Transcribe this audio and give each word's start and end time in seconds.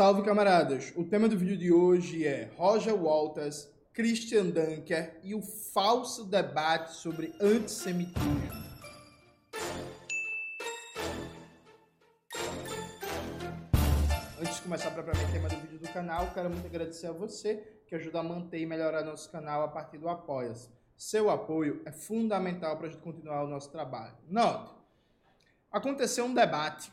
Salve 0.00 0.22
camaradas! 0.22 0.94
O 0.96 1.04
tema 1.04 1.28
do 1.28 1.36
vídeo 1.36 1.58
de 1.58 1.70
hoje 1.70 2.26
é 2.26 2.50
Roger 2.56 2.94
Walters, 2.94 3.70
Christian 3.92 4.46
Dunker 4.46 5.20
e 5.22 5.34
o 5.34 5.42
falso 5.42 6.24
debate 6.24 6.94
sobre 6.94 7.34
antissemitismo. 7.38 8.50
Antes 14.40 14.56
de 14.56 14.62
começar 14.62 14.90
propriamente 14.92 15.28
o 15.28 15.32
tema 15.34 15.50
do 15.50 15.56
vídeo 15.56 15.78
do 15.78 15.92
canal, 15.92 16.32
quero 16.32 16.48
muito 16.48 16.64
agradecer 16.64 17.08
a 17.08 17.12
você 17.12 17.56
que 17.86 17.94
ajuda 17.94 18.20
a 18.20 18.22
manter 18.22 18.60
e 18.60 18.64
melhorar 18.64 19.04
nosso 19.04 19.30
canal 19.30 19.64
a 19.64 19.68
partir 19.68 19.98
do 19.98 20.08
Apoia-se. 20.08 20.70
Seu 20.96 21.28
apoio 21.28 21.82
é 21.84 21.92
fundamental 21.92 22.78
para 22.78 22.86
a 22.86 22.90
gente 22.90 23.02
continuar 23.02 23.44
o 23.44 23.48
nosso 23.48 23.70
trabalho. 23.70 24.16
Note, 24.26 24.72
aconteceu 25.70 26.24
um 26.24 26.32
debate 26.32 26.90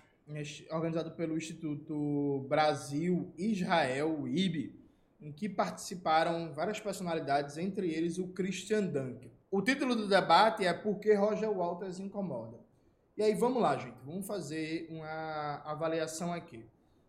organizado 0.72 1.12
pelo 1.12 1.38
Instituto 1.38 2.46
Brasil 2.50 3.34
Israel, 3.38 4.28
IB, 4.28 4.76
em 5.22 5.32
que 5.32 5.48
participaram 5.48 6.54
várias 6.54 6.80
personalidades, 6.80 7.58
entre 7.58 7.90
eles 7.90 8.18
o 8.18 8.28
Christian 8.28 8.86
Dunker. 8.86 9.32
O 9.50 9.62
título 9.62 9.96
do 9.96 10.08
debate 10.08 10.66
é 10.66 10.74
Por 10.74 11.00
que 11.00 11.14
Roger 11.14 11.50
Walters 11.50 12.00
incomoda? 12.00 12.60
E 13.16 13.24
aí 13.24 13.34
vamos 13.34 13.62
lá, 13.62 13.78
gente, 13.78 13.98
vamos 14.06 14.28
fazer 14.28 14.88
uma 14.92 15.62
avaliação 15.66 16.34
aqui. 16.34 16.64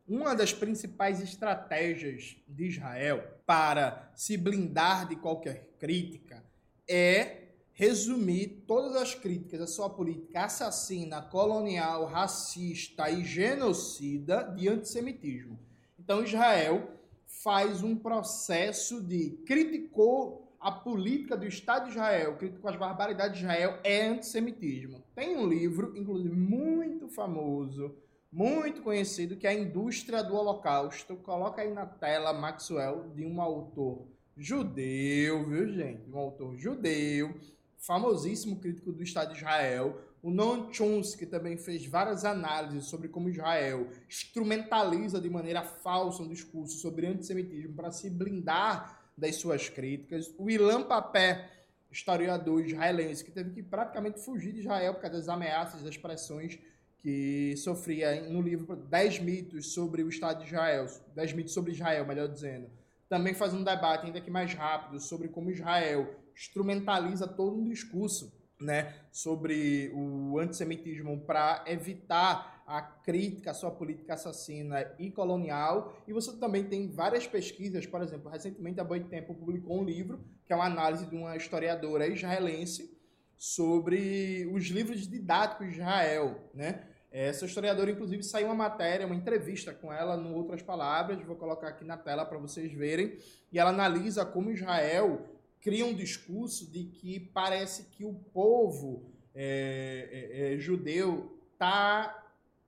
Uma 0.07 0.35
das 0.35 0.55
principais 0.55 1.21
estratégias 1.21 2.37
de 2.49 2.69
Israel 2.69 3.23
para 3.45 4.11
se 4.15 4.39
blindar 4.39 5.07
de 5.07 5.17
qualquer 5.17 5.69
crítica 5.79 6.43
é 6.89 7.48
resumir 7.79 8.65
todas 8.67 8.97
as 8.97 9.15
críticas 9.15 9.61
à 9.61 9.67
sua 9.69 9.89
política 9.89 10.47
assassina, 10.47 11.23
colonial, 11.23 12.07
racista 12.07 13.09
e 13.09 13.25
genocida 13.25 14.43
de 14.43 14.69
antissemitismo. 14.69 15.57
Então 15.97 16.25
Israel 16.25 16.91
faz 17.25 17.81
um 17.85 17.95
processo 17.95 19.01
de 19.01 19.31
criticou 19.47 20.53
a 20.59 20.73
política 20.73 21.37
do 21.37 21.47
Estado 21.47 21.85
de 21.85 21.91
Israel, 21.91 22.37
criticou 22.37 22.69
as 22.69 22.75
barbaridades 22.75 23.39
de 23.39 23.45
Israel, 23.45 23.79
é 23.85 24.09
antissemitismo. 24.09 25.01
Tem 25.15 25.37
um 25.37 25.47
livro, 25.47 25.97
inclusive 25.97 26.35
muito 26.35 27.09
famoso, 27.09 27.95
muito 28.33 28.83
conhecido, 28.83 29.37
que 29.37 29.47
é 29.47 29.51
a 29.51 29.55
Indústria 29.55 30.25
do 30.25 30.35
Holocausto. 30.35 31.15
Coloca 31.19 31.63
aí 31.63 31.73
na 31.73 31.87
tela, 31.87 32.33
Maxwell, 32.33 33.09
de 33.15 33.25
um 33.25 33.41
autor 33.41 34.05
judeu, 34.37 35.49
viu 35.49 35.73
gente? 35.73 36.11
Um 36.11 36.19
autor 36.19 36.57
judeu, 36.57 37.37
famosíssimo 37.79 38.57
crítico 38.57 38.93
do 38.93 39.03
Estado 39.03 39.33
de 39.33 39.39
Israel, 39.39 40.01
o 40.21 40.31
Noam 40.31 40.73
Chomsky 40.73 41.25
também 41.25 41.57
fez 41.57 41.87
várias 41.87 42.25
análises 42.25 42.87
sobre 42.87 43.09
como 43.09 43.29
Israel 43.29 43.89
instrumentaliza 44.09 45.21
de 45.21 45.31
maneira 45.31 45.63
falsa 45.63 46.23
um 46.23 46.29
discurso 46.29 46.79
sobre 46.79 47.07
antissemitismo 47.07 47.75
para 47.75 47.93
se 47.93 48.11
blindar 48.11 49.01
das 49.17 49.37
suas 49.37 49.69
críticas. 49.69 50.33
O 50.37 50.51
Ilan 50.51 50.83
Papé, 50.83 51.51
historiador 51.91 52.65
israelense, 52.65 53.25
que 53.25 53.31
teve 53.31 53.51
que 53.51 53.63
praticamente 53.63 54.21
fugir 54.21 54.53
de 54.53 54.61
Israel 54.61 54.95
por 54.95 55.03
causa 55.03 55.17
das 55.17 55.29
ameaças, 55.29 55.83
das 55.83 55.97
pressões 55.97 56.59
que 56.99 57.55
sofria 57.57 58.29
no 58.29 58.43
livro 58.43 58.75
10 58.75 59.21
mitos 59.21 59.73
sobre 59.73 60.03
o 60.03 60.09
Estado 60.09 60.41
de 60.41 60.47
Israel, 60.49 60.87
10 61.15 61.33
mitos 61.33 61.55
sobre 61.55 61.73
Israel, 61.73 62.05
melhor 62.05 62.29
dizendo. 62.29 62.69
Também 63.09 63.35
faz 63.35 63.55
um 63.55 63.63
debate 63.63 64.07
ainda 64.07 64.21
que 64.21 64.31
mais 64.31 64.53
rápido 64.53 65.01
sobre 65.01 65.29
como 65.29 65.51
Israel 65.51 66.13
instrumentaliza 66.39 67.27
todo 67.27 67.59
um 67.59 67.69
discurso 67.69 68.33
né, 68.61 68.95
sobre 69.11 69.91
o 69.95 70.39
antissemitismo 70.39 71.21
para 71.21 71.65
evitar 71.67 72.63
a 72.67 72.83
crítica 72.83 73.51
à 73.51 73.55
sua 73.55 73.71
política 73.71 74.15
assassina 74.15 74.91
e 74.99 75.11
colonial. 75.11 75.97
E 76.07 76.13
você 76.13 76.37
também 76.37 76.65
tem 76.65 76.91
várias 76.91 77.27
pesquisas, 77.27 77.87
por 77.87 78.03
exemplo, 78.03 78.31
recentemente 78.31 78.81
a 78.81 78.85
Boitempo 78.85 79.35
publicou 79.35 79.81
um 79.81 79.85
livro, 79.85 80.21
que 80.47 80.53
é 80.53 80.57
uma 80.57 80.67
análise 80.67 81.07
de 81.07 81.17
uma 81.17 81.37
historiadora 81.37 82.07
israelense, 82.07 82.97
sobre 83.37 84.51
os 84.53 84.67
livros 84.67 85.07
didáticos 85.07 85.69
de 85.69 85.75
Israel, 85.75 86.51
né? 86.53 86.85
Essa 87.11 87.47
historiadora, 87.47 87.91
inclusive, 87.91 88.23
saiu 88.23 88.47
uma 88.49 88.55
matéria, 88.55 89.07
uma 89.07 89.15
entrevista 89.15 89.73
com 89.73 89.91
ela, 89.91 90.15
no 90.17 90.35
Outras 90.35 90.61
Palavras, 90.61 91.25
vou 91.25 91.37
colocar 91.37 91.69
aqui 91.69 91.85
na 91.85 91.97
tela 91.97 92.27
para 92.27 92.37
vocês 92.37 92.71
verem, 92.73 93.17
e 93.51 93.59
ela 93.59 93.71
analisa 93.71 94.27
como 94.27 94.51
Israel 94.51 95.38
cria 95.61 95.85
um 95.85 95.95
discurso 95.95 96.71
de 96.71 96.85
que 96.85 97.21
parece 97.21 97.85
que 97.85 98.05
o 98.05 98.15
povo 98.15 99.05
é, 99.35 100.09
é, 100.11 100.55
é, 100.55 100.59
judeu 100.59 101.39
está 101.53 102.25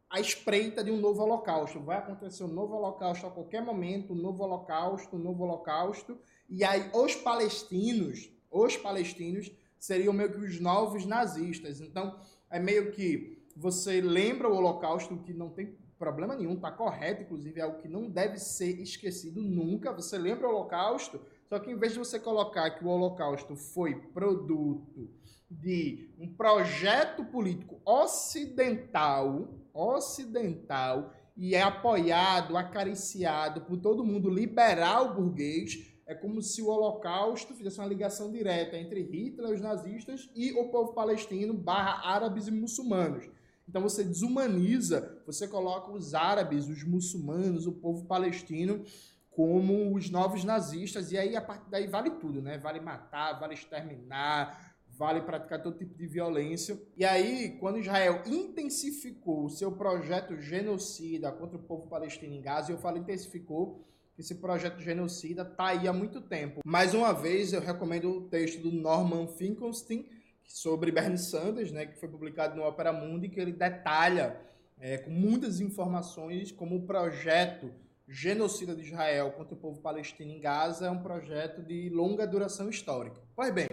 à 0.09 0.21
espreita 0.21 0.83
de 0.83 0.91
um 0.91 0.99
novo 0.99 1.23
holocausto. 1.23 1.81
Vai 1.81 1.99
acontecer 1.99 2.45
um 2.45 2.49
novo 2.49 2.75
holocausto 2.75 3.27
a 3.27 3.31
qualquer 3.31 3.63
momento, 3.63 4.13
um 4.13 4.17
novo 4.17 4.43
holocausto, 4.43 5.17
um 5.17 5.19
novo 5.19 5.45
holocausto. 5.45 6.19
E 6.49 6.65
aí 6.65 6.91
os 6.93 7.15
palestinos, 7.15 8.31
os 8.51 8.77
palestinos 8.77 9.51
seriam 9.79 10.13
meio 10.13 10.33
que 10.33 10.39
os 10.39 10.61
novos 10.61 11.07
nazistas. 11.07 11.81
Então, 11.81 12.19
é 12.51 12.59
meio 12.59 12.91
que 12.93 13.41
você 13.57 14.01
lembra 14.01 14.49
o 14.49 14.57
holocausto 14.57 15.17
que 15.19 15.33
não 15.33 15.51
tem 15.51 15.77
problema 15.99 16.35
nenhum, 16.35 16.57
tá 16.57 16.71
correto, 16.71 17.23
inclusive 17.23 17.61
é 17.61 17.63
algo 17.63 17.79
que 17.79 17.87
não 17.87 18.09
deve 18.09 18.39
ser 18.39 18.81
esquecido 18.81 19.43
nunca. 19.43 19.93
Você 19.93 20.17
lembra 20.17 20.49
o 20.49 20.51
holocausto, 20.51 21.21
só 21.51 21.59
que 21.59 21.69
em 21.69 21.77
vez 21.77 21.93
de 21.93 21.99
você 21.99 22.21
colocar 22.21 22.71
que 22.71 22.85
o 22.85 22.89
Holocausto 22.89 23.57
foi 23.57 23.97
produto 23.97 25.11
de 25.51 26.09
um 26.17 26.33
projeto 26.33 27.25
político 27.25 27.81
ocidental, 27.85 29.49
ocidental, 29.75 31.13
e 31.37 31.57
é 31.57 31.63
apoiado, 31.63 32.57
acariciado 32.57 33.63
por 33.63 33.79
todo 33.79 34.05
mundo 34.05 34.31
liberal 34.31 35.13
burguês, 35.13 35.93
é 36.07 36.15
como 36.15 36.41
se 36.41 36.63
o 36.63 36.69
Holocausto 36.69 37.53
fizesse 37.53 37.81
uma 37.81 37.89
ligação 37.89 38.31
direta 38.31 38.77
entre 38.77 39.03
Hitler, 39.03 39.51
os 39.51 39.61
nazistas, 39.61 40.31
e 40.37 40.53
o 40.53 40.69
povo 40.69 40.93
palestino 40.93 41.53
barra 41.53 42.09
árabes 42.09 42.47
e 42.47 42.53
muçulmanos. 42.53 43.29
Então 43.69 43.83
você 43.83 44.05
desumaniza, 44.05 45.21
você 45.27 45.49
coloca 45.49 45.91
os 45.91 46.15
árabes, 46.15 46.69
os 46.69 46.85
muçulmanos, 46.85 47.67
o 47.67 47.73
povo 47.73 48.05
palestino 48.05 48.85
como 49.41 49.97
os 49.97 50.11
novos 50.11 50.45
nazistas, 50.45 51.13
e 51.13 51.17
aí 51.17 51.35
a 51.35 51.41
partir 51.41 51.71
daí 51.71 51.87
vale 51.87 52.11
tudo, 52.11 52.43
né? 52.43 52.59
Vale 52.59 52.79
matar, 52.79 53.41
vale 53.41 53.55
exterminar, 53.55 54.77
vale 54.87 55.23
praticar 55.23 55.63
todo 55.63 55.79
tipo 55.79 55.97
de 55.97 56.07
violência. 56.07 56.79
E 56.95 57.07
aí, 57.07 57.57
quando 57.59 57.79
Israel 57.79 58.21
intensificou 58.27 59.47
o 59.47 59.49
seu 59.49 59.73
projeto 59.73 60.39
genocida 60.39 61.33
contra 61.33 61.57
o 61.57 61.63
povo 61.63 61.87
palestino 61.87 62.35
em 62.35 62.43
Gaza, 62.43 62.71
eu 62.71 62.77
falo 62.77 62.99
intensificou, 62.99 63.83
esse 64.19 64.35
projeto 64.35 64.79
genocida 64.79 65.41
está 65.41 65.69
aí 65.69 65.89
há 65.89 65.93
muito 65.93 66.21
tempo. 66.21 66.61
Mais 66.63 66.93
uma 66.93 67.15
vez, 67.15 67.55
eu 67.55 67.63
recomendo 67.63 68.11
o 68.11 68.21
texto 68.29 68.61
do 68.61 68.71
Norman 68.71 69.27
Finkelstein 69.27 70.05
sobre 70.45 70.93
Bernie 70.93 71.17
Sanders, 71.17 71.73
né, 71.73 71.87
que 71.87 71.99
foi 71.99 72.11
publicado 72.11 72.57
no 72.57 72.63
Opera 72.63 72.93
Mundi, 72.93 73.31
que 73.31 73.41
ele 73.41 73.53
detalha 73.53 74.39
é, 74.79 74.99
com 74.99 75.11
muitas 75.11 75.61
informações 75.63 76.53
como 76.53 76.77
o 76.77 76.83
projeto 76.83 77.73
genocida 78.11 78.75
de 78.75 78.83
Israel 78.83 79.31
contra 79.31 79.55
o 79.55 79.57
povo 79.57 79.81
palestino 79.81 80.33
em 80.33 80.41
Gaza 80.41 80.87
é 80.87 80.91
um 80.91 81.01
projeto 81.01 81.63
de 81.63 81.89
longa 81.91 82.27
duração 82.27 82.69
histórica. 82.69 83.21
Pois 83.37 83.55
bem, 83.55 83.69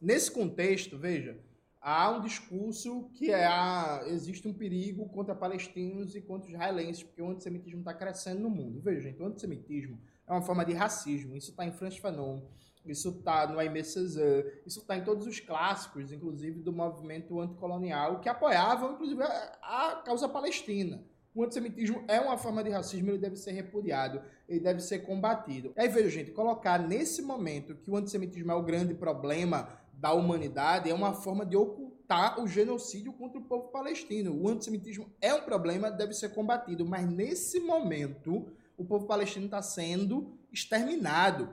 nesse 0.00 0.30
contexto, 0.30 0.96
veja, 0.96 1.38
há 1.82 2.10
um 2.10 2.22
discurso 2.22 3.10
que 3.12 3.30
é 3.30 3.44
a, 3.44 4.02
existe 4.06 4.48
um 4.48 4.54
perigo 4.54 5.06
contra 5.10 5.34
palestinos 5.34 6.16
e 6.16 6.22
contra 6.22 6.50
israelenses, 6.50 7.02
porque 7.02 7.20
o 7.20 7.28
antissemitismo 7.28 7.80
está 7.80 7.92
crescendo 7.92 8.40
no 8.40 8.48
mundo. 8.48 8.80
Veja, 8.80 9.02
gente, 9.02 9.20
o 9.20 9.26
antissemitismo 9.26 10.00
é 10.26 10.32
uma 10.32 10.40
forma 10.40 10.64
de 10.64 10.72
racismo. 10.72 11.36
Isso 11.36 11.50
está 11.50 11.66
em 11.66 11.72
Franz 11.72 11.98
Fanon, 11.98 12.40
isso 12.86 13.10
está 13.10 13.46
no 13.46 13.58
Aimé 13.58 13.82
Césaire, 13.82 14.62
isso 14.64 14.80
está 14.80 14.96
em 14.96 15.04
todos 15.04 15.26
os 15.26 15.40
clássicos, 15.40 16.10
inclusive 16.10 16.62
do 16.62 16.72
movimento 16.72 17.38
anticolonial, 17.38 18.18
que 18.20 18.30
apoiavam, 18.30 18.94
inclusive, 18.94 19.22
a, 19.22 19.90
a 19.90 19.96
causa 19.96 20.26
palestina. 20.26 21.04
O 21.34 21.42
antissemitismo 21.42 22.04
é 22.06 22.20
uma 22.20 22.38
forma 22.38 22.62
de 22.62 22.70
racismo, 22.70 23.10
ele 23.10 23.18
deve 23.18 23.36
ser 23.36 23.50
repudiado, 23.50 24.22
ele 24.48 24.60
deve 24.60 24.80
ser 24.80 25.00
combatido. 25.00 25.72
Aí 25.76 25.88
veja, 25.88 26.08
gente, 26.08 26.30
colocar 26.30 26.78
nesse 26.78 27.20
momento 27.22 27.74
que 27.74 27.90
o 27.90 27.96
antissemitismo 27.96 28.52
é 28.52 28.54
o 28.54 28.62
grande 28.62 28.94
problema 28.94 29.68
da 29.94 30.12
humanidade 30.12 30.90
é 30.90 30.94
uma 30.94 31.14
forma 31.14 31.44
de 31.46 31.56
ocultar 31.56 32.40
o 32.40 32.46
genocídio 32.46 33.12
contra 33.12 33.38
o 33.38 33.44
povo 33.44 33.68
palestino. 33.68 34.38
O 34.38 34.48
antissemitismo 34.48 35.10
é 35.20 35.34
um 35.34 35.42
problema, 35.42 35.90
deve 35.90 36.12
ser 36.12 36.28
combatido, 36.30 36.84
mas 36.84 37.08
nesse 37.08 37.58
momento 37.58 38.46
o 38.76 38.84
povo 38.84 39.06
palestino 39.06 39.46
está 39.46 39.62
sendo 39.62 40.36
exterminado. 40.52 41.48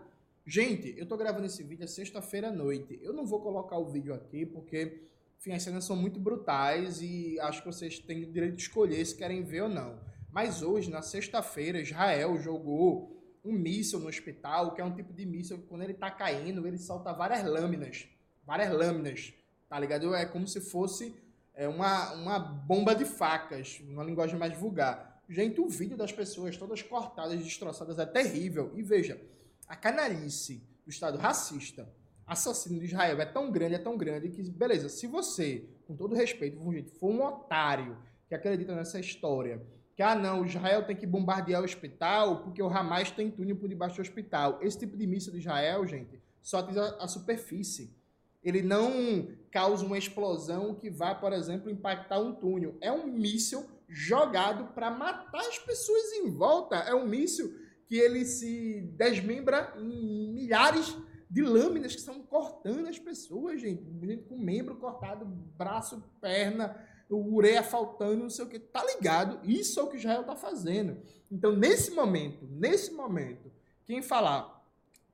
Gente, 0.45 0.94
eu 0.98 1.04
estou 1.04 1.18
gravando 1.18 1.45
esse 1.45 1.63
vídeo 1.63 1.88
sexta-feira 1.88 2.50
à 2.50 2.51
noite. 2.51 3.00
Eu 3.01 3.13
não 3.13 3.25
vou 3.25 3.42
colocar 3.42 3.78
o 3.78 3.86
vídeo 3.86 4.13
aqui 4.13 4.45
porque 4.45 5.11
enfim, 5.42 5.54
as 5.54 5.64
cenas 5.64 5.86
são 5.86 5.96
muito 5.96 6.20
brutais 6.20 7.02
e 7.02 7.40
acho 7.40 7.64
que 7.64 7.66
vocês 7.66 7.98
têm 7.98 8.26
o 8.26 8.32
direito 8.32 8.58
de 8.58 8.62
escolher 8.62 9.04
se 9.04 9.16
querem 9.16 9.42
ver 9.42 9.64
ou 9.64 9.70
não. 9.70 10.00
Mas 10.32 10.62
hoje, 10.62 10.92
na 10.92 11.02
sexta-feira, 11.02 11.82
Israel 11.82 12.38
jogou 12.38 13.20
um 13.44 13.52
míssil 13.52 14.00
no 14.00 14.08
hospital, 14.08 14.76
que 14.76 14.82
é 14.82 14.86
um 14.86 14.94
tipo 14.94 15.12
de 15.12 15.26
míssil 15.26 15.58
que 15.58 15.66
quando 15.66 15.82
ele 15.82 15.96
tá 15.96 16.12
caindo, 16.12 16.68
ele 16.68 16.78
solta 16.78 17.12
várias 17.12 17.44
lâminas. 17.44 18.08
Várias 18.46 18.72
lâminas, 18.72 19.34
tá 19.68 19.80
ligado? 19.80 20.14
É 20.14 20.28
como 20.28 20.48
se 20.48 20.62
fosse 20.62 21.16
é, 21.56 21.68
uma, 21.68 22.14
uma 22.14 22.38
bomba 22.38 22.94
de 22.94 23.04
facas, 23.04 23.82
uma 23.90 24.04
linguagem 24.04 24.38
mais 24.38 24.56
vulgar. 24.56 25.24
Gente, 25.28 25.60
o 25.60 25.68
vídeo 25.68 25.98
das 25.98 26.12
pessoas 26.12 26.56
todas 26.56 26.84
cortadas, 26.84 27.44
destroçadas 27.44 27.98
é 27.98 28.06
terrível. 28.06 28.72
E 28.76 28.84
veja, 28.84 29.20
a 29.68 29.76
canalice 29.76 30.64
do 30.86 30.92
Estado 30.92 31.18
racista, 31.18 31.90
assassino 32.31 32.80
de 32.80 32.86
Israel 32.86 33.19
é 33.19 33.25
tão 33.25 33.51
grande, 33.51 33.75
é 33.75 33.78
tão 33.78 33.98
grande 33.98 34.30
que, 34.30 34.42
beleza, 34.50 34.88
se 34.88 35.06
você, 35.06 35.66
com 35.86 35.95
todo 35.95 36.16
respeito, 36.16 36.57
for 36.98 37.10
um 37.10 37.24
otário 37.24 37.98
que 38.30 38.33
acredita 38.33 38.74
nessa 38.74 39.00
história, 39.00 39.62
que, 39.94 40.01
ah, 40.01 40.16
não, 40.16 40.45
Israel 40.45 40.86
tem 40.86 40.95
que 40.95 41.06
bombardear 41.06 41.62
o 41.62 41.66
hospital 41.66 42.42
porque 42.44 42.63
o 42.63 42.69
Hamas 42.69 43.12
tem 43.12 43.30
túnel 43.30 43.57
por 43.57 43.68
debaixo 43.68 43.98
do 43.98 44.01
hospital. 44.01 44.60
Esse 44.62 44.80
tipo 44.80 44.95
de 44.95 45.06
míssil 45.06 45.33
de 45.33 45.39
Israel, 45.39 45.86
gente, 45.86 46.22
só 46.42 46.60
atinge 46.60 46.80
a, 46.80 47.04
a 47.04 47.07
superfície. 47.10 47.94
Ele 48.42 48.62
não 48.62 49.28
causa 49.51 49.86
uma 49.86 49.98
explosão 49.98 50.74
que 50.74 50.89
vai, 50.89 51.19
por 51.19 51.33
exemplo, 51.33 51.69
impactar 51.69 52.19
um 52.19 52.33
túnel. 52.33 52.78
É 52.80 52.92
um 52.92 53.07
míssil 53.07 53.69
jogado 53.89 54.74
para 54.74 54.89
matar 54.89 55.42
as 55.42 55.60
pessoas 55.60 56.13
em 56.13 56.31
volta. 56.31 56.78
É 56.78 56.95
um 56.95 57.06
míssil 57.06 57.54
que 57.88 57.98
ele 57.98 58.24
se 58.24 58.89
desmembra 58.95 59.74
em 59.78 60.33
milhares 60.33 60.88
de 60.88 61.11
lâminas 61.39 61.94
que 61.94 62.00
estão 62.00 62.22
cortando 62.24 62.88
as 62.88 63.00
pessoas, 63.00 63.62
gente. 63.62 63.83
Gente 64.06 64.24
com 64.24 64.38
membro 64.38 64.75
cortado, 64.75 65.24
braço, 65.25 66.04
perna, 66.19 66.75
o 67.10 67.33
ureia 67.33 67.63
faltando, 67.63 68.24
não 68.24 68.30
sei 68.30 68.44
o 68.44 68.50
que. 68.50 68.60
Tá 68.60 68.83
ligado? 68.83 69.39
Isso 69.50 69.80
é 69.80 69.83
o 69.83 69.88
que 69.88 69.98
Israel 69.98 70.25
tá 70.25 70.36
fazendo. 70.36 70.98
Então, 71.31 71.56
nesse 71.56 71.92
momento, 71.92 72.45
nesse 72.50 72.92
momento, 72.92 73.50
quem 73.86 74.01
falar 74.01 74.60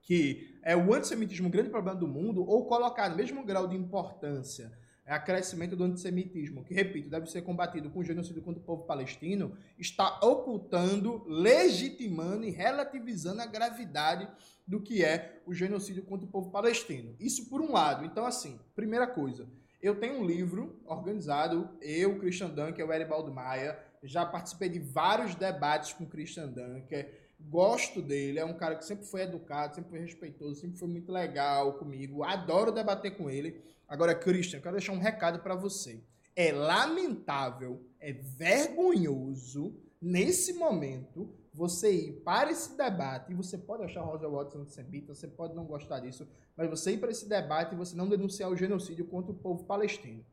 que 0.08 0.58
é 0.64 0.74
o 0.74 0.94
antissemitismo 0.94 1.50
um 1.50 1.52
grande 1.52 1.70
problema 1.70 2.00
do 2.00 2.08
mundo, 2.08 2.42
ou 2.48 2.66
colocar 2.66 3.10
no 3.10 3.18
mesmo 3.18 3.44
grau 3.44 3.68
de 3.68 3.76
importância 3.76 4.72
é 5.06 5.18
crescimento 5.20 5.76
do 5.76 5.84
antissemitismo, 5.84 6.64
que, 6.64 6.74
repito, 6.74 7.10
deve 7.10 7.30
ser 7.30 7.42
combatido 7.42 7.90
com 7.90 8.04
genocídio 8.04 8.42
contra 8.42 8.62
o 8.62 8.66
povo 8.66 8.84
palestino, 8.84 9.58
está 9.78 10.20
ocultando, 10.22 11.24
legitimando 11.28 12.46
e 12.46 12.52
relativizando 12.52 13.42
a 13.42 13.46
gravidade 13.46 14.28
do 14.68 14.82
que 14.82 15.04
é 15.04 15.42
o 15.46 15.54
genocídio 15.54 16.04
contra 16.04 16.28
o 16.28 16.30
povo 16.30 16.52
palestino. 16.52 17.16
Isso 17.20 17.50
por 17.50 17.62
um 17.62 17.72
lado. 17.72 18.04
Então, 18.04 18.26
assim, 18.26 18.60
primeira 18.76 19.08
coisa, 19.08 19.48
eu 19.82 19.96
tenho 19.96 20.20
um 20.20 20.26
livro 20.26 20.80
organizado, 20.86 21.70
eu, 21.82 22.20
Christian 22.20 22.50
Dunker, 22.50 22.86
o 22.86 22.94
Eribaldo 22.94 23.32
Maia, 23.32 23.80
já 24.04 24.26
participei 24.26 24.70
de 24.70 24.80
vários 24.80 25.36
debates 25.36 25.94
com 25.94 26.06
Christian 26.06 26.50
Dunker, 26.50 27.28
gosto 27.40 28.02
dele, 28.02 28.40
é 28.40 28.46
um 28.46 28.58
cara 28.58 28.76
que 28.76 28.86
sempre 28.86 29.06
foi 29.06 29.22
educado, 29.22 29.76
sempre 29.76 29.92
foi 29.92 30.00
respeitoso, 30.00 30.60
sempre 30.60 30.78
foi 30.78 30.88
muito 30.88 31.12
legal 31.12 31.74
comigo, 31.74 32.24
adoro 32.24 32.72
debater 32.72 33.16
com 33.16 33.30
ele. 33.30 33.62
Agora, 33.88 34.16
Christian, 34.16 34.60
quero 34.60 34.76
deixar 34.76 34.92
um 34.92 35.00
recado 35.00 35.40
para 35.40 35.56
você. 35.56 36.02
É 36.36 36.52
lamentável, 36.52 37.82
é 38.00 38.12
vergonhoso, 38.12 39.76
nesse 40.02 40.54
momento, 40.54 41.30
você 41.58 41.92
ir 41.92 42.12
para 42.24 42.52
esse 42.52 42.78
debate, 42.78 43.32
e 43.32 43.36
você 43.36 43.58
pode 43.58 43.84
achar 43.84 44.02
Roger 44.02 44.30
Watson 44.30 44.60
antissemita, 44.60 45.16
você 45.16 45.28
pode 45.28 45.56
não 45.56 45.66
gostar 45.66 46.00
disso, 46.00 46.28
mas 46.56 46.70
você 46.70 46.92
ir 46.92 47.00
para 47.00 47.10
esse 47.10 47.28
debate 47.28 47.74
e 47.74 47.76
você 47.76 47.98
não 47.98 48.08
denunciar 48.08 48.52
o 48.52 48.56
genocídio 48.56 49.08
contra 49.08 49.32
o 49.32 49.36
povo 49.36 49.64
palestino. 49.64 50.24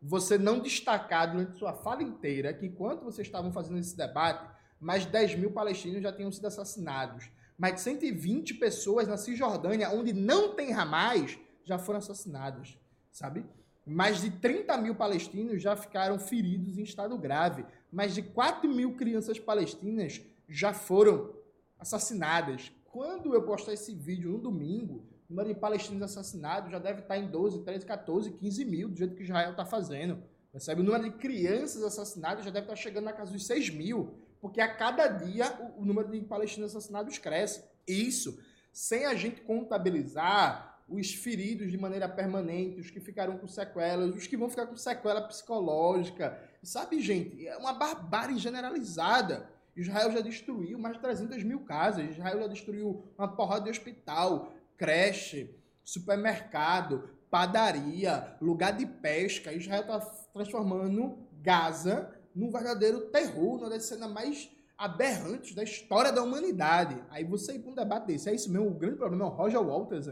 Você 0.00 0.38
não 0.38 0.60
destacar 0.60 1.32
durante 1.32 1.58
sua 1.58 1.72
fala 1.72 2.04
inteira 2.04 2.54
que 2.54 2.66
enquanto 2.66 3.02
vocês 3.02 3.26
estavam 3.26 3.50
fazendo 3.50 3.80
esse 3.80 3.96
debate, 3.96 4.48
mais 4.78 5.02
de 5.02 5.10
10 5.10 5.34
mil 5.34 5.50
palestinos 5.50 6.02
já 6.02 6.12
tinham 6.12 6.30
sido 6.30 6.46
assassinados. 6.46 7.28
Mais 7.58 7.74
de 7.74 7.80
120 7.80 8.54
pessoas 8.54 9.08
na 9.08 9.16
Cisjordânia, 9.16 9.90
onde 9.90 10.12
não 10.12 10.54
tem 10.54 10.72
Hamas, 10.72 11.36
já 11.64 11.78
foram 11.78 11.98
assassinadas, 11.98 12.78
sabe? 13.10 13.44
Mais 13.84 14.20
de 14.20 14.30
30 14.30 14.76
mil 14.78 14.94
palestinos 14.94 15.60
já 15.60 15.74
ficaram 15.74 16.16
feridos 16.16 16.78
em 16.78 16.82
estado 16.82 17.18
grave. 17.18 17.66
Mais 17.92 18.14
de 18.14 18.22
4 18.22 18.72
mil 18.72 18.94
crianças 18.94 19.36
palestinas 19.36 20.22
já 20.50 20.74
foram 20.74 21.32
assassinadas. 21.78 22.72
Quando 22.84 23.32
eu 23.34 23.42
postar 23.42 23.72
esse 23.72 23.94
vídeo 23.94 24.32
no 24.32 24.38
domingo, 24.38 25.06
o 25.28 25.32
número 25.32 25.54
de 25.54 25.60
palestinos 25.60 26.02
assassinados 26.02 26.72
já 26.72 26.78
deve 26.78 27.02
estar 27.02 27.16
em 27.16 27.30
12, 27.30 27.60
13, 27.60 27.86
14, 27.86 28.32
15 28.32 28.64
mil, 28.64 28.88
do 28.88 28.96
jeito 28.96 29.14
que 29.14 29.22
Israel 29.22 29.52
está 29.52 29.64
fazendo. 29.64 30.22
Percebe? 30.50 30.80
O 30.80 30.84
número 30.84 31.04
de 31.04 31.12
crianças 31.12 31.84
assassinadas 31.84 32.44
já 32.44 32.50
deve 32.50 32.64
estar 32.64 32.76
chegando 32.76 33.04
na 33.04 33.12
casa 33.12 33.32
dos 33.32 33.46
6 33.46 33.70
mil, 33.70 34.14
porque 34.40 34.60
a 34.60 34.74
cada 34.74 35.06
dia 35.06 35.46
o, 35.76 35.82
o 35.82 35.84
número 35.84 36.10
de 36.10 36.20
palestinos 36.22 36.74
assassinados 36.74 37.16
cresce. 37.18 37.62
Isso 37.86 38.36
sem 38.72 39.06
a 39.06 39.14
gente 39.14 39.40
contabilizar 39.42 40.70
os 40.88 41.14
feridos 41.14 41.70
de 41.70 41.78
maneira 41.78 42.08
permanente, 42.08 42.80
os 42.80 42.90
que 42.90 42.98
ficaram 42.98 43.38
com 43.38 43.46
sequelas, 43.46 44.14
os 44.14 44.26
que 44.26 44.36
vão 44.36 44.50
ficar 44.50 44.66
com 44.66 44.76
sequela 44.76 45.20
psicológica. 45.22 46.36
Sabe, 46.62 47.00
gente, 47.00 47.46
é 47.46 47.56
uma 47.56 47.72
barbárie 47.72 48.36
generalizada. 48.36 49.48
Israel 49.76 50.10
já 50.12 50.20
destruiu 50.20 50.78
mais 50.78 50.96
de 50.96 51.02
300 51.02 51.42
mil 51.42 51.60
casas, 51.60 52.10
Israel 52.10 52.40
já 52.40 52.46
destruiu 52.48 53.04
uma 53.16 53.28
porrada 53.28 53.64
de 53.64 53.70
hospital, 53.70 54.52
creche, 54.76 55.54
supermercado, 55.84 57.10
padaria, 57.30 58.36
lugar 58.40 58.76
de 58.76 58.86
pesca. 58.86 59.52
Israel 59.52 59.82
está 59.82 60.00
transformando 60.32 61.18
Gaza 61.40 62.14
num 62.34 62.50
verdadeiro 62.50 63.06
terror, 63.06 63.58
uma 63.58 63.70
das 63.70 63.84
cenas 63.84 64.10
mais 64.10 64.50
aberrantes 64.76 65.54
da 65.54 65.62
história 65.62 66.10
da 66.10 66.22
humanidade. 66.22 67.02
Aí 67.10 67.24
você 67.24 67.54
ir 67.54 67.60
para 67.60 67.70
um 67.70 67.74
debate 67.74 68.06
desse, 68.06 68.28
é 68.28 68.34
isso 68.34 68.50
mesmo, 68.50 68.68
o 68.68 68.74
grande 68.74 68.96
problema 68.96 69.24
é 69.24 69.28
o 69.28 69.30
Roger 69.30 69.60
Walters. 69.60 70.08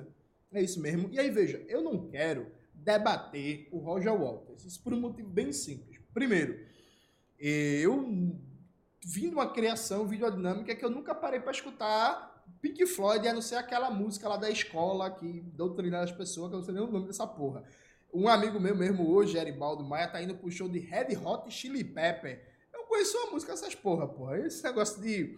É 0.52 0.62
isso 0.62 0.81
mesmo. 0.81 1.08
E 1.12 1.19
aí, 1.19 1.31
veja, 1.31 1.62
eu 1.69 1.82
não 1.82 2.08
quero 2.08 2.46
debater 2.72 3.69
o 3.70 3.78
Roger 3.78 4.14
Walters. 4.14 4.64
Isso 4.64 4.82
por 4.82 4.94
um 4.94 5.00
motivo 5.00 5.28
bem 5.28 5.52
simples. 5.52 6.00
Primeiro, 6.14 6.58
eu 7.38 8.02
vim 9.05 9.29
de 9.29 9.35
uma 9.35 9.53
criação 9.53 10.06
videodinâmica 10.06 10.75
que 10.75 10.85
eu 10.85 10.91
nunca 10.91 11.15
parei 11.15 11.41
para 11.41 11.53
escutar 11.53 12.39
Pink 12.61 12.85
Floyd, 12.87 13.27
a 13.29 13.33
não 13.33 13.43
ser 13.43 13.56
aquela 13.56 13.91
música 13.91 14.29
lá 14.29 14.37
da 14.37 14.50
escola 14.50 15.11
que 15.11 15.41
doutrina 15.55 16.00
as 16.00 16.11
pessoas, 16.11 16.49
que 16.49 16.55
eu 16.55 16.59
não 16.59 16.65
sei 16.65 16.75
nem 16.75 16.83
o 16.83 16.91
nome 16.91 17.06
dessa 17.06 17.27
porra. 17.27 17.62
Um 18.12 18.27
amigo 18.27 18.59
meu 18.59 18.75
mesmo 18.75 19.09
hoje, 19.09 19.37
Eribaldo 19.37 19.85
Maia, 19.85 20.09
tá 20.09 20.21
indo 20.21 20.35
pro 20.35 20.50
show 20.50 20.69
de 20.69 20.79
Red 20.79 21.17
Hot 21.17 21.49
Chili 21.50 21.85
Pepper. 21.85 22.43
Eu 22.73 22.85
conheço 22.85 23.17
uma 23.19 23.33
música 23.33 23.53
dessas 23.53 23.75
porra, 23.75 24.09
porra. 24.09 24.39
Esse 24.39 24.65
negócio 24.65 25.01
de, 25.01 25.37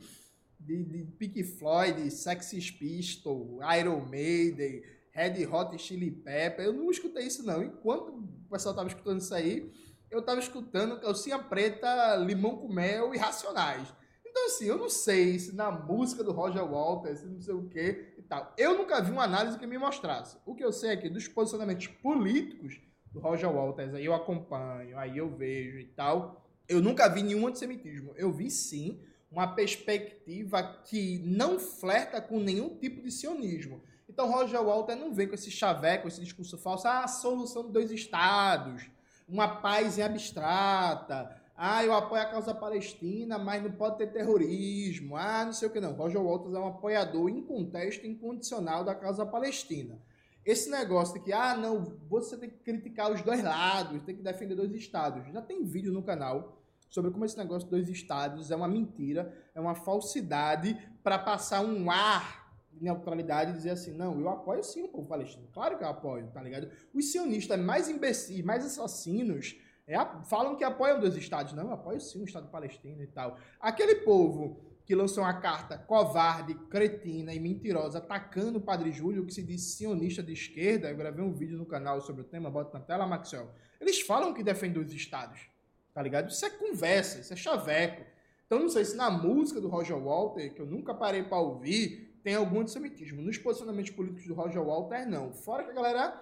de, 0.59 0.85
de 0.85 1.05
Pink 1.19 1.43
Floyd, 1.43 2.11
Sexy 2.11 2.73
Pistol, 2.73 3.59
Iron 3.79 4.07
Maiden, 4.07 4.83
Red 5.11 5.45
Hot 5.47 5.77
Chili 5.79 6.11
Pepper. 6.11 6.65
Eu 6.65 6.73
não 6.73 6.91
escutei 6.91 7.27
isso 7.27 7.45
não. 7.45 7.63
Enquanto 7.63 8.11
o 8.11 8.49
pessoal 8.49 8.75
tava 8.75 8.89
escutando 8.89 9.21
isso 9.21 9.35
aí, 9.35 9.71
eu 10.11 10.23
tava 10.23 10.41
escutando 10.41 11.01
Calcinha 11.01 11.39
Preta, 11.39 12.17
Limão 12.17 12.57
com 12.57 12.69
Mel 12.69 13.15
e 13.15 13.19
Racionais. 13.19 13.93
Então, 14.27 14.47
assim, 14.47 14.67
eu 14.67 14.79
não 14.79 14.89
sei 14.89 15.39
se 15.39 15.55
na 15.55 15.71
música 15.71 16.23
do 16.23 16.33
Roger 16.33 16.65
Walters, 16.65 17.23
não 17.25 17.41
sei 17.41 17.55
o 17.55 17.69
que 17.69 18.15
e 18.17 18.23
tal. 18.23 18.55
Eu 18.57 18.77
nunca 18.77 19.01
vi 19.01 19.11
uma 19.11 19.25
análise 19.25 19.59
que 19.59 19.67
me 19.67 19.77
mostrasse. 19.79 20.37
O 20.47 20.55
que 20.55 20.65
eu 20.65 20.73
sei 20.73 20.91
é 20.91 20.97
que 20.97 21.09
dos 21.09 21.27
posicionamentos 21.27 21.89
políticos 21.89 22.81
do 23.13 23.19
Roger 23.19 23.51
Walters, 23.51 23.95
aí 23.95 24.05
eu 24.05 24.15
acompanho, 24.15 24.97
aí 24.97 25.19
eu 25.19 25.29
vejo 25.35 25.79
e 25.79 25.87
tal. 25.87 26.47
Eu 26.69 26.81
nunca 26.81 27.09
vi 27.09 27.23
nenhum 27.23 27.47
antissemitismo. 27.47 28.13
Eu 28.17 28.33
vi 28.33 28.51
sim 28.51 29.01
uma 29.31 29.49
perspectiva 29.49 30.63
que 30.85 31.19
não 31.25 31.59
flerta 31.59 32.21
com 32.21 32.39
nenhum 32.39 32.77
tipo 32.77 33.03
de 33.03 33.11
sionismo. 33.11 33.83
Então 34.09 34.31
Roger 34.31 34.63
Walter 34.63 34.97
não 34.97 35.15
vem 35.15 35.29
com 35.29 35.35
esse 35.35 35.51
chaveco, 35.51 36.09
esse 36.09 36.21
discurso 36.21 36.59
falso, 36.59 36.87
ah, 36.87 37.05
a 37.05 37.09
solução 37.09 37.67
de 37.67 37.73
dois 37.73 37.91
estados, 37.91 38.91
uma 39.31 39.49
paz 39.49 39.99
em 39.99 40.03
abstrata, 40.03 41.37
ah, 41.57 41.85
eu 41.85 41.93
apoio 41.93 42.23
a 42.23 42.27
causa 42.27 42.55
palestina, 42.55 43.39
mas 43.39 43.63
não 43.63 43.71
pode 43.71 43.99
ter 43.99 44.07
terrorismo, 44.07 45.17
ah, 45.17 45.45
não 45.45 45.53
sei 45.53 45.69
o 45.69 45.71
que 45.71 45.81
não. 45.81 45.93
Roger 45.93 46.21
Walters 46.21 46.55
é 46.55 46.59
um 46.59 46.69
apoiador 46.69 47.29
em 47.29 47.43
contexto 47.43 48.07
incondicional 48.07 48.83
da 48.83 48.95
causa 48.95 49.27
palestina. 49.27 50.01
Esse 50.45 50.71
negócio 50.71 51.15
de 51.15 51.21
que, 51.21 51.33
ah, 51.33 51.55
não, 51.55 51.99
você 52.09 52.37
tem 52.37 52.49
que 52.49 52.57
criticar 52.59 53.13
os 53.13 53.21
dois 53.21 53.43
lados, 53.45 54.03
tem 54.05 54.17
que 54.17 54.23
defender 54.23 54.55
dois 54.55 54.73
estados. 54.73 55.31
Já 55.33 55.43
tem 55.43 55.63
vídeo 55.63 55.93
no 55.93 56.03
canal 56.03 56.57
sobre 56.89 57.11
como 57.11 57.25
esse 57.25 57.37
negócio 57.37 57.69
dos 57.69 57.79
dois 57.79 57.89
estados 57.89 58.51
é 58.51 58.57
uma 58.57 58.67
mentira, 58.67 59.33
é 59.55 59.61
uma 59.61 59.75
falsidade 59.75 60.77
para 61.05 61.19
passar 61.19 61.61
um 61.61 61.91
ar 61.91 62.40
neutralidade 62.81 63.51
e 63.51 63.55
dizer 63.55 63.71
assim, 63.71 63.93
não, 63.93 64.19
eu 64.19 64.29
apoio 64.29 64.65
sim 64.65 64.83
o 64.83 64.89
povo 64.89 65.07
palestino. 65.07 65.47
Claro 65.53 65.77
que 65.77 65.85
eu 65.85 65.89
apoio, 65.89 66.29
tá 66.29 66.43
ligado? 66.43 66.71
Os 66.95 67.13
sionistas 67.13 67.61
mais 67.61 67.89
imbecis, 67.89 68.43
mais 68.43 68.65
assassinos, 68.65 69.57
é, 69.87 69.97
falam 70.25 70.57
que 70.57 70.65
apoiam 70.65 71.01
dois 71.01 71.17
estados. 71.17 71.53
Não, 71.53 71.65
eu 71.65 71.73
apoio 71.73 72.01
sim 72.01 72.23
o 72.23 72.25
Estado 72.25 72.49
palestino 72.49 73.03
e 73.03 73.07
tal. 73.09 73.37
Aquele 73.61 73.97
povo 73.97 74.71
que 74.85 74.95
lançou 74.95 75.23
uma 75.23 75.35
carta 75.35 75.79
covarde, 75.79 76.55
cretina 76.69 77.33
e 77.33 77.39
mentirosa 77.39 77.99
atacando 77.99 78.59
o 78.59 78.61
Padre 78.61 78.91
Júlio, 78.91 79.25
que 79.25 79.33
se 79.33 79.43
diz 79.43 79.63
sionista 79.77 80.23
de 80.23 80.33
esquerda, 80.33 80.91
eu 80.91 80.97
gravei 80.97 81.25
um 81.25 81.33
vídeo 81.33 81.57
no 81.57 81.67
canal 81.67 82.01
sobre 82.01 82.23
o 82.23 82.25
tema, 82.25 82.51
bota 82.51 82.79
na 82.79 82.85
tela, 82.85 83.07
Maxwell. 83.07 83.51
Eles 83.81 84.01
falam 84.01 84.35
que 84.35 84.43
defendem 84.43 84.83
os 84.83 84.93
estados, 84.93 85.49
tá 85.95 86.03
ligado? 86.03 86.29
Isso 86.31 86.45
é 86.45 86.51
conversa, 86.51 87.21
isso 87.21 87.33
é 87.33 87.37
chaveco. 87.37 88.05
Então 88.47 88.59
não 88.59 88.69
sei 88.69 88.85
se 88.85 88.97
na 88.97 89.11
música 89.11 89.61
do 89.61 89.69
Roger 89.69 89.97
Walter, 89.97 90.53
que 90.53 90.61
eu 90.61 90.67
nunca 90.67 90.93
parei 90.93 91.23
para 91.23 91.39
ouvir, 91.39 92.10
tem 92.23 92.35
algum 92.35 92.61
antissemitismo. 92.61 93.23
Nos 93.23 93.39
posicionamentos 93.39 93.91
políticos 93.91 94.27
do 94.27 94.35
Roger 94.35 94.63
Walter, 94.63 95.09
não. 95.09 95.33
Fora 95.33 95.65
que 95.65 95.71
a 95.71 95.75
galera 95.75 96.21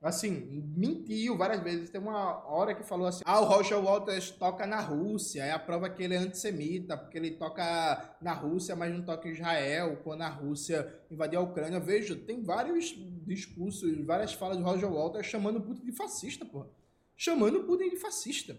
assim, 0.00 0.64
mentiu 0.76 1.36
várias 1.36 1.60
vezes. 1.62 1.90
Tem 1.90 2.00
uma 2.00 2.44
hora 2.46 2.74
que 2.74 2.82
falou 2.82 3.06
assim: 3.06 3.22
ah, 3.24 3.40
o 3.40 3.44
Roger 3.44 3.80
Waters 3.80 4.30
toca 4.30 4.66
na 4.66 4.80
Rússia. 4.80 5.42
É 5.42 5.52
a 5.52 5.58
prova 5.58 5.90
que 5.90 6.02
ele 6.02 6.14
é 6.14 6.18
antissemita, 6.18 6.96
porque 6.96 7.18
ele 7.18 7.32
toca 7.32 8.16
na 8.20 8.32
Rússia, 8.32 8.76
mas 8.76 8.92
não 8.92 9.02
toca 9.02 9.28
em 9.28 9.32
Israel, 9.32 10.00
quando 10.04 10.22
a 10.22 10.28
Rússia 10.28 11.00
invadiu 11.10 11.40
a 11.40 11.42
Ucrânia. 11.42 11.80
Veja, 11.80 12.16
tem 12.16 12.42
vários 12.42 12.94
discursos, 13.26 14.04
várias 14.04 14.32
falas 14.32 14.56
do 14.56 14.64
Roger 14.64 14.90
Waters 14.90 15.26
chamando 15.26 15.58
o 15.58 15.62
Putin 15.62 15.84
de 15.84 15.92
fascista, 15.92 16.44
porra. 16.44 16.68
Chamando 17.16 17.60
o 17.60 17.64
Putin 17.64 17.90
de 17.90 17.96
fascista. 17.96 18.56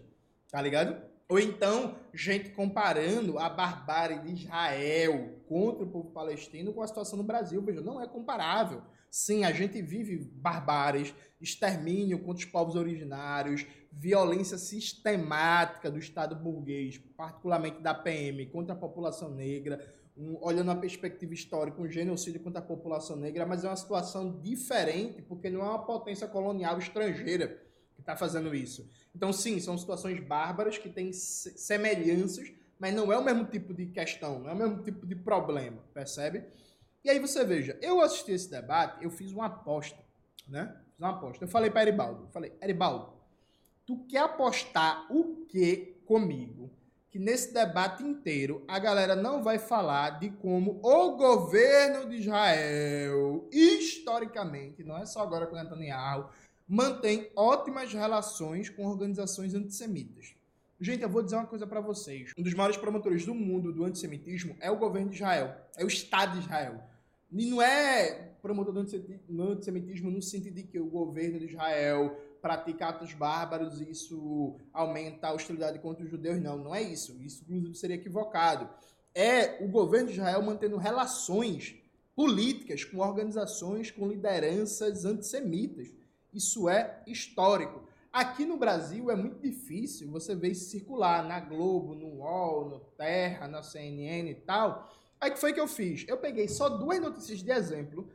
Tá 0.50 0.60
ligado? 0.60 1.00
Ou 1.30 1.38
então, 1.38 1.94
gente 2.12 2.50
comparando 2.50 3.38
a 3.38 3.48
barbárie 3.48 4.18
de 4.18 4.32
Israel 4.32 5.40
contra 5.46 5.84
o 5.84 5.88
povo 5.88 6.10
palestino 6.10 6.72
com 6.72 6.82
a 6.82 6.86
situação 6.88 7.16
no 7.16 7.22
Brasil. 7.22 7.62
Veja, 7.62 7.80
não 7.80 8.02
é 8.02 8.08
comparável. 8.08 8.82
Sim, 9.08 9.44
a 9.44 9.52
gente 9.52 9.80
vive 9.80 10.18
barbáries, 10.18 11.14
extermínio 11.40 12.18
contra 12.18 12.44
os 12.44 12.50
povos 12.50 12.74
originários, 12.74 13.64
violência 13.92 14.58
sistemática 14.58 15.88
do 15.88 16.00
Estado 16.00 16.34
burguês, 16.34 16.98
particularmente 17.16 17.80
da 17.80 17.94
PM, 17.94 18.46
contra 18.46 18.74
a 18.74 18.78
população 18.78 19.30
negra, 19.30 19.94
um, 20.16 20.36
olhando 20.42 20.72
a 20.72 20.76
perspectiva 20.76 21.32
histórica, 21.32 21.80
um 21.80 21.88
genocídio 21.88 22.40
contra 22.40 22.58
a 22.58 22.64
população 22.64 23.16
negra, 23.16 23.46
mas 23.46 23.62
é 23.62 23.68
uma 23.68 23.76
situação 23.76 24.40
diferente, 24.40 25.22
porque 25.22 25.48
não 25.48 25.60
é 25.60 25.64
uma 25.64 25.86
potência 25.86 26.26
colonial 26.26 26.76
estrangeira 26.78 27.69
que 28.00 28.02
está 28.02 28.16
fazendo 28.16 28.54
isso. 28.54 28.88
Então, 29.14 29.32
sim, 29.32 29.60
são 29.60 29.76
situações 29.76 30.18
bárbaras 30.20 30.78
que 30.78 30.88
têm 30.88 31.12
semelhanças, 31.12 32.50
mas 32.78 32.94
não 32.94 33.12
é 33.12 33.18
o 33.18 33.24
mesmo 33.24 33.44
tipo 33.44 33.74
de 33.74 33.86
questão, 33.86 34.38
não 34.38 34.50
é 34.50 34.52
o 34.54 34.56
mesmo 34.56 34.82
tipo 34.82 35.06
de 35.06 35.14
problema, 35.14 35.82
percebe? 35.92 36.44
E 37.04 37.10
aí 37.10 37.18
você 37.18 37.44
veja, 37.44 37.78
eu 37.82 38.00
assisti 38.00 38.32
esse 38.32 38.50
debate, 38.50 39.04
eu 39.04 39.10
fiz 39.10 39.32
uma 39.32 39.46
aposta, 39.46 39.98
né? 40.48 40.74
Fiz 40.90 40.98
uma 40.98 41.10
aposta. 41.10 41.44
Eu 41.44 41.48
falei 41.48 41.70
para 41.70 41.82
Eribaldo, 41.82 42.28
falei, 42.32 42.52
Eribaldo, 42.62 43.12
tu 43.86 44.04
quer 44.06 44.20
apostar 44.20 45.06
o 45.10 45.44
que 45.46 46.00
comigo? 46.06 46.70
Que 47.10 47.18
nesse 47.18 47.52
debate 47.52 48.02
inteiro 48.02 48.64
a 48.68 48.78
galera 48.78 49.16
não 49.16 49.42
vai 49.42 49.58
falar 49.58 50.20
de 50.20 50.30
como 50.30 50.80
o 50.82 51.16
governo 51.16 52.08
de 52.08 52.16
Israel, 52.16 53.48
historicamente, 53.52 54.84
não 54.84 54.96
é 54.96 55.04
só 55.04 55.20
agora 55.20 55.46
com 55.46 55.56
Netanyahu, 55.56 56.30
mantém 56.70 57.28
ótimas 57.34 57.92
relações 57.92 58.70
com 58.70 58.86
organizações 58.86 59.54
antissemitas. 59.54 60.36
Gente, 60.80 61.02
eu 61.02 61.08
vou 61.08 61.20
dizer 61.20 61.34
uma 61.34 61.46
coisa 61.46 61.66
para 61.66 61.80
vocês. 61.80 62.32
Um 62.38 62.44
dos 62.44 62.54
maiores 62.54 62.76
promotores 62.76 63.26
do 63.26 63.34
mundo 63.34 63.72
do 63.72 63.84
antissemitismo 63.84 64.56
é 64.60 64.70
o 64.70 64.78
governo 64.78 65.10
de 65.10 65.16
Israel, 65.16 65.52
é 65.76 65.84
o 65.84 65.88
Estado 65.88 66.34
de 66.38 66.44
Israel. 66.44 66.80
E 67.32 67.44
não 67.46 67.60
é 67.60 68.30
promotor 68.40 68.72
do 68.72 69.42
antissemitismo 69.50 70.12
no 70.12 70.22
sentido 70.22 70.54
de 70.54 70.62
que 70.62 70.78
o 70.78 70.86
governo 70.86 71.40
de 71.40 71.46
Israel 71.46 72.16
pratica 72.40 72.86
atos 72.86 73.12
bárbaros 73.14 73.80
e 73.80 73.90
isso 73.90 74.56
aumenta 74.72 75.26
a 75.26 75.32
hostilidade 75.32 75.80
contra 75.80 76.04
os 76.04 76.10
judeus. 76.10 76.40
Não, 76.40 76.56
não 76.56 76.72
é 76.72 76.80
isso. 76.80 77.20
Isso, 77.20 77.42
inclusive, 77.48 77.74
seria 77.74 77.96
equivocado. 77.96 78.68
É 79.12 79.62
o 79.62 79.68
governo 79.68 80.06
de 80.06 80.14
Israel 80.14 80.40
mantendo 80.40 80.76
relações 80.76 81.74
políticas 82.14 82.84
com 82.84 82.98
organizações, 82.98 83.90
com 83.90 84.06
lideranças 84.06 85.04
antissemitas. 85.04 85.99
Isso 86.32 86.68
é 86.68 87.02
histórico. 87.06 87.88
Aqui 88.12 88.44
no 88.44 88.56
Brasil 88.56 89.10
é 89.10 89.16
muito 89.16 89.40
difícil 89.40 90.10
você 90.10 90.34
ver 90.34 90.50
isso 90.50 90.70
circular 90.70 91.22
na 91.22 91.38
Globo, 91.38 91.94
no 91.94 92.18
UOL, 92.18 92.68
no 92.68 92.80
Terra, 92.80 93.46
na 93.46 93.62
CNN 93.62 94.30
e 94.30 94.34
tal. 94.34 94.90
Aí 95.20 95.30
que 95.30 95.38
foi 95.38 95.52
que 95.52 95.60
eu 95.60 95.68
fiz? 95.68 96.04
Eu 96.08 96.16
peguei 96.16 96.48
só 96.48 96.68
duas 96.68 97.00
notícias 97.00 97.42
de 97.42 97.50
exemplo. 97.50 98.10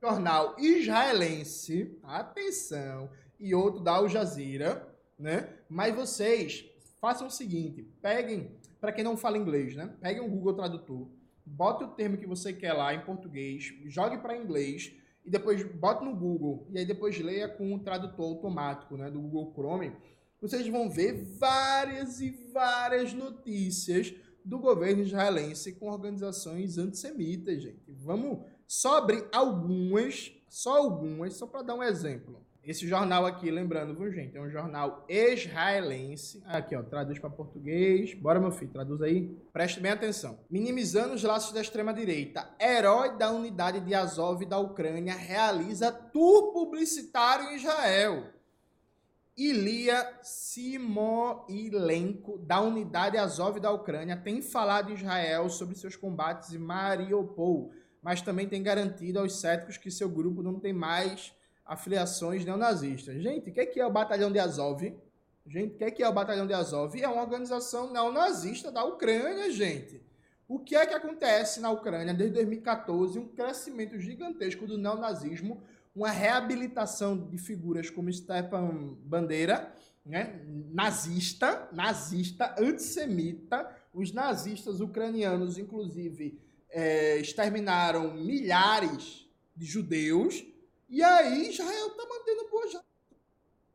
Jornal 0.00 0.54
israelense, 0.58 1.98
atenção, 2.02 3.10
e 3.38 3.54
outro 3.54 3.80
da 3.80 3.92
Al 3.92 4.08
Jazeera, 4.08 4.86
né? 5.18 5.48
Mas 5.68 5.94
vocês 5.94 6.64
façam 7.00 7.26
o 7.26 7.30
seguinte, 7.30 7.82
peguem, 8.02 8.50
para 8.80 8.92
quem 8.92 9.04
não 9.04 9.16
fala 9.16 9.38
inglês, 9.38 9.74
né? 9.74 9.94
Peguem 10.00 10.22
um 10.22 10.28
Google 10.28 10.54
Tradutor, 10.54 11.08
bote 11.44 11.84
o 11.84 11.88
termo 11.88 12.16
que 12.16 12.26
você 12.26 12.52
quer 12.52 12.72
lá 12.72 12.94
em 12.94 13.04
português, 13.04 13.72
jogue 13.86 14.18
para 14.18 14.36
inglês, 14.36 14.92
e 15.26 15.30
depois 15.30 15.62
bota 15.74 16.04
no 16.04 16.14
Google 16.14 16.68
e 16.70 16.78
aí 16.78 16.86
depois 16.86 17.18
leia 17.18 17.48
com 17.48 17.74
o 17.74 17.80
tradutor 17.80 18.26
automático, 18.26 18.96
né, 18.96 19.10
do 19.10 19.20
Google 19.20 19.52
Chrome, 19.52 19.92
vocês 20.40 20.68
vão 20.68 20.88
ver 20.88 21.24
várias 21.38 22.20
e 22.20 22.30
várias 22.52 23.12
notícias 23.12 24.14
do 24.44 24.60
governo 24.60 25.02
israelense 25.02 25.72
com 25.72 25.90
organizações 25.90 26.78
antissemitas, 26.78 27.60
gente. 27.60 27.82
Vamos 27.88 28.46
só 28.68 28.98
abrir 28.98 29.26
algumas, 29.32 30.32
só 30.48 30.76
algumas, 30.76 31.34
só 31.34 31.46
para 31.46 31.62
dar 31.62 31.74
um 31.74 31.82
exemplo. 31.82 32.45
Esse 32.66 32.84
jornal 32.88 33.24
aqui, 33.24 33.48
lembrando, 33.48 34.10
gente? 34.10 34.36
É 34.36 34.40
um 34.40 34.50
jornal 34.50 35.04
israelense. 35.08 36.42
Aqui, 36.44 36.74
ó, 36.74 36.82
traduz 36.82 37.16
para 37.20 37.30
português. 37.30 38.12
Bora, 38.14 38.40
meu 38.40 38.50
filho, 38.50 38.72
traduz 38.72 39.00
aí. 39.02 39.28
Preste 39.52 39.78
bem 39.78 39.92
atenção. 39.92 40.40
Minimizando 40.50 41.14
os 41.14 41.22
laços 41.22 41.52
da 41.52 41.60
extrema-direita. 41.60 42.44
Herói 42.60 43.16
da 43.16 43.30
unidade 43.30 43.78
de 43.82 43.94
Azov 43.94 44.44
da 44.44 44.58
Ucrânia 44.58 45.14
realiza 45.14 45.92
tour 45.92 46.52
publicitário 46.52 47.50
em 47.50 47.54
Israel. 47.54 48.32
Ilia 49.36 50.18
Simoilenko, 50.22 50.76
da 52.38 52.60
unidade 52.60 53.16
Azov 53.16 53.60
da 53.60 53.70
Ucrânia, 53.70 54.16
tem 54.16 54.42
falado 54.42 54.90
em 54.90 54.94
Israel 54.94 55.48
sobre 55.48 55.76
seus 55.76 55.94
combates 55.94 56.52
em 56.52 56.58
Mariupol, 56.58 57.70
mas 58.02 58.22
também 58.22 58.48
tem 58.48 58.60
garantido 58.60 59.20
aos 59.20 59.38
céticos 59.38 59.76
que 59.76 59.88
seu 59.88 60.08
grupo 60.08 60.42
não 60.42 60.58
tem 60.58 60.72
mais 60.72 61.32
afiliações 61.66 62.44
neonazistas. 62.44 63.20
Gente, 63.20 63.50
o 63.50 63.52
que 63.52 63.60
é, 63.60 63.66
que 63.66 63.80
é 63.80 63.86
o 63.86 63.90
Batalhão 63.90 64.30
de 64.30 64.38
Azov? 64.38 64.82
Gente, 65.46 65.74
o 65.74 65.76
que 65.76 65.84
é, 65.84 65.90
que 65.90 66.02
é 66.02 66.08
o 66.08 66.12
Batalhão 66.12 66.46
de 66.46 66.54
Azov? 66.54 67.00
É 67.00 67.08
uma 67.08 67.22
organização 67.22 67.92
neonazista 67.92 68.70
da 68.70 68.84
Ucrânia, 68.84 69.50
gente. 69.50 70.00
O 70.48 70.60
que 70.60 70.76
é 70.76 70.86
que 70.86 70.94
acontece 70.94 71.60
na 71.60 71.70
Ucrânia 71.70 72.14
desde 72.14 72.34
2014? 72.36 73.18
Um 73.18 73.28
crescimento 73.28 73.98
gigantesco 73.98 74.66
do 74.66 74.78
neonazismo, 74.78 75.60
uma 75.94 76.10
reabilitação 76.10 77.18
de 77.18 77.36
figuras 77.36 77.90
como 77.90 78.12
Stepan 78.12 78.96
Bandeira, 79.02 79.72
né? 80.04 80.40
nazista, 80.72 81.68
nazista, 81.72 82.54
antissemita. 82.58 83.68
Os 83.92 84.12
nazistas 84.12 84.80
ucranianos, 84.80 85.58
inclusive, 85.58 86.38
é, 86.70 87.18
exterminaram 87.18 88.14
milhares 88.14 89.26
de 89.56 89.64
judeus 89.64 90.44
e 90.88 91.02
aí 91.02 91.50
Israel 91.50 91.88
está 91.88 92.06
mantendo 92.06 92.48
boas 92.50 92.76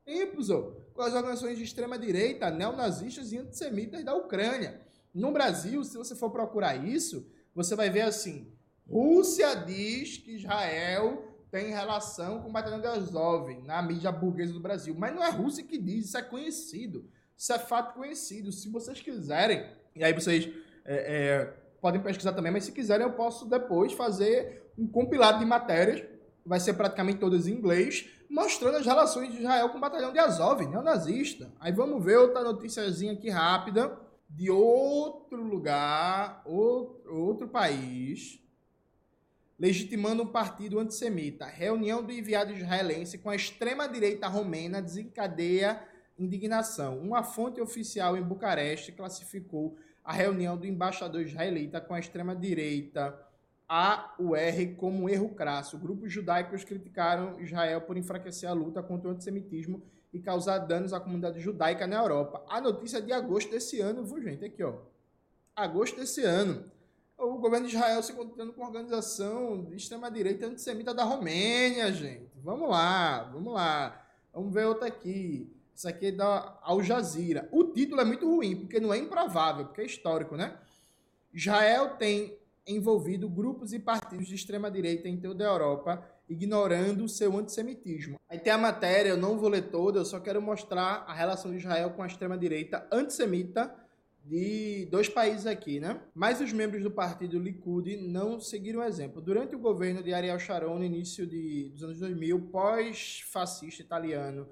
tempos 0.06 0.48
com 0.94 1.01
as 1.01 1.13
organizações 1.13 1.58
de 1.58 1.63
extrema-direita, 1.63 2.50
neonazistas 2.50 3.32
e 3.32 3.38
antissemitas 3.38 4.03
da 4.03 4.13
Ucrânia. 4.15 4.82
No 5.13 5.32
Brasil, 5.32 5.84
se 5.84 5.98
você 5.98 6.15
for 6.15 6.32
procurar 6.32 6.75
isso, 6.75 7.30
você 7.53 7.75
vai 7.75 7.89
ver 7.89 8.01
assim: 8.01 8.51
Rússia 8.88 9.56
diz 9.56 10.18
que 10.18 10.36
Israel 10.36 11.27
tem 11.51 11.70
relação 11.70 12.41
com 12.41 12.50
o 12.50 12.51
batalhão 12.51 12.82
Azov 12.91 13.53
na 13.65 13.82
mídia 13.82 14.12
burguesa 14.12 14.53
do 14.53 14.60
Brasil. 14.60 14.96
Mas 14.98 15.13
não 15.13 15.22
é 15.22 15.27
a 15.27 15.32
Rússia 15.32 15.63
que 15.63 15.77
diz, 15.77 16.06
isso 16.06 16.18
é 16.18 16.22
conhecido. 16.22 17.10
Isso 17.38 17.51
é 17.51 17.60
fato 17.60 17.96
conhecido. 17.96 18.51
Se 18.51 18.70
vocês 18.70 19.01
quiserem, 19.01 19.65
e 19.96 20.03
aí 20.03 20.13
vocês 20.13 20.50
é, 20.86 20.96
é, 20.96 21.46
podem 21.82 22.01
pesquisar 22.01 22.34
também, 22.34 22.51
mas 22.51 22.63
se 22.63 22.72
quiserem 22.72 23.06
eu 23.06 23.13
posso 23.13 23.46
depois 23.46 23.91
fazer 23.94 24.72
um 24.77 24.88
compilado 24.88 25.39
de 25.39 25.46
matérias 25.46 26.01
vai 26.45 26.60
ser 26.60 26.74
praticamente 26.74 27.19
todas 27.19 27.48
em 27.48 27.53
inglês, 27.53 28.10
mostrando 28.29 28.77
as 28.77 28.86
relações 28.86 29.31
de 29.31 29.39
Israel 29.39 29.69
com 29.69 29.77
o 29.77 29.81
batalhão 29.81 30.12
de 30.12 30.19
Azov, 30.19 30.62
neonazista. 30.65 31.51
Aí 31.60 31.71
vamos 31.71 32.03
ver 32.03 32.17
outra 32.17 32.43
noticiazinha 32.43 33.13
aqui 33.13 33.29
rápida 33.29 33.98
de 34.29 34.50
outro 34.50 35.43
lugar, 35.43 36.41
outro, 36.45 37.13
outro 37.13 37.48
país, 37.48 38.39
legitimando 39.60 40.24
um 40.24 40.27
partido 40.27 40.79
antissemita. 40.79 41.45
Reunião 41.45 42.01
do 42.01 42.12
enviado 42.12 42.53
israelense 42.53 43.17
com 43.17 43.29
a 43.29 43.36
extrema-direita 43.36 44.27
romena 44.27 44.81
desencadeia 44.81 45.81
indignação. 46.17 47.00
Uma 47.00 47.24
fonte 47.24 47.60
oficial 47.60 48.17
em 48.17 48.24
Bucareste 48.24 48.91
classificou 48.91 49.77
a 50.03 50.13
reunião 50.13 50.57
do 50.57 50.65
embaixador 50.65 51.21
israelita 51.21 51.81
com 51.81 51.93
a 51.93 52.00
extrema-direita 52.00 53.17
a 53.74 54.13
o 54.20 54.36
R 54.36 54.75
como 54.75 55.04
um 55.04 55.10
erro 55.10 55.30
crasso. 55.30 55.78
Grupos 55.78 56.12
judaicos 56.12 56.66
criticaram 56.66 57.40
Israel 57.40 57.80
por 57.80 57.96
enfraquecer 57.96 58.50
a 58.50 58.51
luta 58.51 58.84
contra 58.84 59.08
o 59.08 59.13
antissemitismo 59.13 59.82
e 60.12 60.20
causar 60.20 60.58
danos 60.58 60.92
à 60.92 61.00
comunidade 61.00 61.40
judaica 61.40 61.88
na 61.88 61.96
Europa. 61.96 62.44
A 62.50 62.60
notícia 62.60 62.98
é 62.98 63.01
de 63.01 63.13
agosto 63.13 63.50
desse 63.50 63.80
ano, 63.80 64.04
viu, 64.04 64.22
gente? 64.22 64.44
Aqui, 64.44 64.62
ó. 64.62 64.74
Agosto 65.56 65.96
desse 65.96 66.22
ano. 66.22 66.70
O 67.18 67.38
governo 67.38 67.66
de 67.66 67.74
Israel 67.74 68.04
se 68.04 68.12
encontrando 68.12 68.51
com 68.51 68.62
a 68.62 68.68
organização 68.68 69.63
de 69.63 69.78
extrema-direita 69.78 70.48
antissemita 70.48 70.94
da 70.94 71.06
Romênia, 71.06 71.94
gente. 71.94 72.30
Vamos 72.44 72.70
lá, 72.70 73.24
vamos 73.32 73.54
lá. 73.54 74.06
Vamos 74.34 74.54
ver 74.54 74.66
outra 74.66 74.90
aqui. 74.90 75.50
Isso 75.74 75.88
aqui 75.88 76.08
é 76.08 76.12
da 76.12 76.60
Al 76.62 76.84
Jazeera. 76.84 77.48
O 77.54 77.63
título 77.63 78.01
é 78.01 78.04
muito 78.06 78.30
ruim, 78.30 78.58
porque 78.58 78.82
não 78.82 78.94
é 78.94 78.98
improvável, 78.98 79.63
porque 79.68 79.80
é 79.80 79.86
histórico, 79.86 80.36
né? 80.36 80.58
Israel 81.34 81.96
tem 81.96 82.40
envolvido 82.68 83.30
grupos 83.30 83.74
e 83.74 83.80
partidos 83.80 84.27
de 84.27 84.36
extrema-direita 84.36 85.08
em 85.08 85.18
toda 85.18 85.44
a 85.44 85.51
Europa, 85.51 86.03
ignorando 86.30 87.10
seu 87.10 87.38
antissemitismo. 87.38 88.20
Aí 88.30 88.39
tem 88.39 88.53
a 88.53 88.58
matéria, 88.58 89.10
eu 89.10 89.18
não 89.18 89.38
vou 89.38 89.50
ler 89.50 89.70
toda, 89.70 90.00
eu 90.00 90.06
só 90.06 90.20
quero 90.20 90.41
mostrar 90.41 91.03
a 91.08 91.13
relação 91.13 91.51
de 91.51 91.58
Israel 91.58 91.91
com 91.91 92.03
a 92.03 92.08
extrema-direita 92.08 92.88
antissemita 92.91 93.75
de 94.24 94.88
dois 94.91 95.10
países 95.10 95.48
aqui, 95.48 95.80
né? 95.80 96.00
Mas 96.13 96.39
os 96.39 96.53
membros 96.53 96.84
do 96.84 96.91
partido 96.91 97.39
Likud 97.39 97.98
não 97.98 98.39
seguiram 98.39 98.80
o 98.80 98.84
exemplo. 98.84 99.22
Durante 99.22 99.56
o 99.56 99.60
governo 99.60 100.03
de 100.03 100.13
Ariel 100.13 100.39
Sharon, 100.39 100.77
no 100.77 100.86
início 100.86 101.25
de, 101.25 101.70
dos 101.70 101.84
anos 101.84 102.00
2000, 102.00 102.39
pós-fascista 102.51 103.82
italiano, 103.82 104.48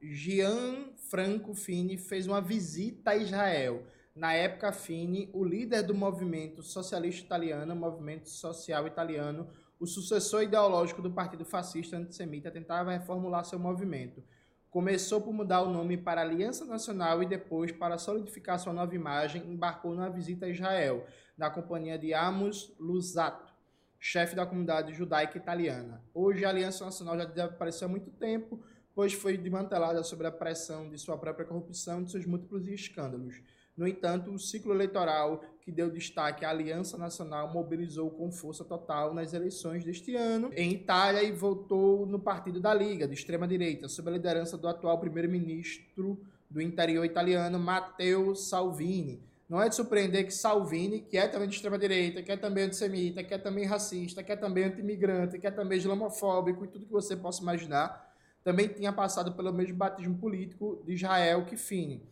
Gianfranco 0.00 1.54
Fini 1.54 1.96
fez 1.96 2.26
uma 2.26 2.40
visita 2.40 3.12
a 3.12 3.16
Israel. 3.16 3.82
Na 4.14 4.32
época, 4.32 4.70
Fini, 4.70 5.28
o 5.32 5.44
líder 5.44 5.82
do 5.82 5.92
movimento 5.92 6.62
socialista 6.62 7.24
italiano, 7.24 7.74
movimento 7.74 8.28
social 8.28 8.86
italiano, 8.86 9.48
o 9.80 9.88
sucessor 9.88 10.44
ideológico 10.44 11.02
do 11.02 11.10
partido 11.10 11.44
fascista 11.44 11.96
antissemita, 11.96 12.48
tentava 12.48 12.92
reformular 12.92 13.44
seu 13.44 13.58
movimento. 13.58 14.22
Começou 14.70 15.20
por 15.20 15.32
mudar 15.32 15.62
o 15.62 15.72
nome 15.72 15.96
para 15.96 16.20
Aliança 16.20 16.64
Nacional 16.64 17.24
e 17.24 17.26
depois, 17.26 17.72
para 17.72 17.98
solidificar 17.98 18.56
sua 18.60 18.72
nova 18.72 18.94
imagem, 18.94 19.50
embarcou 19.50 19.92
numa 19.92 20.08
visita 20.08 20.46
a 20.46 20.48
Israel, 20.48 21.04
na 21.36 21.50
companhia 21.50 21.98
de 21.98 22.14
Amos 22.14 22.72
Luzzatto, 22.78 23.52
chefe 23.98 24.36
da 24.36 24.46
comunidade 24.46 24.94
judaica 24.94 25.36
italiana. 25.36 26.04
Hoje, 26.14 26.44
a 26.44 26.50
Aliança 26.50 26.84
Nacional 26.84 27.18
já 27.18 27.24
desapareceu 27.24 27.88
há 27.88 27.90
muito 27.90 28.12
tempo, 28.12 28.62
pois 28.94 29.12
foi 29.12 29.36
desmantelada 29.36 30.04
sob 30.04 30.24
a 30.24 30.30
pressão 30.30 30.88
de 30.88 30.98
sua 30.98 31.18
própria 31.18 31.44
corrupção 31.44 32.00
e 32.00 32.04
de 32.04 32.12
seus 32.12 32.26
múltiplos 32.26 32.68
escândalos. 32.68 33.42
No 33.76 33.88
entanto, 33.88 34.30
o 34.30 34.38
ciclo 34.38 34.72
eleitoral 34.72 35.42
que 35.60 35.72
deu 35.72 35.90
destaque 35.90 36.44
à 36.44 36.50
Aliança 36.50 36.96
Nacional 36.98 37.52
mobilizou 37.52 38.10
com 38.10 38.30
força 38.30 38.64
total 38.64 39.14
nas 39.14 39.32
eleições 39.32 39.82
deste 39.82 40.14
ano 40.14 40.50
em 40.54 40.72
Itália 40.72 41.22
e 41.22 41.32
votou 41.32 42.06
no 42.06 42.20
partido 42.20 42.60
da 42.60 42.72
Liga, 42.72 43.08
de 43.08 43.14
extrema-direita, 43.14 43.88
sob 43.88 44.10
a 44.10 44.12
liderança 44.12 44.56
do 44.58 44.68
atual 44.68 44.98
primeiro-ministro 45.00 46.20
do 46.50 46.60
interior 46.60 47.04
italiano, 47.04 47.58
Matteo 47.58 48.36
Salvini. 48.36 49.22
Não 49.48 49.60
é 49.60 49.68
de 49.68 49.74
surpreender 49.74 50.24
que 50.24 50.32
Salvini, 50.32 51.00
que 51.00 51.16
é 51.16 51.26
também 51.26 51.48
de 51.48 51.54
extrema-direita, 51.54 52.22
que 52.22 52.30
é 52.30 52.36
também 52.36 52.64
antissemita, 52.64 53.22
que 53.24 53.34
é 53.34 53.38
também 53.38 53.64
racista, 53.64 54.22
que 54.22 54.32
é 54.32 54.36
também 54.36 54.64
anti-imigrante, 54.64 55.38
que 55.38 55.46
é 55.46 55.50
também 55.50 55.78
islamofóbico 55.78 56.64
e 56.64 56.68
tudo 56.68 56.86
que 56.86 56.92
você 56.92 57.16
possa 57.16 57.42
imaginar, 57.42 58.12
também 58.42 58.68
tinha 58.68 58.92
passado 58.92 59.32
pelo 59.32 59.52
mesmo 59.52 59.76
batismo 59.76 60.16
político 60.16 60.82
de 60.86 60.92
Israel 60.92 61.44
que 61.44 61.56
Fini. 61.56 62.02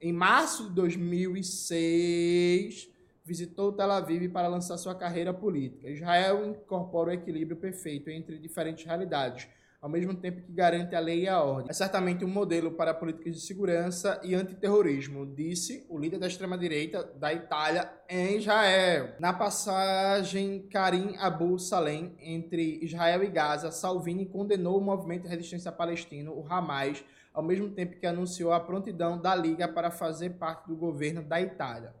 Em 0.00 0.12
março 0.12 0.68
de 0.68 0.74
2006, 0.76 2.88
visitou 3.24 3.72
Tel 3.72 3.90
Aviv 3.90 4.28
para 4.28 4.46
lançar 4.46 4.78
sua 4.78 4.94
carreira 4.94 5.34
política. 5.34 5.90
Israel 5.90 6.46
incorpora 6.46 7.10
o 7.10 7.12
equilíbrio 7.12 7.56
perfeito 7.56 8.08
entre 8.08 8.38
diferentes 8.38 8.84
realidades, 8.84 9.48
ao 9.82 9.90
mesmo 9.90 10.14
tempo 10.14 10.42
que 10.42 10.52
garante 10.52 10.94
a 10.94 11.00
lei 11.00 11.22
e 11.22 11.28
a 11.28 11.42
ordem. 11.42 11.68
É 11.68 11.72
certamente 11.72 12.24
um 12.24 12.28
modelo 12.28 12.70
para 12.70 12.94
políticas 12.94 13.34
de 13.34 13.40
segurança 13.40 14.20
e 14.22 14.36
antiterrorismo, 14.36 15.26
disse 15.34 15.84
o 15.88 15.98
líder 15.98 16.20
da 16.20 16.28
extrema-direita 16.28 17.02
da 17.02 17.34
Itália 17.34 17.90
em 18.08 18.38
Israel. 18.38 19.16
Na 19.18 19.32
passagem 19.32 20.68
Karim 20.68 21.16
Abu 21.18 21.58
Salem 21.58 22.14
entre 22.20 22.78
Israel 22.84 23.24
e 23.24 23.26
Gaza, 23.26 23.72
Salvini 23.72 24.26
condenou 24.26 24.78
o 24.78 24.84
movimento 24.84 25.22
de 25.22 25.28
resistência 25.28 25.72
palestino, 25.72 26.34
o 26.34 26.46
Hamas, 26.48 27.02
ao 27.38 27.44
mesmo 27.44 27.70
tempo 27.70 28.00
que 28.00 28.04
anunciou 28.04 28.52
a 28.52 28.58
prontidão 28.58 29.16
da 29.16 29.32
Liga 29.32 29.68
para 29.68 29.92
fazer 29.92 30.30
parte 30.30 30.66
do 30.66 30.74
governo 30.74 31.22
da 31.22 31.40
Itália. 31.40 31.94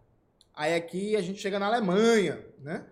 Aí 0.52 0.74
aqui 0.74 1.14
a 1.14 1.22
gente 1.22 1.38
chega 1.38 1.60
na 1.60 1.66
Alemanha, 1.68 2.44
né? 2.58 2.84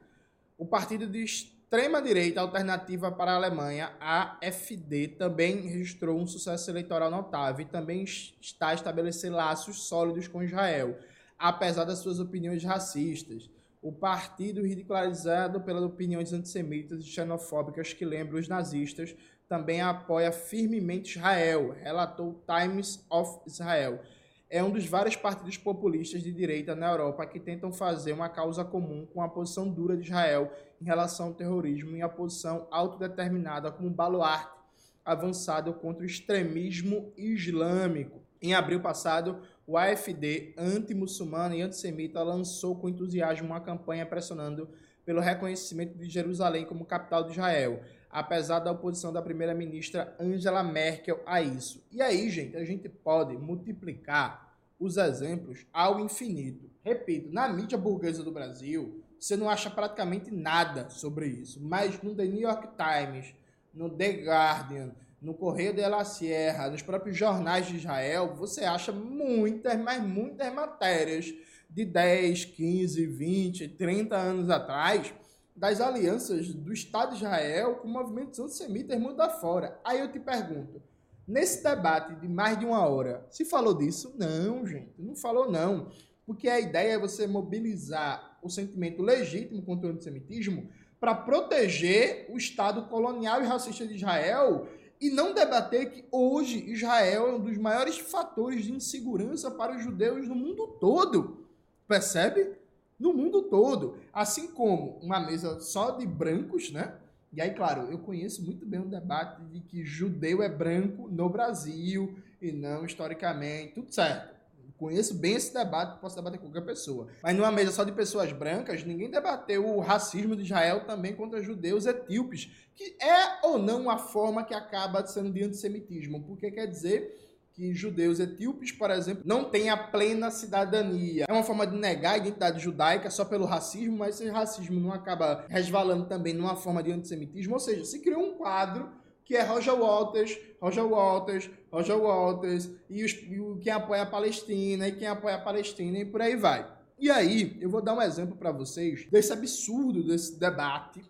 O 0.56 0.64
partido 0.64 1.08
de 1.08 1.24
extrema-direita 1.24 2.40
alternativa 2.40 3.10
para 3.10 3.32
a 3.32 3.34
Alemanha, 3.34 3.92
AfD, 3.98 5.08
também 5.08 5.62
registrou 5.62 6.20
um 6.20 6.24
sucesso 6.24 6.70
eleitoral 6.70 7.10
notável 7.10 7.66
e 7.66 7.68
também 7.68 8.04
está 8.04 8.68
a 8.68 8.74
estabelecer 8.74 9.32
laços 9.32 9.88
sólidos 9.88 10.28
com 10.28 10.40
Israel, 10.40 10.96
apesar 11.36 11.82
das 11.82 11.98
suas 11.98 12.20
opiniões 12.20 12.62
racistas. 12.62 13.50
O 13.82 13.90
partido, 13.90 14.64
ridicularizado 14.64 15.62
pelas 15.62 15.82
opiniões 15.82 16.32
antissemitas 16.32 17.00
e 17.00 17.08
xenofóbicas 17.08 17.92
que 17.92 18.04
lembram 18.04 18.38
os 18.38 18.46
nazistas, 18.46 19.16
também 19.48 19.80
apoia 19.80 20.32
firmemente 20.32 21.18
Israel, 21.18 21.74
relatou 21.80 22.42
Times 22.46 23.04
of 23.10 23.40
Israel. 23.46 24.00
É 24.48 24.62
um 24.62 24.70
dos 24.70 24.86
vários 24.86 25.16
partidos 25.16 25.56
populistas 25.56 26.22
de 26.22 26.32
direita 26.32 26.74
na 26.74 26.90
Europa 26.90 27.26
que 27.26 27.40
tentam 27.40 27.72
fazer 27.72 28.12
uma 28.12 28.28
causa 28.28 28.64
comum 28.64 29.06
com 29.06 29.20
a 29.20 29.28
posição 29.28 29.68
dura 29.68 29.96
de 29.96 30.04
Israel 30.04 30.52
em 30.80 30.84
relação 30.84 31.26
ao 31.26 31.34
terrorismo 31.34 31.96
e 31.96 32.02
a 32.02 32.08
posição 32.08 32.66
autodeterminada 32.70 33.72
como 33.72 33.90
baluarte 33.90 34.56
avançado 35.04 35.72
contra 35.72 36.02
o 36.02 36.06
extremismo 36.06 37.12
islâmico. 37.16 38.20
Em 38.42 38.54
abril 38.54 38.80
passado, 38.80 39.40
o 39.66 39.76
AFD, 39.76 40.54
anti-muçulmano 40.58 41.54
e 41.54 41.62
antissemita, 41.62 42.22
lançou 42.22 42.76
com 42.76 42.88
entusiasmo 42.88 43.46
uma 43.46 43.60
campanha 43.60 44.04
pressionando 44.04 44.68
pelo 45.04 45.20
reconhecimento 45.20 45.96
de 45.96 46.08
Jerusalém 46.08 46.66
como 46.66 46.84
capital 46.84 47.24
de 47.24 47.32
Israel 47.32 47.80
apesar 48.16 48.60
da 48.60 48.72
oposição 48.72 49.12
da 49.12 49.20
primeira-ministra 49.20 50.16
Angela 50.18 50.62
Merkel 50.62 51.20
a 51.26 51.42
isso. 51.42 51.86
E 51.92 52.00
aí, 52.00 52.30
gente, 52.30 52.56
a 52.56 52.64
gente 52.64 52.88
pode 52.88 53.36
multiplicar 53.36 54.56
os 54.80 54.96
exemplos 54.96 55.66
ao 55.70 56.00
infinito. 56.00 56.70
Repito, 56.82 57.30
na 57.30 57.46
mídia 57.46 57.76
burguesa 57.76 58.22
do 58.22 58.32
Brasil, 58.32 59.04
você 59.20 59.36
não 59.36 59.50
acha 59.50 59.68
praticamente 59.68 60.30
nada 60.30 60.88
sobre 60.88 61.26
isso, 61.26 61.60
mas 61.62 62.00
no 62.00 62.14
The 62.14 62.24
New 62.24 62.40
York 62.40 62.68
Times, 62.78 63.34
no 63.74 63.90
The 63.90 64.24
Guardian, 64.24 64.92
no 65.20 65.34
Correio 65.34 65.74
de 65.74 65.86
la 65.86 66.02
Sierra, 66.02 66.70
nos 66.70 66.80
próprios 66.80 67.18
jornais 67.18 67.66
de 67.66 67.76
Israel, 67.76 68.34
você 68.34 68.64
acha 68.64 68.92
muitas, 68.92 69.78
mas 69.78 70.02
muitas 70.02 70.50
matérias 70.54 71.34
de 71.68 71.84
10, 71.84 72.46
15, 72.46 73.06
20, 73.08 73.68
30 73.68 74.16
anos 74.16 74.48
atrás 74.48 75.12
das 75.56 75.80
alianças 75.80 76.52
do 76.52 76.72
Estado 76.72 77.10
de 77.10 77.16
Israel 77.16 77.76
com 77.76 77.88
movimentos 77.88 78.38
antissemitas 78.38 79.00
mundo 79.00 79.20
afora. 79.20 79.80
Aí 79.82 80.00
eu 80.00 80.12
te 80.12 80.20
pergunto, 80.20 80.82
nesse 81.26 81.62
debate 81.62 82.14
de 82.16 82.28
mais 82.28 82.58
de 82.58 82.66
uma 82.66 82.86
hora, 82.86 83.26
se 83.30 83.44
falou 83.44 83.74
disso? 83.74 84.14
Não, 84.18 84.66
gente, 84.66 84.92
não 84.98 85.16
falou 85.16 85.50
não. 85.50 85.88
Porque 86.26 86.48
a 86.48 86.60
ideia 86.60 86.94
é 86.94 86.98
você 86.98 87.26
mobilizar 87.26 88.38
o 88.42 88.50
sentimento 88.50 89.02
legítimo 89.02 89.62
contra 89.62 89.88
o 89.88 89.92
antissemitismo 89.92 90.68
para 91.00 91.14
proteger 91.14 92.26
o 92.28 92.36
Estado 92.36 92.88
colonial 92.88 93.42
e 93.42 93.46
racista 93.46 93.86
de 93.86 93.94
Israel 93.94 94.66
e 95.00 95.10
não 95.10 95.34
debater 95.34 95.90
que 95.90 96.04
hoje 96.10 96.70
Israel 96.70 97.28
é 97.28 97.32
um 97.34 97.40
dos 97.40 97.56
maiores 97.58 97.98
fatores 97.98 98.64
de 98.64 98.72
insegurança 98.72 99.50
para 99.50 99.76
os 99.76 99.82
judeus 99.82 100.26
no 100.26 100.34
mundo 100.34 100.66
todo. 100.80 101.46
Percebe? 101.86 102.56
No 102.98 103.12
mundo 103.12 103.42
todo. 103.42 103.98
Assim 104.12 104.48
como 104.48 104.98
uma 105.00 105.20
mesa 105.20 105.60
só 105.60 105.92
de 105.92 106.06
brancos, 106.06 106.70
né? 106.70 106.94
E 107.32 107.40
aí, 107.40 107.50
claro, 107.50 107.90
eu 107.90 107.98
conheço 107.98 108.44
muito 108.44 108.64
bem 108.64 108.80
o 108.80 108.88
debate 108.88 109.42
de 109.44 109.60
que 109.60 109.84
judeu 109.84 110.42
é 110.42 110.48
branco 110.48 111.08
no 111.08 111.28
Brasil 111.28 112.16
e 112.40 112.52
não 112.52 112.84
historicamente, 112.84 113.74
tudo 113.74 113.92
certo. 113.92 114.36
Conheço 114.78 115.14
bem 115.14 115.34
esse 115.34 115.54
debate, 115.54 116.00
posso 116.00 116.16
debater 116.16 116.38
com 116.38 116.46
qualquer 116.46 116.64
pessoa. 116.64 117.08
Mas 117.22 117.34
numa 117.34 117.50
mesa 117.50 117.72
só 117.72 117.82
de 117.82 117.92
pessoas 117.92 118.30
brancas, 118.32 118.84
ninguém 118.84 119.10
debateu 119.10 119.66
o 119.66 119.80
racismo 119.80 120.36
de 120.36 120.42
Israel 120.42 120.84
também 120.84 121.14
contra 121.14 121.42
judeus 121.42 121.86
etíopes, 121.86 122.50
que 122.74 122.96
é 123.02 123.46
ou 123.46 123.58
não 123.58 123.80
uma 123.80 123.96
forma 123.96 124.44
que 124.44 124.52
acaba 124.52 125.06
sendo 125.06 125.30
de 125.30 125.42
antissemitismo, 125.42 126.22
porque 126.24 126.50
quer 126.50 126.66
dizer 126.66 127.25
que 127.56 127.72
judeus 127.72 128.20
etíopes, 128.20 128.70
por 128.70 128.90
exemplo, 128.90 129.22
não 129.24 129.44
têm 129.44 129.70
a 129.70 129.76
plena 129.78 130.30
cidadania. 130.30 131.24
É 131.26 131.32
uma 131.32 131.42
forma 131.42 131.66
de 131.66 131.74
negar 131.74 132.12
a 132.12 132.18
identidade 132.18 132.62
judaica 132.62 133.08
só 133.08 133.24
pelo 133.24 133.46
racismo, 133.46 133.96
mas 133.96 134.20
esse 134.20 134.30
racismo 134.30 134.78
não 134.78 134.92
acaba 134.92 135.46
resvalando 135.48 136.04
também 136.04 136.34
numa 136.34 136.54
forma 136.54 136.82
de 136.82 136.92
antissemitismo. 136.92 137.54
Ou 137.54 137.60
seja, 137.60 137.82
se 137.86 138.00
criou 138.00 138.22
um 138.22 138.34
quadro 138.34 138.90
que 139.24 139.34
é 139.34 139.42
Roger 139.42 139.74
Walters, 139.74 140.38
Roger 140.60 140.84
Walters, 140.84 141.50
Roger 141.72 141.96
Walters, 141.96 142.70
e, 142.90 143.02
os, 143.02 143.12
e 143.12 143.58
quem 143.62 143.72
apoia 143.72 144.02
a 144.02 144.06
Palestina, 144.06 144.86
e 144.86 144.92
quem 144.92 145.08
apoia 145.08 145.36
a 145.36 145.40
Palestina, 145.40 145.98
e 145.98 146.04
por 146.04 146.20
aí 146.20 146.36
vai. 146.36 146.70
E 146.98 147.10
aí, 147.10 147.56
eu 147.60 147.70
vou 147.70 147.80
dar 147.80 147.94
um 147.94 148.02
exemplo 148.02 148.36
para 148.36 148.52
vocês 148.52 149.06
desse 149.10 149.32
absurdo 149.32 150.06
desse 150.06 150.38
debate 150.38 151.02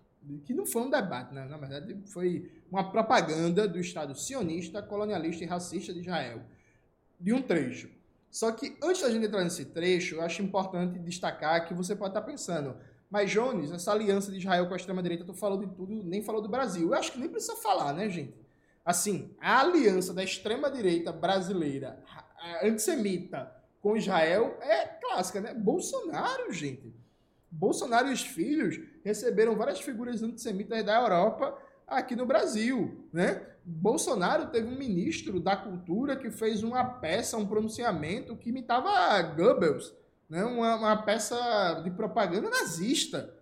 que 0.45 0.55
não 0.55 0.67
foi 0.67 0.83
um 0.83 0.91
debate, 0.91 1.33
né? 1.33 1.47
na 1.47 1.57
verdade 1.57 1.97
foi 2.07 2.51
uma 2.71 2.91
propaganda 2.91 3.67
do 3.67 3.79
Estado 3.79 4.15
sionista, 4.15 4.83
colonialista 4.83 5.45
e 5.45 5.47
racista 5.47 5.93
de 5.93 6.01
Israel, 6.01 6.43
de 7.21 7.33
um 7.33 7.43
trecho. 7.43 7.91
Só 8.31 8.53
que 8.53 8.77
antes 8.83 9.03
da 9.03 9.11
gente 9.11 9.27
entrar 9.27 9.43
nesse 9.43 9.65
trecho, 9.67 10.17
eu 10.17 10.23
acho 10.23 10.43
importante 10.43 10.99
destacar 10.99 11.67
que 11.67 11.75
você 11.75 11.95
pode 11.95 12.11
estar 12.11 12.23
pensando, 12.23 12.77
mas 13.11 13.31
Jones, 13.31 13.71
essa 13.71 13.93
aliança 13.93 14.31
de 14.31 14.39
Israel 14.39 14.67
com 14.67 14.75
a 14.75 14.77
extrema-direita, 14.77 15.25
tu 15.25 15.33
falou 15.33 15.59
de 15.59 15.67
tudo, 15.69 16.03
nem 16.03 16.23
falou 16.23 16.43
do 16.43 16.49
Brasil. 16.49 16.89
Eu 16.89 16.95
acho 16.95 17.13
que 17.13 17.19
nem 17.19 17.29
precisa 17.29 17.57
falar, 17.57 17.93
né, 17.93 18.09
gente? 18.11 18.35
Assim, 18.85 19.35
a 19.41 19.61
aliança 19.61 20.13
da 20.13 20.23
extrema-direita 20.23 21.13
brasileira, 21.13 22.03
antissemita, 22.63 23.53
com 23.81 23.97
Israel 23.97 24.59
é 24.61 24.87
clássica, 24.87 25.41
né? 25.41 25.55
Bolsonaro, 25.55 26.53
gente. 26.53 26.93
Bolsonaro 27.51 28.09
e 28.09 28.13
os 28.13 28.23
filhos 28.23 28.81
receberam 29.05 29.57
várias 29.57 29.81
figuras 29.81 30.23
antissemitas 30.23 30.85
da 30.85 31.01
Europa 31.01 31.57
aqui 31.87 32.17
no 32.17 32.27
Brasil, 32.27 33.07
né? 33.13 33.47
Bolsonaro 33.65 34.47
teve 34.47 34.69
um 34.69 34.79
ministro 34.79 35.41
da 35.41 35.57
cultura 35.57 36.17
que 36.17 36.31
fez 36.31 36.63
uma 36.63 36.85
peça, 36.85 37.37
um 37.37 37.47
pronunciamento 37.47 38.37
que 38.37 38.51
imitava 38.51 39.21
Goebbels, 39.23 39.93
né? 40.31 40.45
uma, 40.45 40.77
uma 40.77 41.03
peça 41.03 41.81
de 41.83 41.91
propaganda 41.91 42.49
nazista 42.49 43.35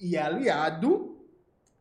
e 0.00 0.16
é 0.16 0.22
aliado 0.22 1.18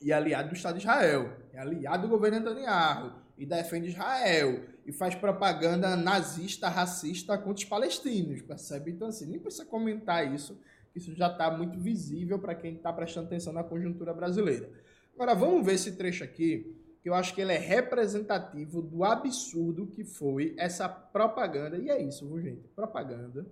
e 0.01 0.12
aliado 0.12 0.49
do 0.49 0.56
Estado 0.56 0.75
de 0.75 0.82
Israel, 0.82 1.38
é 1.54 1.60
aliado 1.60 2.04
do 2.04 2.10
governo 2.10 2.39
Netanyahu 2.39 3.13
e 3.38 3.45
defende 3.45 3.89
Israel 3.89 4.62
e 4.86 4.91
faz 4.91 5.15
propaganda 5.15 5.95
nazista, 5.95 6.67
racista 6.67 7.38
contra 7.38 7.63
os 7.63 7.65
palestinos, 7.65 8.41
percebe? 8.41 8.91
Então 8.91 9.08
assim, 9.08 9.25
nem 9.25 9.39
precisa 9.39 9.65
comentar 9.65 10.34
isso, 10.34 10.60
isso 10.93 11.13
já 11.15 11.32
está 11.32 11.49
muito 11.49 11.80
visível 11.80 12.39
para 12.39 12.56
quem 12.56 12.75
está 12.75 12.91
prestando 12.91 13.28
atenção 13.28 13.54
na 13.54 13.63
conjuntura 13.63 14.13
brasileira. 14.13 14.69
Agora 15.15 15.34
vamos 15.34 15.65
ver 15.65 15.75
esse 15.75 15.93
trecho 15.93 16.23
aqui, 16.23 16.75
que 17.01 17.08
eu 17.08 17.13
acho 17.13 17.34
que 17.34 17.39
ele 17.39 17.54
é 17.54 17.58
representativo 17.58 18.82
do 18.82 19.04
absurdo 19.04 19.88
que 19.88 20.04
foi 20.04 20.54
essa 20.58 20.89
propaganda, 20.89 21.78
e 21.78 21.89
é 21.89 22.01
isso, 22.01 22.28
viu, 22.28 22.41
gente? 22.41 22.67
Propaganda, 22.75 23.45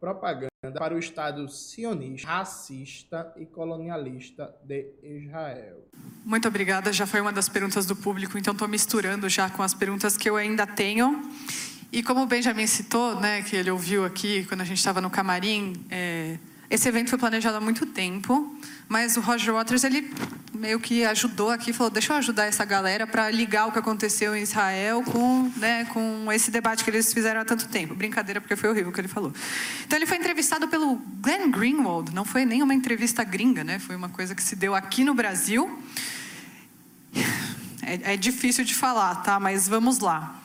propaganda 0.00 0.48
para 0.76 0.94
o 0.94 0.98
Estado 0.98 1.48
sionista, 1.48 2.26
racista 2.26 3.32
e 3.36 3.46
colonialista 3.46 4.52
de 4.64 4.90
Israel. 5.02 5.86
Muito 6.24 6.48
obrigada, 6.48 6.92
já 6.92 7.06
foi 7.06 7.20
uma 7.20 7.32
das 7.32 7.48
perguntas 7.48 7.86
do 7.86 7.94
público, 7.94 8.36
então 8.36 8.52
estou 8.52 8.66
misturando 8.66 9.28
já 9.28 9.48
com 9.48 9.62
as 9.62 9.72
perguntas 9.72 10.16
que 10.16 10.28
eu 10.28 10.36
ainda 10.36 10.66
tenho. 10.66 11.30
E 11.92 12.02
como 12.02 12.22
o 12.22 12.26
Benjamin 12.26 12.66
citou, 12.66 13.20
né, 13.20 13.42
que 13.42 13.54
ele 13.54 13.70
ouviu 13.70 14.04
aqui 14.04 14.44
quando 14.46 14.62
a 14.62 14.64
gente 14.64 14.78
estava 14.78 15.00
no 15.00 15.10
camarim, 15.10 15.74
é, 15.88 16.38
esse 16.74 16.88
evento 16.88 17.08
foi 17.08 17.18
planejado 17.18 17.56
há 17.56 17.60
muito 17.60 17.86
tempo, 17.86 18.52
mas 18.88 19.16
o 19.16 19.20
Roger 19.20 19.54
Waters 19.54 19.84
ele 19.84 20.12
meio 20.52 20.80
que 20.80 21.04
ajudou 21.04 21.50
aqui, 21.50 21.72
falou: 21.72 21.88
deixa 21.88 22.12
eu 22.12 22.16
ajudar 22.16 22.46
essa 22.46 22.64
galera 22.64 23.06
para 23.06 23.30
ligar 23.30 23.68
o 23.68 23.72
que 23.72 23.78
aconteceu 23.78 24.34
em 24.34 24.42
Israel 24.42 25.02
com, 25.04 25.52
né, 25.56 25.84
com 25.86 26.32
esse 26.32 26.50
debate 26.50 26.82
que 26.82 26.90
eles 26.90 27.12
fizeram 27.12 27.40
há 27.40 27.44
tanto 27.44 27.68
tempo. 27.68 27.94
Brincadeira, 27.94 28.40
porque 28.40 28.56
foi 28.56 28.70
horrível 28.70 28.90
o 28.90 28.92
que 28.92 29.00
ele 29.00 29.06
falou. 29.06 29.32
Então 29.86 29.96
ele 29.96 30.04
foi 30.04 30.16
entrevistado 30.16 30.66
pelo 30.66 30.96
Glenn 31.22 31.48
Greenwald, 31.52 32.12
não 32.12 32.24
foi 32.24 32.44
nem 32.44 32.60
uma 32.60 32.74
entrevista 32.74 33.22
gringa, 33.22 33.62
né? 33.62 33.78
Foi 33.78 33.94
uma 33.94 34.08
coisa 34.08 34.34
que 34.34 34.42
se 34.42 34.56
deu 34.56 34.74
aqui 34.74 35.04
no 35.04 35.14
Brasil. 35.14 35.80
É, 37.86 38.14
é 38.14 38.16
difícil 38.16 38.64
de 38.64 38.74
falar, 38.74 39.16
tá? 39.16 39.38
Mas 39.38 39.68
vamos 39.68 40.00
lá. 40.00 40.42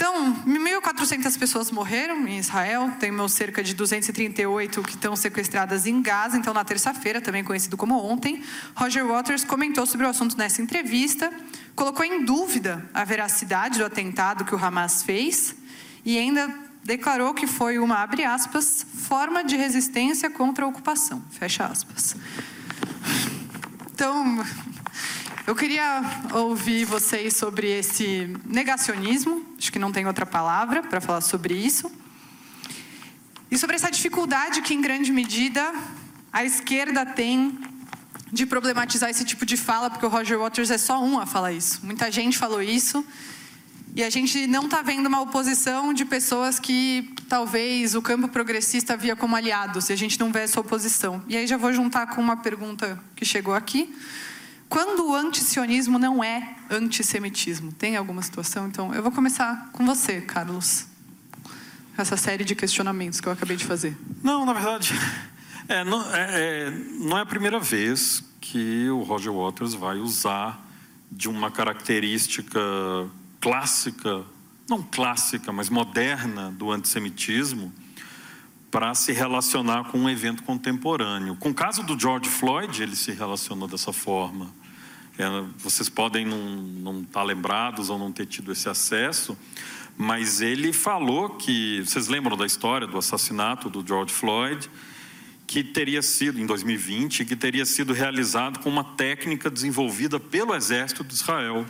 Então, 0.00 0.34
1.400 0.46 1.38
pessoas 1.38 1.70
morreram 1.70 2.26
em 2.26 2.38
Israel, 2.38 2.90
temos 2.98 3.34
cerca 3.34 3.62
de 3.62 3.74
238 3.74 4.82
que 4.82 4.94
estão 4.94 5.14
sequestradas 5.14 5.86
em 5.86 6.00
Gaza. 6.00 6.38
Então, 6.38 6.54
na 6.54 6.64
terça-feira, 6.64 7.20
também 7.20 7.44
conhecido 7.44 7.76
como 7.76 8.02
ontem, 8.02 8.42
Roger 8.74 9.06
Waters 9.06 9.44
comentou 9.44 9.84
sobre 9.84 10.06
o 10.06 10.08
assunto 10.08 10.38
nessa 10.38 10.62
entrevista, 10.62 11.30
colocou 11.76 12.02
em 12.02 12.24
dúvida 12.24 12.82
a 12.94 13.04
veracidade 13.04 13.78
do 13.78 13.84
atentado 13.84 14.42
que 14.42 14.54
o 14.54 14.64
Hamas 14.64 15.02
fez 15.02 15.54
e 16.02 16.16
ainda 16.16 16.48
declarou 16.82 17.34
que 17.34 17.46
foi 17.46 17.78
uma, 17.78 17.96
abre 17.96 18.24
aspas, 18.24 18.86
forma 19.06 19.44
de 19.44 19.54
resistência 19.54 20.30
contra 20.30 20.64
a 20.64 20.68
ocupação, 20.68 21.22
fecha 21.30 21.66
aspas. 21.66 22.16
Então, 23.92 24.42
eu 25.46 25.54
queria 25.54 26.02
ouvir 26.32 26.84
vocês 26.84 27.34
sobre 27.34 27.66
esse 27.68 28.34
negacionismo, 28.44 29.44
acho 29.58 29.72
que 29.72 29.78
não 29.78 29.90
tem 29.90 30.06
outra 30.06 30.26
palavra 30.26 30.82
para 30.82 31.00
falar 31.00 31.20
sobre 31.22 31.54
isso. 31.54 31.90
E 33.50 33.58
sobre 33.58 33.74
essa 33.74 33.90
dificuldade 33.90 34.62
que, 34.62 34.74
em 34.74 34.80
grande 34.80 35.10
medida, 35.10 35.74
a 36.32 36.44
esquerda 36.44 37.04
tem 37.04 37.58
de 38.32 38.46
problematizar 38.46 39.10
esse 39.10 39.24
tipo 39.24 39.44
de 39.44 39.56
fala, 39.56 39.90
porque 39.90 40.06
o 40.06 40.08
Roger 40.08 40.38
Waters 40.38 40.70
é 40.70 40.78
só 40.78 41.02
um 41.02 41.18
a 41.18 41.26
falar 41.26 41.52
isso. 41.52 41.80
Muita 41.84 42.12
gente 42.12 42.38
falou 42.38 42.62
isso. 42.62 43.04
E 43.96 44.04
a 44.04 44.10
gente 44.10 44.46
não 44.46 44.66
está 44.66 44.82
vendo 44.82 45.08
uma 45.08 45.20
oposição 45.20 45.92
de 45.92 46.04
pessoas 46.04 46.60
que 46.60 47.12
talvez 47.28 47.96
o 47.96 48.02
campo 48.02 48.28
progressista 48.28 48.96
via 48.96 49.16
como 49.16 49.34
aliados, 49.34 49.90
e 49.90 49.92
a 49.92 49.96
gente 49.96 50.20
não 50.20 50.30
vê 50.30 50.40
essa 50.40 50.60
oposição. 50.60 51.20
E 51.26 51.36
aí 51.36 51.44
já 51.44 51.56
vou 51.56 51.72
juntar 51.72 52.06
com 52.06 52.20
uma 52.20 52.36
pergunta 52.36 53.02
que 53.16 53.24
chegou 53.24 53.52
aqui. 53.52 53.92
Quando 54.70 55.10
o 55.10 55.16
antisionismo 55.16 55.98
não 55.98 56.22
é 56.22 56.54
antissemitismo? 56.70 57.72
Tem 57.72 57.96
alguma 57.96 58.22
situação? 58.22 58.68
Então, 58.68 58.94
eu 58.94 59.02
vou 59.02 59.10
começar 59.10 59.68
com 59.72 59.84
você, 59.84 60.20
Carlos. 60.20 60.86
Essa 61.98 62.16
série 62.16 62.44
de 62.44 62.54
questionamentos 62.54 63.20
que 63.20 63.26
eu 63.26 63.32
acabei 63.32 63.56
de 63.56 63.64
fazer. 63.64 63.98
Não, 64.22 64.46
na 64.46 64.52
verdade, 64.52 64.94
é, 65.68 65.82
não, 65.82 66.14
é, 66.14 66.28
é, 66.30 66.70
não 67.00 67.18
é 67.18 67.22
a 67.22 67.26
primeira 67.26 67.58
vez 67.58 68.22
que 68.40 68.88
o 68.90 69.02
Roger 69.02 69.32
Waters 69.32 69.74
vai 69.74 69.98
usar 69.98 70.64
de 71.10 71.28
uma 71.28 71.50
característica 71.50 72.60
clássica, 73.40 74.22
não 74.68 74.84
clássica, 74.84 75.52
mas 75.52 75.68
moderna 75.68 76.52
do 76.52 76.70
antissemitismo 76.70 77.72
para 78.70 78.94
se 78.94 79.10
relacionar 79.10 79.90
com 79.90 79.98
um 79.98 80.08
evento 80.08 80.44
contemporâneo. 80.44 81.34
Com 81.34 81.50
o 81.50 81.54
caso 81.54 81.82
do 81.82 81.98
George 81.98 82.30
Floyd, 82.30 82.80
ele 82.80 82.94
se 82.94 83.10
relacionou 83.10 83.66
dessa 83.66 83.92
forma. 83.92 84.59
Vocês 85.58 85.88
podem 85.88 86.24
não 86.24 87.00
estar 87.00 87.20
tá 87.20 87.22
lembrados 87.22 87.90
ou 87.90 87.98
não 87.98 88.12
ter 88.12 88.26
tido 88.26 88.52
esse 88.52 88.68
acesso, 88.68 89.36
mas 89.96 90.40
ele 90.40 90.72
falou 90.72 91.30
que. 91.30 91.82
Vocês 91.84 92.08
lembram 92.08 92.36
da 92.36 92.46
história 92.46 92.86
do 92.86 92.96
assassinato 92.96 93.68
do 93.68 93.86
George 93.86 94.12
Floyd? 94.12 94.70
Que 95.46 95.64
teria 95.64 96.00
sido, 96.00 96.40
em 96.40 96.46
2020, 96.46 97.24
que 97.24 97.34
teria 97.34 97.66
sido 97.66 97.92
realizado 97.92 98.60
com 98.60 98.70
uma 98.70 98.84
técnica 98.84 99.50
desenvolvida 99.50 100.20
pelo 100.20 100.54
exército 100.54 101.02
de 101.02 101.12
Israel. 101.12 101.66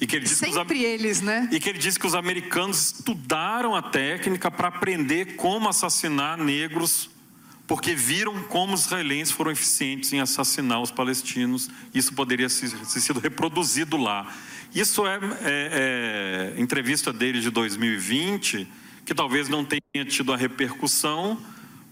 E 0.00 0.06
que 0.06 0.16
ele 0.16 0.24
disse 0.24 0.36
Sempre 0.36 0.78
que 0.78 0.84
os, 0.86 0.90
eles, 0.90 1.20
né? 1.20 1.48
E 1.50 1.58
que 1.58 1.68
ele 1.68 1.78
disse 1.78 1.98
que 1.98 2.06
os 2.06 2.14
americanos 2.14 2.92
estudaram 2.92 3.74
a 3.74 3.82
técnica 3.82 4.50
para 4.50 4.68
aprender 4.68 5.36
como 5.36 5.68
assassinar 5.68 6.38
negros 6.38 7.10
porque 7.70 7.94
viram 7.94 8.42
como 8.48 8.74
os 8.74 8.86
israelenses 8.86 9.32
foram 9.32 9.52
eficientes 9.52 10.12
em 10.12 10.18
assassinar 10.18 10.82
os 10.82 10.90
palestinos. 10.90 11.70
Isso 11.94 12.12
poderia 12.12 12.48
ter 12.48 13.00
sido 13.00 13.20
reproduzido 13.20 13.96
lá. 13.96 14.26
Isso 14.74 15.06
é, 15.06 15.20
é, 15.40 16.52
é 16.56 16.60
entrevista 16.60 17.12
dele 17.12 17.40
de 17.40 17.48
2020, 17.48 18.66
que 19.06 19.14
talvez 19.14 19.48
não 19.48 19.64
tenha 19.64 20.04
tido 20.04 20.32
a 20.32 20.36
repercussão, 20.36 21.40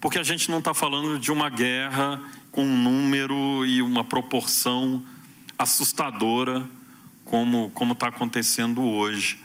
porque 0.01 0.19
a 0.19 0.25
gente 0.25 0.51
não 0.51 0.59
está 0.59 0.75
falando 0.75 1.17
de 1.17 1.31
uma 1.31 1.49
guerra 1.49 2.21
com 2.51 2.65
um 2.65 2.77
número 2.77 3.65
e 3.65 3.81
uma 3.81 4.03
proporção 4.03 5.07
assustadora 5.57 6.69
como 7.25 7.71
como 7.71 7.93
está 7.93 8.09
acontecendo 8.09 8.83
hoje. 8.83 9.39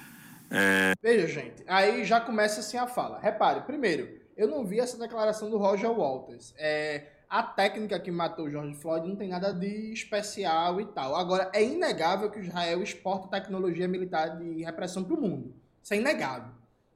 É... 0.50 0.94
Veja, 1.00 1.28
gente, 1.28 1.64
aí 1.68 2.04
já 2.04 2.20
começa 2.20 2.60
assim 2.60 2.78
a 2.78 2.88
fala. 2.88 3.20
Repare, 3.22 3.62
primeiro, 3.62 4.23
eu 4.36 4.48
não 4.48 4.66
vi 4.66 4.80
essa 4.80 4.98
declaração 4.98 5.50
do 5.50 5.58
Roger 5.58 5.92
Walters. 5.92 6.54
É, 6.58 7.08
a 7.30 7.42
técnica 7.42 8.00
que 8.00 8.12
matou 8.12 8.50
George 8.50 8.76
Floyd 8.76 9.08
não 9.08 9.16
tem 9.16 9.30
nada 9.30 9.52
de 9.52 9.92
especial 9.92 10.80
e 10.80 10.86
tal. 10.86 11.16
Agora, 11.16 11.50
é 11.54 11.64
inegável 11.64 12.30
que 12.30 12.40
Israel 12.40 12.82
exporta 12.84 13.28
tecnologia 13.28 13.88
militar 13.88 14.38
de 14.38 14.64
repressão 14.64 15.04
para 15.04 15.16
o 15.16 15.22
mundo. 15.22 15.54
Isso 15.82 15.94
é 15.94 15.98
inegável. 15.98 16.52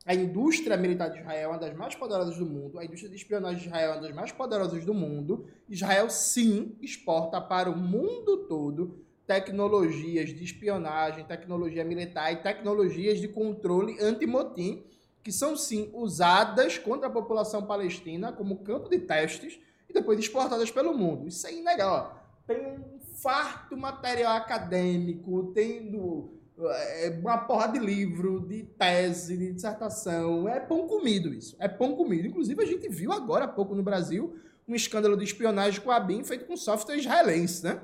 A 0.05 0.15
indústria 0.15 0.77
militar 0.77 1.09
de 1.09 1.19
Israel 1.19 1.41
é 1.41 1.47
uma 1.47 1.59
das 1.59 1.75
mais 1.75 1.93
poderosas 1.93 2.37
do 2.37 2.45
mundo, 2.45 2.79
a 2.79 2.85
indústria 2.85 3.09
de 3.09 3.17
espionagem 3.17 3.59
de 3.59 3.67
Israel 3.67 3.89
é 3.89 3.93
uma 3.95 4.01
das 4.01 4.15
mais 4.15 4.31
poderosas 4.31 4.85
do 4.85 4.93
mundo. 4.93 5.47
Israel, 5.67 6.09
sim, 6.09 6.77
exporta 6.81 7.41
para 7.41 7.69
o 7.69 7.75
mundo 7.75 8.45
todo 8.47 9.03
tecnologias 9.27 10.29
de 10.29 10.41
espionagem, 10.43 11.25
tecnologia 11.25 11.83
militar 11.83 12.31
e 12.31 12.37
tecnologias 12.37 13.19
de 13.19 13.27
controle 13.27 13.97
anti-motim 13.99 14.81
que 15.27 15.31
são 15.33 15.57
sim 15.57 15.89
usadas 15.93 16.77
contra 16.77 17.07
a 17.07 17.09
população 17.09 17.65
palestina 17.65 18.31
como 18.31 18.59
campo 18.59 18.87
de 18.87 18.97
testes 18.97 19.59
e 19.89 19.91
depois 19.91 20.17
exportadas 20.17 20.71
pelo 20.71 20.97
mundo. 20.97 21.27
Isso 21.27 21.45
é 21.45 21.53
ilegal. 21.53 22.25
Tem 22.47 22.65
um 22.65 22.97
farto 23.21 23.75
material 23.75 24.37
acadêmico, 24.37 25.51
tendo 25.53 26.31
é, 26.57 27.19
uma 27.21 27.39
porra 27.39 27.67
de 27.67 27.77
livro, 27.77 28.39
de 28.39 28.63
tese, 28.63 29.35
de 29.35 29.51
dissertação. 29.51 30.47
É 30.47 30.61
pão 30.61 30.87
comido 30.87 31.33
isso. 31.33 31.57
É 31.59 31.67
pão 31.67 31.93
comido. 31.93 32.25
Inclusive, 32.25 32.63
a 32.63 32.65
gente 32.65 32.87
viu 32.87 33.11
agora 33.11 33.43
há 33.43 33.49
pouco 33.49 33.75
no 33.75 33.83
Brasil 33.83 34.39
um 34.65 34.75
escândalo 34.75 35.17
de 35.17 35.25
espionagem 35.25 35.81
com 35.81 35.91
a 35.91 35.99
BIM 35.99 36.23
feito 36.23 36.45
com 36.45 36.55
software 36.55 36.95
israelense, 36.95 37.65
né? 37.65 37.81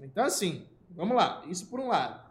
Então, 0.00 0.24
assim, 0.24 0.64
vamos 0.92 1.14
lá. 1.14 1.44
Isso 1.46 1.66
por 1.66 1.78
um 1.78 1.88
lado. 1.88 2.24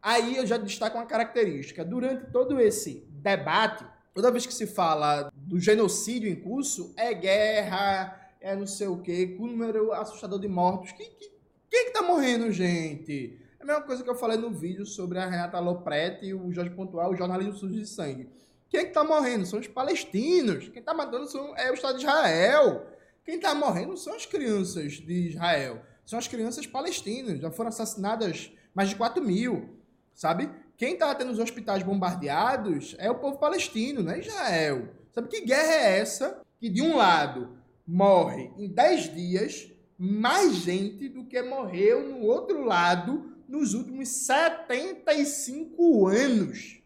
Aí 0.00 0.38
eu 0.38 0.46
já 0.46 0.56
destaco 0.56 0.96
uma 0.96 1.04
característica. 1.04 1.84
Durante 1.84 2.30
todo 2.30 2.58
esse 2.58 3.06
debate, 3.10 3.84
toda 4.18 4.32
vez 4.32 4.44
que 4.44 4.52
se 4.52 4.66
fala 4.66 5.32
do 5.32 5.60
genocídio 5.60 6.28
em 6.28 6.34
curso, 6.34 6.92
é 6.96 7.14
guerra, 7.14 8.34
é 8.40 8.56
não 8.56 8.66
sei 8.66 8.88
o 8.88 9.00
quê, 9.00 9.36
com 9.38 9.46
número 9.46 9.92
assustador 9.92 10.40
de 10.40 10.48
mortos. 10.48 10.90
Quem, 10.90 11.08
quem, 11.08 11.30
quem 11.70 11.80
é 11.80 11.84
que 11.84 11.92
tá 11.92 12.02
morrendo, 12.02 12.50
gente? 12.50 13.38
É 13.60 13.62
a 13.62 13.64
mesma 13.64 13.82
coisa 13.82 14.02
que 14.02 14.10
eu 14.10 14.16
falei 14.16 14.36
no 14.36 14.50
vídeo 14.50 14.84
sobre 14.84 15.20
a 15.20 15.26
Renata 15.28 15.60
Lopretti 15.60 16.26
e 16.26 16.34
o 16.34 16.50
Jorge 16.50 16.74
Pontual, 16.74 17.12
o 17.12 17.16
jornalismo 17.16 17.54
sujo 17.54 17.74
de 17.74 17.86
sangue. 17.86 18.28
Quem 18.68 18.80
é 18.80 18.84
que 18.86 18.92
tá 18.92 19.04
morrendo? 19.04 19.46
São 19.46 19.60
os 19.60 19.68
palestinos. 19.68 20.68
Quem 20.68 20.82
tá 20.82 20.92
matando 20.92 21.28
são, 21.28 21.56
é 21.56 21.70
o 21.70 21.74
Estado 21.74 21.98
de 21.98 22.04
Israel. 22.04 22.88
Quem 23.24 23.38
tá 23.38 23.54
morrendo 23.54 23.96
são 23.96 24.16
as 24.16 24.26
crianças 24.26 24.94
de 24.94 25.28
Israel. 25.28 25.80
são 26.04 26.18
as 26.18 26.26
crianças 26.26 26.66
palestinas. 26.66 27.38
Já 27.38 27.52
foram 27.52 27.68
assassinadas 27.68 28.50
mais 28.74 28.88
de 28.88 28.96
4 28.96 29.22
mil, 29.22 29.78
sabe? 30.12 30.50
Quem 30.78 30.92
está 30.92 31.12
tendo 31.12 31.32
os 31.32 31.40
hospitais 31.40 31.82
bombardeados 31.82 32.94
é 33.00 33.10
o 33.10 33.16
povo 33.16 33.36
palestino, 33.36 34.00
não 34.00 34.12
é 34.12 34.20
Israel. 34.20 34.88
Sabe 35.12 35.26
que 35.26 35.40
guerra 35.40 35.74
é 35.74 35.98
essa? 35.98 36.40
Que 36.60 36.70
de 36.70 36.80
um 36.80 36.96
lado 36.96 37.58
morre 37.84 38.52
em 38.56 38.68
10 38.68 39.12
dias 39.12 39.72
mais 39.98 40.54
gente 40.54 41.08
do 41.08 41.24
que 41.24 41.42
morreu 41.42 42.08
no 42.08 42.20
outro 42.24 42.64
lado 42.64 43.32
nos 43.48 43.74
últimos 43.74 44.08
75 44.08 46.06
anos. 46.06 46.80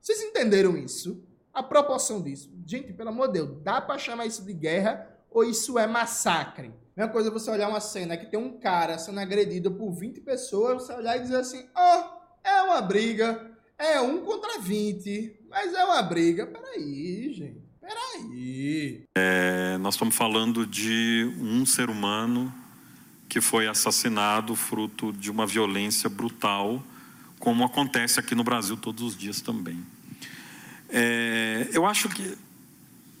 Vocês 0.00 0.20
entenderam 0.20 0.76
isso? 0.76 1.22
A 1.52 1.62
proporção 1.62 2.20
disso. 2.20 2.50
Gente, 2.66 2.92
pelo 2.92 3.10
amor 3.10 3.28
de 3.28 3.34
Deus, 3.34 3.62
dá 3.62 3.80
para 3.80 3.96
chamar 3.96 4.26
isso 4.26 4.44
de 4.44 4.52
guerra 4.52 5.08
ou 5.30 5.44
isso 5.44 5.78
é 5.78 5.86
massacre? 5.86 6.72
Mesma 6.96 7.12
coisa 7.12 7.30
você 7.30 7.48
olhar 7.48 7.68
uma 7.68 7.80
cena 7.80 8.16
que 8.16 8.26
tem 8.26 8.40
um 8.40 8.58
cara 8.58 8.98
sendo 8.98 9.20
agredido 9.20 9.70
por 9.70 9.92
20 9.92 10.20
pessoas, 10.22 10.82
você 10.82 10.92
olhar 10.94 11.16
e 11.16 11.20
dizer 11.20 11.36
assim: 11.36 11.68
ó, 11.76 12.00
oh, 12.00 12.13
é 12.44 12.62
uma 12.62 12.82
briga, 12.82 13.50
é 13.78 14.00
um 14.00 14.20
contra 14.20 14.60
20, 14.60 15.34
mas 15.50 15.72
é 15.72 15.84
uma 15.84 16.02
briga. 16.02 16.46
Peraí, 16.46 17.32
gente, 17.32 17.62
peraí. 17.80 19.02
É, 19.16 19.78
nós 19.78 19.94
estamos 19.94 20.14
falando 20.14 20.66
de 20.66 21.32
um 21.40 21.64
ser 21.64 21.88
humano 21.88 22.52
que 23.28 23.40
foi 23.40 23.66
assassinado 23.66 24.54
fruto 24.54 25.12
de 25.12 25.30
uma 25.30 25.46
violência 25.46 26.08
brutal, 26.08 26.84
como 27.40 27.64
acontece 27.64 28.20
aqui 28.20 28.34
no 28.34 28.44
Brasil 28.44 28.76
todos 28.76 29.02
os 29.02 29.16
dias 29.16 29.40
também. 29.40 29.84
É, 30.88 31.68
eu 31.72 31.84
acho 31.84 32.08
que, 32.08 32.36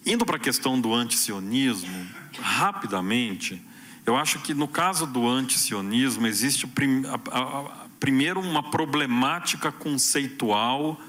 indo 0.06 0.24
para 0.24 0.36
a 0.36 0.40
questão 0.40 0.80
do 0.80 0.94
antisionismo, 0.94 2.06
rapidamente, 2.38 3.60
eu 4.06 4.16
acho 4.16 4.38
que 4.40 4.52
no 4.54 4.68
caso 4.68 5.06
do 5.06 5.26
antisionismo 5.26 6.26
existe 6.26 6.66
a, 7.08 7.38
a, 7.38 7.83
primeiro 8.04 8.38
uma 8.38 8.62
problemática 8.62 9.72
conceitual 9.72 11.00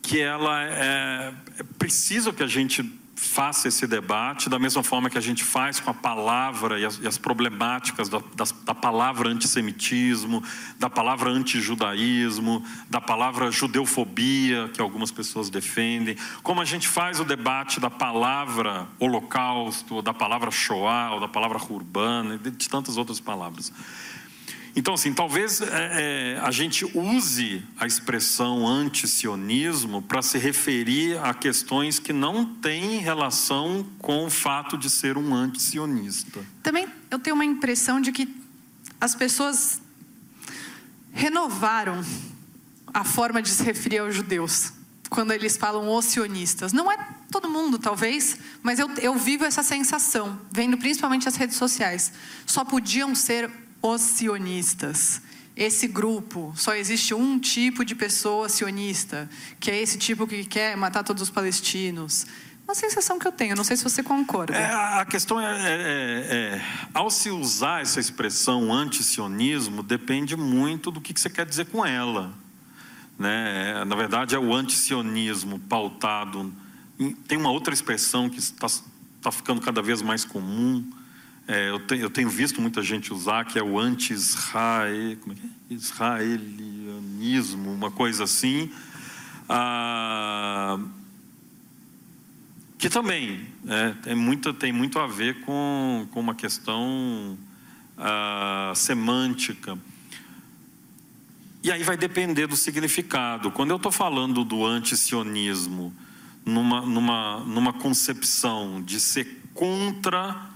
que 0.00 0.18
ela 0.18 0.64
é, 0.64 1.34
é 1.58 1.62
preciso 1.78 2.32
que 2.32 2.42
a 2.42 2.46
gente 2.46 2.82
faça 3.14 3.68
esse 3.68 3.86
debate 3.86 4.48
da 4.48 4.58
mesma 4.58 4.82
forma 4.82 5.10
que 5.10 5.18
a 5.18 5.20
gente 5.20 5.44
faz 5.44 5.78
com 5.78 5.90
a 5.90 5.94
palavra 5.94 6.80
e 6.80 6.86
as, 6.86 6.98
e 6.98 7.06
as 7.06 7.18
problemáticas 7.18 8.08
da, 8.08 8.22
das, 8.34 8.52
da, 8.52 8.74
palavra 8.74 9.28
antissemitismo, 9.28 10.42
da 10.78 10.88
palavra 10.88 11.28
antijudaísmo, 11.28 12.64
da 12.88 13.02
palavra 13.02 13.50
judeufobia, 13.50 14.70
que 14.72 14.80
algumas 14.80 15.10
pessoas 15.10 15.50
defendem, 15.50 16.16
como 16.42 16.62
a 16.62 16.64
gente 16.64 16.88
faz 16.88 17.20
o 17.20 17.24
debate 17.24 17.78
da 17.80 17.90
palavra 17.90 18.86
holocausto, 18.98 20.00
da 20.00 20.14
palavra 20.14 20.50
shoah, 20.50 21.12
ou 21.12 21.20
da 21.20 21.28
palavra 21.28 21.60
urbana, 21.68 22.38
de 22.38 22.66
tantas 22.66 22.96
outras 22.96 23.20
palavras. 23.20 23.70
Então, 24.74 24.94
assim, 24.94 25.12
talvez 25.12 25.60
é, 25.60 25.66
é, 26.36 26.40
a 26.40 26.50
gente 26.50 26.84
use 26.96 27.62
a 27.78 27.86
expressão 27.86 28.66
antisionismo 28.66 30.00
para 30.02 30.22
se 30.22 30.38
referir 30.38 31.18
a 31.18 31.34
questões 31.34 31.98
que 31.98 32.12
não 32.12 32.44
têm 32.44 32.98
relação 32.98 33.86
com 33.98 34.26
o 34.26 34.30
fato 34.30 34.78
de 34.78 34.88
ser 34.88 35.18
um 35.18 35.34
antisionista. 35.34 36.44
Também 36.62 36.86
eu 37.10 37.18
tenho 37.18 37.34
uma 37.34 37.44
impressão 37.44 38.00
de 38.00 38.12
que 38.12 38.28
as 39.00 39.14
pessoas 39.14 39.80
renovaram 41.12 42.04
a 42.92 43.04
forma 43.04 43.42
de 43.42 43.48
se 43.48 43.62
referir 43.62 43.98
aos 43.98 44.14
judeus 44.14 44.72
quando 45.08 45.32
eles 45.32 45.56
falam 45.56 45.92
os 45.92 46.04
sionistas. 46.04 46.72
Não 46.72 46.90
é 46.90 46.96
todo 47.30 47.48
mundo, 47.48 47.78
talvez, 47.78 48.38
mas 48.62 48.78
eu, 48.78 48.88
eu 48.98 49.16
vivo 49.16 49.44
essa 49.44 49.62
sensação, 49.62 50.40
vendo 50.52 50.78
principalmente 50.78 51.28
as 51.28 51.34
redes 51.34 51.56
sociais. 51.56 52.12
Só 52.46 52.64
podiam 52.64 53.14
ser 53.14 53.50
os 53.82 54.00
sionistas. 54.00 55.22
Esse 55.56 55.86
grupo, 55.86 56.52
só 56.56 56.74
existe 56.74 57.12
um 57.12 57.38
tipo 57.38 57.84
de 57.84 57.94
pessoa 57.94 58.48
sionista, 58.48 59.28
que 59.58 59.70
é 59.70 59.80
esse 59.80 59.98
tipo 59.98 60.26
que 60.26 60.44
quer 60.44 60.76
matar 60.76 61.02
todos 61.02 61.22
os 61.22 61.30
palestinos. 61.30 62.26
Uma 62.64 62.74
sensação 62.74 63.18
que 63.18 63.26
eu 63.26 63.32
tenho, 63.32 63.56
não 63.56 63.64
sei 63.64 63.76
se 63.76 63.82
você 63.82 64.02
concorda. 64.02 64.56
É, 64.56 64.72
a 64.72 65.04
questão 65.04 65.40
é, 65.40 65.44
é, 65.44 65.72
é, 65.72 66.36
é, 66.56 66.62
ao 66.94 67.10
se 67.10 67.28
usar 67.28 67.82
essa 67.82 67.98
expressão 67.98 68.72
antisionismo, 68.72 69.82
depende 69.82 70.36
muito 70.36 70.90
do 70.90 71.00
que, 71.00 71.12
você 71.12 71.28
quer 71.28 71.44
dizer 71.44 71.66
com 71.66 71.84
ela. 71.84 72.32
Né? 73.18 73.84
Na 73.84 73.96
verdade, 73.96 74.36
é 74.36 74.38
o 74.38 74.54
antisionismo 74.54 75.58
pautado. 75.58 76.52
Em, 76.98 77.12
tem 77.12 77.36
uma 77.36 77.50
outra 77.50 77.74
expressão 77.74 78.30
que 78.30 78.38
está 78.38 78.68
tá 79.20 79.32
ficando 79.32 79.60
cada 79.60 79.82
vez 79.82 80.00
mais 80.00 80.24
comum, 80.24 80.88
é, 81.50 81.68
eu, 81.68 81.80
tenho, 81.80 82.02
eu, 82.02 82.10
tenho, 82.10 82.30
visto 82.30 82.60
muita 82.60 82.80
gente 82.80 83.12
usar 83.12 83.44
que 83.44 83.58
é 83.58 83.62
o 83.62 83.76
anti-israel, 83.76 85.16
como 85.16 85.34
é 85.34 85.36
é? 85.36 85.38
uma 87.56 87.90
coisa 87.90 88.22
assim, 88.22 88.70
ah, 89.48 90.78
que 92.78 92.88
também 92.88 93.48
é, 93.66 93.90
tem, 94.00 94.14
muito, 94.14 94.54
tem 94.54 94.72
muito 94.72 95.00
a 95.00 95.08
ver 95.08 95.40
com, 95.40 96.06
com 96.12 96.20
uma 96.20 96.36
questão 96.36 97.36
ah, 97.98 98.72
semântica. 98.76 99.76
E 101.64 101.72
aí 101.72 101.82
vai 101.82 101.96
depender 101.96 102.46
do 102.46 102.54
significado. 102.54 103.50
Quando 103.50 103.70
eu 103.70 103.76
estou 103.76 103.90
falando 103.90 104.44
do 104.44 104.64
antisionismo 104.64 105.92
numa, 106.46 106.82
numa, 106.82 107.40
numa 107.40 107.72
concepção 107.72 108.80
de 108.80 109.00
ser 109.00 109.42
contra 109.52 110.49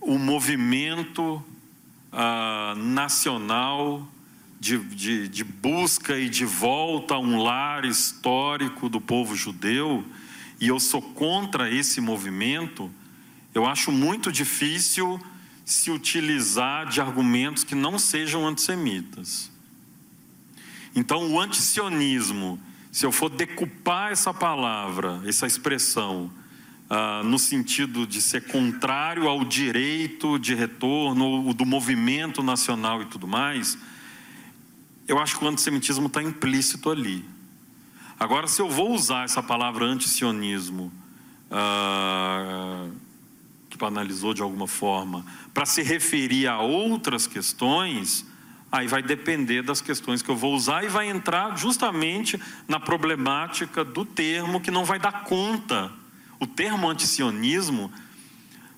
o 0.00 0.18
movimento 0.18 1.42
ah, 2.10 2.74
nacional 2.76 4.08
de, 4.58 4.78
de, 4.78 5.28
de 5.28 5.44
busca 5.44 6.18
e 6.18 6.28
de 6.28 6.44
volta 6.44 7.14
a 7.14 7.18
um 7.18 7.42
lar 7.42 7.84
histórico 7.84 8.88
do 8.88 9.00
povo 9.00 9.34
judeu, 9.36 10.04
e 10.60 10.68
eu 10.68 10.78
sou 10.78 11.00
contra 11.00 11.70
esse 11.70 12.00
movimento, 12.00 12.90
eu 13.54 13.66
acho 13.66 13.90
muito 13.90 14.30
difícil 14.30 15.20
se 15.64 15.90
utilizar 15.90 16.88
de 16.88 17.00
argumentos 17.00 17.64
que 17.64 17.74
não 17.74 17.98
sejam 17.98 18.46
antissemitas. 18.46 19.50
Então, 20.94 21.32
o 21.32 21.40
antisionismo, 21.40 22.60
se 22.90 23.06
eu 23.06 23.12
for 23.12 23.30
decupar 23.30 24.12
essa 24.12 24.34
palavra, 24.34 25.22
essa 25.24 25.46
expressão, 25.46 26.30
ah, 26.92 27.22
no 27.24 27.38
sentido 27.38 28.04
de 28.04 28.20
ser 28.20 28.48
contrário 28.48 29.28
ao 29.28 29.44
direito 29.44 30.40
de 30.40 30.56
retorno 30.56 31.54
do 31.54 31.64
movimento 31.64 32.42
nacional 32.42 33.00
e 33.00 33.04
tudo 33.04 33.28
mais, 33.28 33.78
eu 35.06 35.20
acho 35.20 35.38
que 35.38 35.44
o 35.44 35.48
antissemitismo 35.48 36.08
está 36.08 36.20
implícito 36.20 36.90
ali. 36.90 37.24
Agora, 38.18 38.48
se 38.48 38.60
eu 38.60 38.68
vou 38.68 38.92
usar 38.92 39.24
essa 39.24 39.40
palavra 39.40 39.84
antisionismo, 39.84 40.92
ah, 41.48 42.88
que 43.70 43.84
analisou 43.84 44.34
de 44.34 44.42
alguma 44.42 44.66
forma, 44.66 45.24
para 45.54 45.66
se 45.66 45.82
referir 45.82 46.48
a 46.48 46.58
outras 46.58 47.24
questões, 47.24 48.26
aí 48.70 48.88
vai 48.88 49.00
depender 49.00 49.62
das 49.62 49.80
questões 49.80 50.22
que 50.22 50.28
eu 50.28 50.36
vou 50.36 50.56
usar 50.56 50.82
e 50.82 50.88
vai 50.88 51.08
entrar 51.08 51.56
justamente 51.56 52.40
na 52.66 52.80
problemática 52.80 53.84
do 53.84 54.04
termo 54.04 54.60
que 54.60 54.72
não 54.72 54.84
vai 54.84 54.98
dar 54.98 55.22
conta 55.22 55.99
o 56.40 56.46
termo 56.46 56.88
antisionismo 56.88 57.92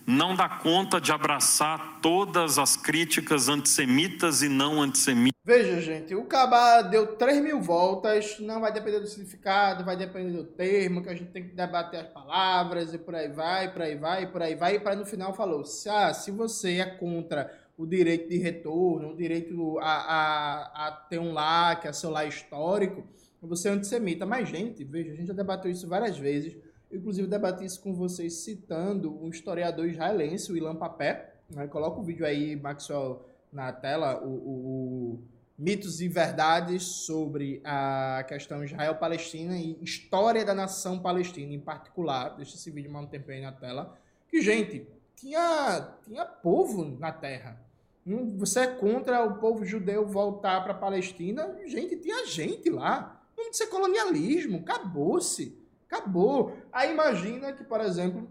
não 0.04 0.34
dá 0.34 0.48
conta 0.48 1.00
de 1.00 1.12
abraçar 1.12 2.00
todas 2.00 2.58
as 2.58 2.76
críticas 2.76 3.48
antissemitas 3.48 4.42
e 4.42 4.48
não 4.48 4.82
antissemitas. 4.82 5.40
Veja, 5.44 5.80
gente, 5.80 6.14
o 6.14 6.24
Cabá 6.24 6.82
deu 6.82 7.16
3 7.16 7.40
mil 7.42 7.60
voltas, 7.60 8.38
não 8.40 8.60
vai 8.60 8.72
depender 8.72 8.98
do 8.98 9.06
significado, 9.06 9.84
vai 9.84 9.96
depender 9.96 10.36
do 10.36 10.44
termo, 10.44 11.02
que 11.02 11.08
a 11.08 11.14
gente 11.14 11.30
tem 11.30 11.48
que 11.48 11.54
debater 11.54 12.00
as 12.00 12.08
palavras 12.08 12.92
e 12.92 12.98
por 12.98 13.14
aí 13.14 13.28
vai, 13.28 13.72
por 13.72 13.82
aí 13.82 13.96
vai, 13.96 14.26
por 14.26 14.42
aí 14.42 14.54
vai, 14.56 14.76
e 14.76 14.80
para 14.80 14.96
no 14.96 15.06
final 15.06 15.34
falou: 15.34 15.64
se, 15.64 15.88
ah, 15.88 16.12
se 16.12 16.30
você 16.30 16.78
é 16.78 16.86
contra 16.86 17.52
o 17.76 17.86
direito 17.86 18.28
de 18.28 18.38
retorno, 18.38 19.10
o 19.12 19.16
direito 19.16 19.78
a, 19.78 19.84
a, 19.84 20.88
a 20.88 20.92
ter 20.92 21.18
um 21.18 21.32
lar, 21.32 21.80
que 21.80 21.88
é 21.88 21.92
seu 21.92 22.10
lar 22.10 22.26
histórico, 22.26 23.04
você 23.40 23.68
é 23.68 23.72
antissemita. 23.72 24.26
Mas, 24.26 24.48
gente, 24.48 24.84
veja, 24.84 25.12
a 25.12 25.14
gente 25.14 25.28
já 25.28 25.34
debateu 25.34 25.70
isso 25.70 25.88
várias 25.88 26.18
vezes 26.18 26.56
eu, 26.92 26.98
inclusive, 26.98 27.26
debati 27.26 27.64
isso 27.64 27.80
com 27.80 27.94
vocês 27.94 28.34
citando 28.34 29.18
um 29.24 29.30
historiador 29.30 29.86
israelense, 29.86 30.52
o 30.52 30.56
Ilan 30.56 30.76
Papé. 30.76 31.34
Né? 31.48 31.66
Coloca 31.66 31.98
o 31.98 32.02
vídeo 32.02 32.26
aí, 32.26 32.54
Maxwell, 32.54 33.24
na 33.50 33.72
tela, 33.72 34.22
o, 34.22 34.28
o, 34.28 35.14
o 35.14 35.22
Mitos 35.58 36.02
e 36.02 36.08
Verdades 36.08 36.82
sobre 36.82 37.62
a 37.64 38.24
questão 38.28 38.62
Israel-Palestina 38.62 39.56
e 39.56 39.78
história 39.82 40.44
da 40.44 40.54
nação 40.54 40.98
palestina 40.98 41.54
em 41.54 41.60
particular. 41.60 42.36
Deixa 42.36 42.56
esse 42.56 42.70
vídeo 42.70 42.90
mais 42.90 43.06
um 43.06 43.08
tempo 43.08 43.30
aí 43.30 43.40
na 43.40 43.52
tela. 43.52 43.98
Que, 44.28 44.42
gente, 44.42 44.86
tinha, 45.16 45.94
tinha 46.04 46.26
povo 46.26 46.84
na 46.98 47.10
terra. 47.10 47.58
Você 48.36 48.60
é 48.60 48.66
contra 48.66 49.24
o 49.24 49.38
povo 49.38 49.64
judeu 49.64 50.06
voltar 50.06 50.62
para 50.62 50.72
a 50.72 50.78
Palestina? 50.78 51.56
Gente, 51.66 51.96
tinha 51.96 52.26
gente 52.26 52.68
lá. 52.68 53.22
Não 53.36 53.52
ser 53.52 53.68
colonialismo, 53.68 54.58
acabou-se. 54.58 55.61
Acabou. 55.92 56.56
Aí 56.72 56.90
imagina 56.90 57.52
que, 57.52 57.62
por 57.62 57.82
exemplo, 57.82 58.26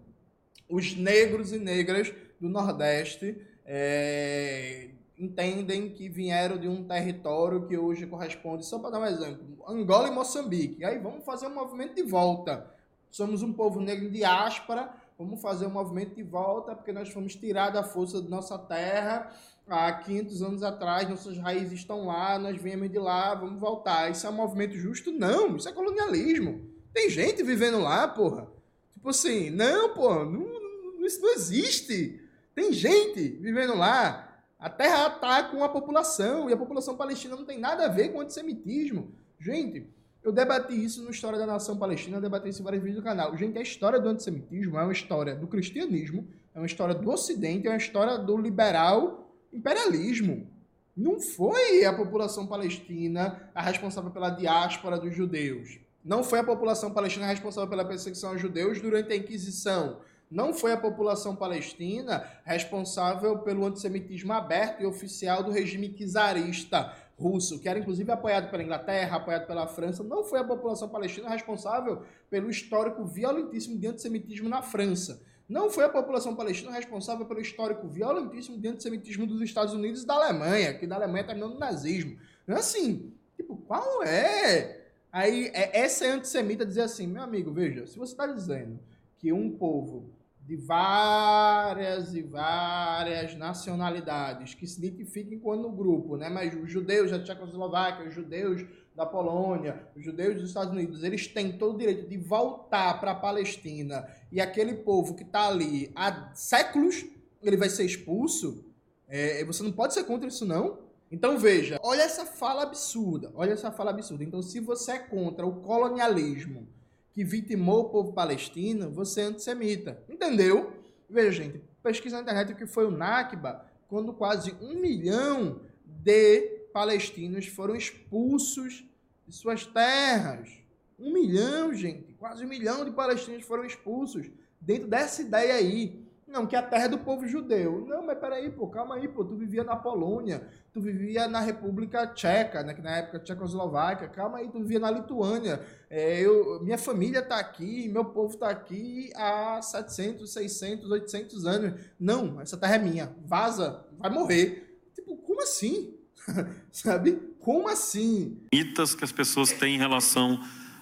os 0.67 0.95
negros 0.95 1.53
e 1.53 1.59
negras 1.59 2.11
do 2.39 2.49
Nordeste 2.49 3.39
é, 3.63 4.89
entendem 5.15 5.89
que 5.89 6.09
vieram 6.09 6.57
de 6.57 6.67
um 6.67 6.83
território 6.83 7.67
que 7.67 7.77
hoje 7.77 8.07
corresponde, 8.07 8.65
só 8.65 8.79
para 8.79 8.89
dar 8.89 8.99
um 8.99 9.05
exemplo, 9.05 9.63
Angola 9.67 10.07
e 10.07 10.11
Moçambique. 10.11 10.83
Aí 10.83 10.97
vamos 10.97 11.23
fazer 11.23 11.45
um 11.45 11.53
movimento 11.53 11.93
de 11.93 12.01
volta. 12.01 12.65
Somos 13.11 13.43
um 13.43 13.53
povo 13.53 13.79
negro 13.79 14.05
em 14.05 14.11
diáspora, 14.11 14.91
vamos 15.19 15.39
fazer 15.39 15.67
um 15.67 15.71
movimento 15.71 16.15
de 16.15 16.23
volta 16.23 16.75
porque 16.75 16.91
nós 16.91 17.09
fomos 17.09 17.35
tirar 17.35 17.69
da 17.69 17.83
força 17.83 18.21
da 18.21 18.29
nossa 18.29 18.57
terra 18.57 19.31
há 19.67 19.93
500 19.93 20.41
anos 20.41 20.63
atrás, 20.63 21.07
nossas 21.07 21.37
raízes 21.37 21.73
estão 21.79 22.07
lá, 22.07 22.39
nós 22.39 22.59
viemos 22.59 22.89
de 22.89 22.97
lá, 22.97 23.35
vamos 23.35 23.59
voltar. 23.59 24.09
Isso 24.09 24.25
é 24.25 24.29
um 24.29 24.33
movimento 24.33 24.75
justo? 24.75 25.11
Não, 25.11 25.55
isso 25.57 25.69
é 25.69 25.71
colonialismo. 25.71 26.70
Tem 26.93 27.09
gente 27.09 27.43
vivendo 27.43 27.79
lá, 27.79 28.07
porra. 28.07 28.47
Tipo 28.93 29.09
assim, 29.09 29.49
não, 29.49 29.93
porra, 29.93 30.25
não, 30.25 30.41
não, 30.41 31.05
isso 31.05 31.21
não 31.21 31.33
existe. 31.33 32.21
Tem 32.53 32.71
gente 32.71 33.29
vivendo 33.41 33.75
lá. 33.75 34.27
A 34.59 34.69
terra 34.69 35.07
está 35.07 35.43
com 35.43 35.63
a 35.63 35.69
população 35.69 36.49
e 36.49 36.53
a 36.53 36.57
população 36.57 36.95
palestina 36.95 37.35
não 37.35 37.45
tem 37.45 37.59
nada 37.59 37.85
a 37.85 37.89
ver 37.89 38.09
com 38.09 38.21
antissemitismo. 38.21 39.11
Gente, 39.39 39.87
eu 40.21 40.31
debati 40.31 40.73
isso 40.73 41.01
no 41.01 41.09
História 41.09 41.39
da 41.39 41.47
Nação 41.47 41.77
Palestina, 41.77 42.21
debati 42.21 42.49
isso 42.49 42.61
em 42.61 42.63
vários 42.63 42.83
vídeos 42.83 43.01
do 43.01 43.03
canal. 43.03 43.35
Gente, 43.35 43.57
a 43.57 43.61
história 43.61 43.99
do 43.99 44.07
antissemitismo 44.07 44.77
é 44.77 44.83
uma 44.83 44.93
história 44.93 45.33
do 45.33 45.47
cristianismo, 45.47 46.27
é 46.53 46.59
uma 46.59 46.67
história 46.67 46.93
do 46.93 47.09
Ocidente, 47.09 47.67
é 47.67 47.71
uma 47.71 47.77
história 47.77 48.19
do 48.19 48.37
liberal 48.37 49.33
imperialismo. 49.51 50.47
Não 50.95 51.19
foi 51.19 51.83
a 51.85 51.93
população 51.93 52.45
palestina 52.45 53.49
a 53.55 53.61
responsável 53.61 54.11
pela 54.11 54.29
diáspora 54.29 54.99
dos 54.99 55.15
judeus. 55.15 55.79
Não 56.03 56.23
foi 56.23 56.39
a 56.39 56.43
população 56.43 56.91
palestina 56.91 57.27
responsável 57.27 57.69
pela 57.69 57.85
perseguição 57.85 58.31
aos 58.31 58.41
judeus 58.41 58.81
durante 58.81 59.13
a 59.13 59.15
Inquisição. 59.15 59.99
Não 60.31 60.53
foi 60.53 60.71
a 60.71 60.77
população 60.77 61.35
palestina 61.35 62.25
responsável 62.43 63.39
pelo 63.39 63.65
antissemitismo 63.65 64.33
aberto 64.33 64.81
e 64.81 64.85
oficial 64.85 65.43
do 65.43 65.51
regime 65.51 65.89
czarista 65.89 66.95
russo, 67.19 67.59
que 67.59 67.69
era 67.69 67.77
inclusive 67.77 68.11
apoiado 68.11 68.49
pela 68.49 68.63
Inglaterra, 68.63 69.17
apoiado 69.17 69.45
pela 69.45 69.67
França. 69.67 70.03
Não 70.03 70.23
foi 70.23 70.39
a 70.39 70.43
população 70.43 70.89
palestina 70.89 71.29
responsável 71.29 72.01
pelo 72.29 72.49
histórico 72.49 73.05
violentíssimo 73.05 73.77
de 73.77 73.87
antissemitismo 73.87 74.49
na 74.49 74.63
França. 74.63 75.21
Não 75.47 75.69
foi 75.69 75.83
a 75.83 75.89
população 75.89 76.35
palestina 76.35 76.71
responsável 76.71 77.25
pelo 77.25 77.41
histórico 77.41 77.87
violentíssimo 77.87 78.57
de 78.57 78.69
antissemitismo 78.69 79.27
dos 79.27 79.41
Estados 79.41 79.73
Unidos 79.73 80.01
e 80.01 80.07
da 80.07 80.15
Alemanha, 80.15 80.73
que 80.73 80.87
da 80.87 80.95
Alemanha 80.95 81.25
terminou 81.25 81.49
no 81.49 81.59
nazismo. 81.59 82.17
É 82.47 82.53
assim, 82.53 83.13
tipo, 83.35 83.57
qual 83.67 84.01
é? 84.01 84.80
Aí, 85.11 85.51
é, 85.53 85.79
essa 85.81 86.05
é 86.05 86.11
antissemita 86.11 86.65
dizer 86.65 86.81
assim, 86.81 87.05
meu 87.05 87.21
amigo, 87.21 87.51
veja, 87.51 87.85
se 87.85 87.97
você 87.97 88.13
está 88.13 88.27
dizendo 88.27 88.79
que 89.17 89.33
um 89.33 89.51
povo 89.51 90.09
de 90.45 90.55
várias 90.55 92.15
e 92.15 92.21
várias 92.21 93.35
nacionalidades 93.35 94.53
que 94.53 94.65
se 94.65 94.79
identifiquem 94.79 95.39
quando 95.39 95.69
grupo, 95.69 96.17
né? 96.17 96.29
Mas 96.29 96.53
os 96.55 96.71
judeus 96.71 97.11
da 97.11 97.23
Tchecoslováquia, 97.23 98.07
os 98.07 98.13
judeus 98.13 98.65
da 98.95 99.05
Polônia, 99.05 99.87
os 99.95 100.03
judeus 100.03 100.35
dos 100.35 100.49
Estados 100.49 100.73
Unidos, 100.73 101.03
eles 101.03 101.27
têm 101.27 101.57
todo 101.57 101.75
o 101.75 101.77
direito 101.77 102.09
de 102.09 102.17
voltar 102.17 102.99
para 102.99 103.11
a 103.11 103.15
Palestina 103.15 104.07
e 104.31 104.41
aquele 104.41 104.73
povo 104.75 105.13
que 105.13 105.23
está 105.23 105.47
ali 105.47 105.91
há 105.95 106.31
séculos, 106.33 107.05
ele 107.41 107.57
vai 107.57 107.69
ser 107.69 107.85
expulso. 107.85 108.65
É, 109.07 109.43
você 109.45 109.61
não 109.61 109.71
pode 109.71 109.93
ser 109.93 110.03
contra 110.05 110.27
isso, 110.27 110.45
não. 110.45 110.79
Então 111.11 111.37
veja, 111.37 111.77
olha 111.83 112.03
essa 112.03 112.25
fala 112.25 112.63
absurda, 112.63 113.31
olha 113.35 113.51
essa 113.51 113.71
fala 113.71 113.91
absurda. 113.91 114.23
Então 114.23 114.41
se 114.41 114.59
você 114.61 114.93
é 114.93 114.99
contra 114.99 115.45
o 115.45 115.61
colonialismo 115.61 116.67
que 117.11 117.23
vitimou 117.23 117.81
o 117.81 117.89
povo 117.89 118.13
palestino, 118.13 118.89
você 118.89 119.21
é 119.21 119.25
antissemita. 119.25 120.01
Entendeu? 120.07 120.71
Veja, 121.09 121.43
gente, 121.43 121.61
pesquisa 121.83 122.15
na 122.15 122.21
internet 122.21 122.53
o 122.53 122.55
que 122.55 122.65
foi 122.65 122.85
o 122.85 122.91
Nakba, 122.91 123.65
quando 123.89 124.13
quase 124.13 124.55
um 124.61 124.79
milhão 124.79 125.59
de 125.85 126.61
palestinos 126.73 127.47
foram 127.47 127.75
expulsos 127.75 128.85
de 129.27 129.35
suas 129.35 129.65
terras. 129.65 130.49
Um 130.97 131.11
milhão, 131.11 131.73
gente, 131.73 132.13
quase 132.13 132.45
um 132.45 132.47
milhão 132.47 132.85
de 132.85 132.91
palestinos 132.91 133.43
foram 133.43 133.65
expulsos 133.65 134.29
dentro 134.61 134.87
dessa 134.87 135.21
ideia 135.21 135.55
aí. 135.55 136.05
Não, 136.31 136.47
que 136.47 136.55
a 136.55 136.61
terra 136.61 136.85
é 136.85 136.87
do 136.87 136.97
povo 136.97 137.27
judeu. 137.27 137.85
Não, 137.85 138.05
mas 138.05 138.17
peraí, 138.17 138.49
pô, 138.49 138.65
calma 138.67 138.95
aí, 138.95 139.05
pô. 139.05 139.25
Tu 139.25 139.35
vivia 139.35 139.65
na 139.65 139.75
Polônia, 139.75 140.47
tu 140.73 140.79
vivia 140.79 141.27
na 141.27 141.41
República 141.41 142.07
Tcheca, 142.07 142.63
né, 142.63 142.73
que 142.73 142.81
na 142.81 142.97
época 142.97 143.19
Tchecoslováquia. 143.19 144.07
Calma 144.07 144.37
aí, 144.37 144.47
tu 144.47 144.59
vivia 144.59 144.79
na 144.79 144.89
Lituânia. 144.89 145.61
É, 145.89 146.21
eu, 146.21 146.63
minha 146.63 146.77
família 146.77 147.21
tá 147.21 147.37
aqui, 147.37 147.89
meu 147.89 148.05
povo 148.05 148.37
tá 148.37 148.49
aqui 148.49 149.11
há 149.13 149.61
700, 149.61 150.31
600, 150.31 150.89
800 150.89 151.45
anos. 151.45 151.81
Não, 151.99 152.39
essa 152.39 152.55
terra 152.55 152.75
é 152.75 152.79
minha. 152.79 153.13
Vaza, 153.25 153.85
vai 153.99 154.09
morrer. 154.09 154.79
Tipo, 154.95 155.17
como 155.17 155.41
assim? 155.41 155.93
Sabe? 156.71 157.21
Como 157.41 157.67
assim? 157.67 158.39
Mitas 158.53 158.95
que 158.95 159.03
as 159.03 159.11
pessoas 159.11 159.51
têm 159.51 159.75
em 159.75 159.79
relação 159.79 160.39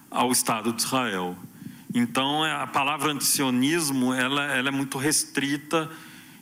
ao 0.08 0.30
Estado 0.30 0.72
de 0.72 0.82
Israel. 0.82 1.34
Então, 1.92 2.46
é, 2.46 2.52
a 2.52 2.66
palavra 2.66 3.10
antisionismo 3.10 4.14
ela, 4.14 4.44
ela 4.54 4.68
é 4.68 4.72
muito 4.72 4.96
restrita 4.96 5.90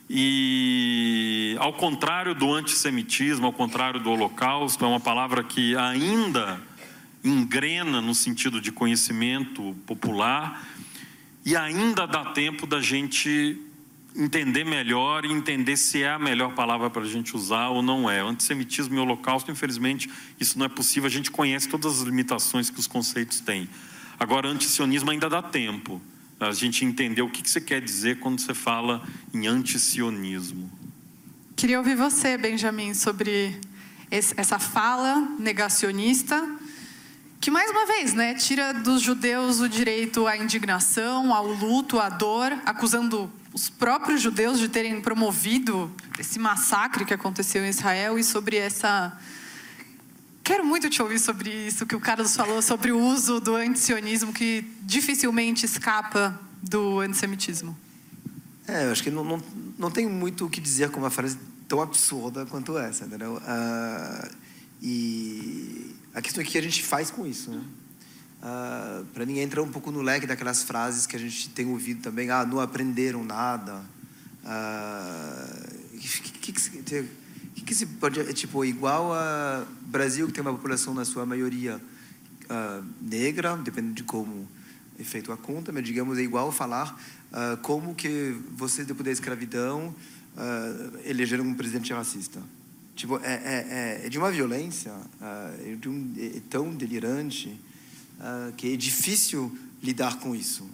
e, 0.07 1.55
ao 1.59 1.73
contrário 1.73 2.35
do 2.35 2.53
antissemitismo, 2.53 3.47
ao 3.47 3.53
contrário 3.53 3.99
do 3.99 4.11
holocausto, 4.11 4.83
é 4.85 4.87
uma 4.87 4.99
palavra 4.99 5.43
que 5.43 5.75
ainda 5.75 6.61
engrena 7.23 7.99
no 7.99 8.13
sentido 8.13 8.61
de 8.61 8.71
conhecimento 8.71 9.75
popular 9.85 10.65
e 11.45 11.55
ainda 11.55 12.05
dá 12.05 12.25
tempo 12.25 12.67
da 12.67 12.79
gente 12.79 13.59
entender 14.15 14.63
melhor 14.63 15.25
e 15.25 15.31
entender 15.31 15.77
se 15.77 16.03
é 16.03 16.11
a 16.11 16.19
melhor 16.19 16.53
palavra 16.53 16.89
para 16.89 17.03
a 17.03 17.07
gente 17.07 17.35
usar 17.35 17.69
ou 17.69 17.81
não 17.81 18.09
é. 18.09 18.19
Antissemitismo 18.19 18.95
e 18.95 18.99
holocausto, 18.99 19.51
infelizmente, 19.51 20.09
isso 20.39 20.57
não 20.57 20.65
é 20.65 20.69
possível. 20.69 21.07
A 21.07 21.11
gente 21.11 21.31
conhece 21.31 21.67
todas 21.67 22.01
as 22.01 22.07
limitações 22.07 22.69
que 22.69 22.79
os 22.79 22.87
conceitos 22.87 23.39
têm. 23.39 23.69
Agora, 24.19 24.49
antisionismo 24.49 25.11
ainda 25.11 25.29
dá 25.29 25.41
tempo. 25.41 26.01
A 26.39 26.51
gente 26.51 26.83
entender 26.85 27.21
o 27.21 27.29
que 27.29 27.47
você 27.47 27.61
quer 27.61 27.81
dizer 27.81 28.19
quando 28.19 28.39
você 28.39 28.53
fala 28.53 29.01
em 29.33 29.47
antisionismo. 29.47 30.71
Queria 31.55 31.77
ouvir 31.77 31.95
você, 31.95 32.37
Benjamin, 32.37 32.93
sobre 32.93 33.59
essa 34.11 34.57
fala 34.57 35.15
negacionista 35.39 36.41
que 37.39 37.49
mais 37.49 37.71
uma 37.71 37.85
vez, 37.85 38.13
né, 38.13 38.33
tira 38.33 38.73
dos 38.73 39.01
judeus 39.01 39.61
o 39.61 39.69
direito 39.69 40.27
à 40.27 40.35
indignação, 40.35 41.33
ao 41.33 41.47
luto, 41.47 41.97
à 41.97 42.09
dor, 42.09 42.51
acusando 42.65 43.31
os 43.53 43.69
próprios 43.69 44.21
judeus 44.21 44.59
de 44.59 44.67
terem 44.67 44.99
promovido 44.99 45.89
esse 46.17 46.37
massacre 46.37 47.05
que 47.05 47.13
aconteceu 47.13 47.63
em 47.63 47.69
Israel 47.69 48.19
e 48.19 48.25
sobre 48.25 48.57
essa 48.57 49.17
Quero 50.49 50.65
muito 50.65 50.89
te 50.89 50.99
ouvir 50.99 51.19
sobre 51.19 51.67
isso 51.67 51.85
que 51.85 51.95
o 51.95 51.99
Carlos 51.99 52.35
falou, 52.35 52.59
sobre 52.59 52.91
o 52.91 52.97
uso 52.99 53.39
do 53.39 53.55
antisionismo 53.55 54.33
que 54.33 54.65
dificilmente 54.81 55.63
escapa 55.63 56.41
do 56.59 56.99
antissemitismo. 57.01 57.77
É, 58.67 58.87
eu 58.87 58.91
acho 58.91 59.03
que 59.03 59.11
não, 59.11 59.23
não, 59.23 59.43
não 59.77 60.09
muito 60.09 60.47
o 60.47 60.49
que 60.49 60.59
dizer 60.59 60.89
com 60.89 61.01
uma 61.01 61.11
frase 61.11 61.37
tão 61.67 61.79
absurda 61.79 62.47
quanto 62.47 62.75
essa, 62.79 63.05
entendeu? 63.05 63.35
Uh, 63.35 64.35
e 64.81 65.95
a 66.15 66.19
questão 66.19 66.41
é 66.41 66.45
que 66.47 66.57
a 66.57 66.63
gente 66.63 66.83
faz 66.83 67.11
com 67.11 67.27
isso, 67.27 67.51
né? 67.51 67.61
Uh, 68.41 69.05
Para 69.13 69.27
mim, 69.27 69.37
entra 69.37 69.61
um 69.61 69.69
pouco 69.69 69.91
no 69.91 70.01
leque 70.01 70.25
daquelas 70.25 70.63
frases 70.63 71.05
que 71.05 71.15
a 71.15 71.19
gente 71.19 71.47
tem 71.49 71.67
ouvido 71.67 72.01
também. 72.01 72.31
Ah, 72.31 72.43
não 72.43 72.59
aprenderam 72.59 73.23
nada. 73.23 73.85
Uh, 74.43 75.99
que, 75.99 76.51
que, 76.51 76.53
que, 76.53 77.05
que, 77.69 77.75
se 77.75 77.85
pode 77.85 78.19
é 78.19 78.33
tipo 78.33 78.65
igual 78.65 79.13
a 79.13 79.63
Brasil 79.81 80.25
que 80.25 80.33
tem 80.33 80.41
uma 80.41 80.53
população 80.53 80.91
na 80.91 81.05
sua 81.05 81.23
maioria 81.23 81.75
uh, 81.77 82.85
negra, 82.99 83.55
dependendo 83.57 83.93
de 83.93 84.01
como 84.01 84.47
é 84.99 85.03
feito 85.03 85.31
a 85.31 85.37
conta, 85.37 85.71
mas 85.71 85.83
digamos 85.83 86.17
é 86.17 86.23
igual 86.23 86.51
falar 86.51 86.99
uh, 87.31 87.57
como 87.57 87.93
que 87.93 88.35
você 88.55 88.83
depois 88.83 89.05
da 89.05 89.11
escravidão 89.11 89.93
uh, 90.35 90.99
elegeram 91.05 91.43
um 91.43 91.53
presidente 91.53 91.93
racista. 91.93 92.41
Tipo 92.95 93.19
é, 93.19 94.01
é, 94.01 94.01
é 94.07 94.09
de 94.09 94.17
uma 94.17 94.31
violência, 94.31 94.91
é, 95.21 95.75
de 95.75 95.87
um, 95.87 96.11
é 96.17 96.41
tão 96.49 96.73
delirante 96.73 97.55
que 98.57 98.73
é 98.73 98.75
difícil 98.75 99.57
lidar 99.81 100.19
com 100.19 100.35
isso. 100.35 100.69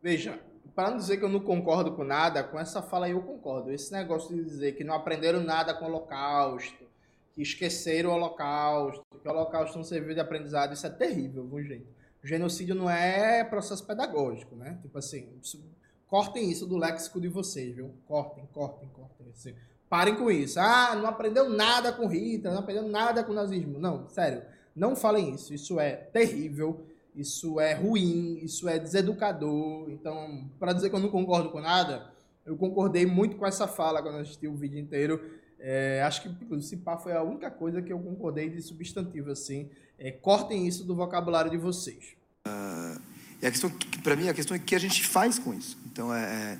Veja, 0.00 0.38
para 0.76 0.90
não 0.90 0.98
dizer 0.98 1.16
que 1.16 1.24
eu 1.24 1.28
não 1.30 1.40
concordo 1.40 1.92
com 1.92 2.04
nada, 2.04 2.44
com 2.44 2.60
essa 2.60 2.82
fala 2.82 3.06
aí 3.06 3.12
eu 3.12 3.22
concordo. 3.22 3.72
Esse 3.72 3.90
negócio 3.90 4.36
de 4.36 4.44
dizer 4.44 4.72
que 4.76 4.84
não 4.84 4.94
aprenderam 4.94 5.40
nada 5.42 5.72
com 5.72 5.86
o 5.86 5.88
Holocausto, 5.88 6.84
que 7.34 7.40
esqueceram 7.40 8.10
o 8.10 8.12
Holocausto, 8.12 9.02
que 9.22 9.26
o 9.26 9.30
Holocausto 9.30 9.78
não 9.78 9.84
serviu 9.84 10.12
de 10.12 10.20
aprendizado, 10.20 10.74
isso 10.74 10.86
é 10.86 10.90
terrível, 10.90 11.46
viu, 11.46 11.64
gente? 11.64 11.86
Genocídio 12.22 12.74
não 12.74 12.90
é 12.90 13.42
processo 13.42 13.86
pedagógico, 13.86 14.54
né? 14.54 14.78
Tipo 14.82 14.98
assim, 14.98 15.26
cortem 16.08 16.50
isso 16.50 16.66
do 16.66 16.76
léxico 16.76 17.18
de 17.22 17.28
vocês, 17.28 17.74
viu? 17.74 17.94
Cortem, 18.06 18.46
cortem, 18.52 18.86
cortem. 18.90 19.26
Assim. 19.32 19.54
Parem 19.88 20.16
com 20.16 20.30
isso. 20.30 20.60
Ah, 20.60 20.94
não 20.94 21.06
aprendeu 21.06 21.48
nada 21.48 21.90
com 21.90 22.06
Hitler, 22.06 22.52
não 22.52 22.60
aprendeu 22.60 22.86
nada 22.86 23.24
com 23.24 23.32
o 23.32 23.34
nazismo. 23.34 23.78
Não, 23.78 24.06
sério, 24.10 24.42
não 24.74 24.94
falem 24.94 25.34
isso. 25.34 25.54
Isso 25.54 25.80
é 25.80 25.92
terrível 25.92 26.84
isso 27.16 27.58
é 27.58 27.74
ruim, 27.74 28.38
isso 28.42 28.68
é 28.68 28.78
deseducador. 28.78 29.90
Então, 29.90 30.48
para 30.58 30.72
dizer 30.72 30.90
que 30.90 30.96
eu 30.96 31.00
não 31.00 31.08
concordo 31.08 31.50
com 31.50 31.60
nada, 31.60 32.14
Eu 32.46 32.56
concordei 32.56 33.04
muito 33.04 33.34
com 33.34 33.44
essa 33.44 33.66
fala 33.66 34.00
quando 34.00 34.18
assisti 34.18 34.46
o 34.46 34.54
vídeo 34.54 34.78
inteiro. 34.78 35.20
É, 35.58 36.00
acho 36.04 36.22
que 36.22 36.54
o 36.54 36.62
Cipá 36.62 36.96
foi 36.96 37.12
a 37.12 37.20
única 37.20 37.50
coisa 37.50 37.82
que 37.82 37.92
eu 37.92 37.98
concordei 37.98 38.48
de 38.48 38.62
substantivo 38.62 39.32
assim. 39.32 39.68
É, 39.98 40.12
cortem 40.12 40.64
isso 40.64 40.84
do 40.84 40.94
vocabulário 40.94 41.50
de 41.50 41.56
vocês. 41.56 42.14
Uh, 42.46 43.00
e 43.42 43.46
a 43.46 43.50
questão, 43.50 43.68
para 44.04 44.14
mim, 44.14 44.28
a 44.28 44.34
questão 44.34 44.56
é 44.56 44.60
o 44.60 44.62
que 44.62 44.76
a 44.76 44.78
gente 44.78 45.04
faz 45.04 45.40
com 45.40 45.52
isso. 45.52 45.76
Então, 45.86 46.14
é, 46.14 46.22
é 46.22 46.58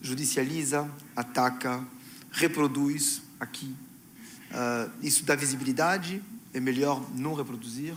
judicializa, 0.00 0.90
ataca, 1.14 1.86
reproduz 2.30 3.22
aqui. 3.38 3.76
Uh, 4.50 4.90
isso 5.02 5.22
dá 5.26 5.34
visibilidade, 5.34 6.22
é 6.54 6.60
melhor 6.60 7.04
não 7.14 7.34
reproduzir, 7.34 7.94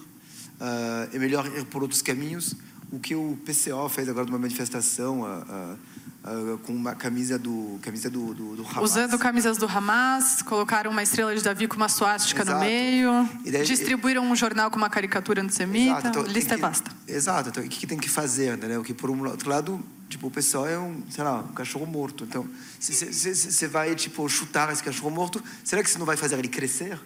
uh, 0.60 1.16
é 1.16 1.20
melhor 1.20 1.46
ir 1.46 1.66
por 1.66 1.82
outros 1.82 2.02
caminhos. 2.02 2.56
O 2.92 3.00
que 3.00 3.16
o 3.16 3.38
PCO 3.46 3.88
fez 3.88 4.10
agora 4.10 4.26
numa 4.26 4.40
manifestação 4.40 5.22
uh, 5.22 5.78
uh, 6.24 6.58
com 6.60 6.74
uma 6.74 6.96
camisa 6.96 7.38
do 7.38 7.80
camisa 7.82 8.10
do, 8.10 8.34
do, 8.34 8.56
do, 8.56 8.64
Hamas. 8.64 8.92
Usando 8.92 9.18
camisas 9.20 9.58
do 9.58 9.68
Hamas, 9.68 10.42
colocaram 10.42 10.92
uma 10.92 11.04
estrela 11.04 11.36
de 11.36 11.44
Davi 11.44 11.68
com 11.68 11.76
uma 11.76 11.90
suástica 11.90 12.44
no 12.44 12.60
meio, 12.60 13.30
daí, 13.46 13.64
distribuíram 13.64 14.24
um 14.24 14.36
jornal 14.36 14.72
com 14.72 14.78
uma 14.78 14.90
caricatura 14.90 15.42
antissemita, 15.42 16.08
então, 16.08 16.24
lista 16.24 16.56
que, 16.56 16.62
é 16.62 16.64
basta. 16.68 16.92
Exato, 17.08 17.50
então 17.50 17.64
o 17.64 17.70
que, 17.70 17.86
tem 17.86 17.98
que 17.98 18.10
fazer, 18.10 18.58
né? 18.58 18.78
O 18.78 18.84
que 18.84 18.94
por 18.94 19.10
um 19.10 19.24
outro 19.28 19.50
lado 19.50 19.84
Tipo, 20.10 20.26
o 20.26 20.32
pessoal 20.32 20.68
é 20.68 20.78
um, 20.78 21.04
sei 21.12 21.24
lá, 21.24 21.42
um 21.42 21.54
cachorro 21.54 21.86
morto. 21.86 22.24
Então, 22.24 22.50
você 22.80 23.68
vai, 23.68 23.94
tipo, 23.94 24.28
chutar 24.28 24.74
esse 24.74 24.84
cachorro 24.84 25.12
morto, 25.12 25.42
será 25.64 25.84
que 25.84 25.90
você 25.90 26.00
não 26.00 26.06
vai 26.06 26.18
fazer 26.18 26.40
ele 26.40 26.48
crescer? 26.48 27.00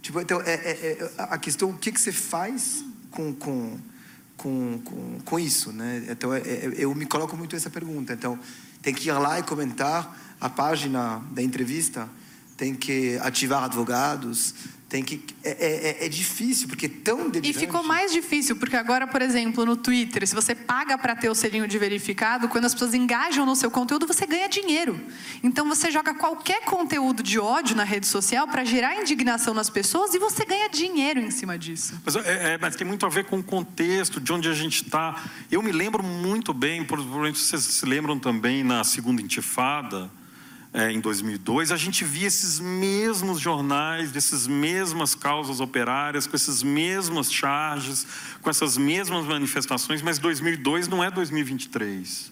Tipo, 0.00 0.22
então, 0.22 0.40
é, 0.40 0.54
é, 0.54 0.98
é 0.98 1.10
a 1.18 1.36
questão, 1.36 1.68
o 1.68 1.76
que, 1.76 1.92
que 1.92 2.00
você 2.00 2.10
faz 2.10 2.82
com, 3.16 3.32
com, 3.32 3.78
com, 4.36 4.78
com, 4.84 5.20
com 5.24 5.38
isso, 5.38 5.72
né? 5.72 6.06
Então, 6.10 6.34
é, 6.34 6.40
é, 6.40 6.74
eu 6.76 6.94
me 6.94 7.06
coloco 7.06 7.34
muito 7.34 7.56
essa 7.56 7.70
pergunta. 7.70 8.12
Então, 8.12 8.38
tem 8.82 8.92
que 8.92 9.08
ir 9.08 9.12
lá 9.12 9.38
e 9.38 9.42
comentar 9.42 10.36
a 10.38 10.50
página 10.50 11.22
da 11.32 11.42
entrevista, 11.42 12.08
tem 12.58 12.74
que 12.74 13.18
ativar 13.22 13.64
advogados, 13.64 14.54
tem 14.88 15.02
que 15.02 15.20
é, 15.42 15.50
é, 15.50 16.02
é, 16.02 16.06
é, 16.06 16.08
difícil 16.08 16.68
porque 16.68 16.86
é 16.86 16.88
tão 16.88 17.28
delirante. 17.28 17.50
E 17.50 17.52
ficou 17.52 17.82
mais 17.82 18.12
difícil 18.12 18.54
porque 18.54 18.76
agora, 18.76 19.06
por 19.06 19.20
exemplo, 19.20 19.66
no 19.66 19.76
Twitter, 19.76 20.26
se 20.26 20.34
você 20.34 20.54
paga 20.54 20.96
para 20.96 21.16
ter 21.16 21.28
o 21.28 21.34
selinho 21.34 21.66
de 21.66 21.76
verificado, 21.76 22.48
quando 22.48 22.66
as 22.66 22.72
pessoas 22.72 22.94
engajam 22.94 23.44
no 23.44 23.56
seu 23.56 23.68
conteúdo, 23.68 24.06
você 24.06 24.26
ganha 24.26 24.48
dinheiro. 24.48 25.00
Então 25.42 25.68
você 25.68 25.90
joga 25.90 26.14
qualquer 26.14 26.64
conteúdo 26.64 27.20
de 27.20 27.38
ódio 27.38 27.74
na 27.74 27.82
rede 27.82 28.06
social 28.06 28.46
para 28.46 28.64
gerar 28.64 28.94
indignação 29.00 29.52
nas 29.52 29.68
pessoas 29.68 30.14
e 30.14 30.18
você 30.20 30.44
ganha 30.44 30.68
dinheiro 30.68 31.18
em 31.18 31.32
cima 31.32 31.58
disso. 31.58 32.00
Mas, 32.04 32.14
é, 32.14 32.54
é 32.54 32.58
mas 32.58 32.76
tem 32.76 32.86
muito 32.86 33.04
a 33.04 33.08
ver 33.08 33.24
com 33.24 33.40
o 33.40 33.42
contexto 33.42 34.20
de 34.20 34.32
onde 34.32 34.48
a 34.48 34.54
gente 34.54 34.84
está. 34.84 35.20
Eu 35.50 35.62
me 35.62 35.72
lembro 35.72 36.00
muito 36.02 36.54
bem, 36.54 36.84
provavelmente 36.84 37.40
vocês 37.40 37.62
se 37.62 37.84
lembram 37.84 38.20
também 38.20 38.62
na 38.62 38.84
segunda 38.84 39.20
intifada 39.20 40.08
é, 40.76 40.92
em 40.92 41.00
2002, 41.00 41.72
a 41.72 41.76
gente 41.78 42.04
via 42.04 42.26
esses 42.26 42.60
mesmos 42.60 43.40
jornais, 43.40 44.12
dessas 44.12 44.46
mesmas 44.46 45.14
causas 45.14 45.58
operárias, 45.58 46.26
com 46.26 46.36
esses 46.36 46.62
mesmos 46.62 47.32
charges, 47.32 48.06
com 48.42 48.50
essas 48.50 48.76
mesmas 48.76 49.24
manifestações, 49.24 50.02
mas 50.02 50.18
2002 50.18 50.86
não 50.86 51.02
é 51.02 51.10
2023. 51.10 52.30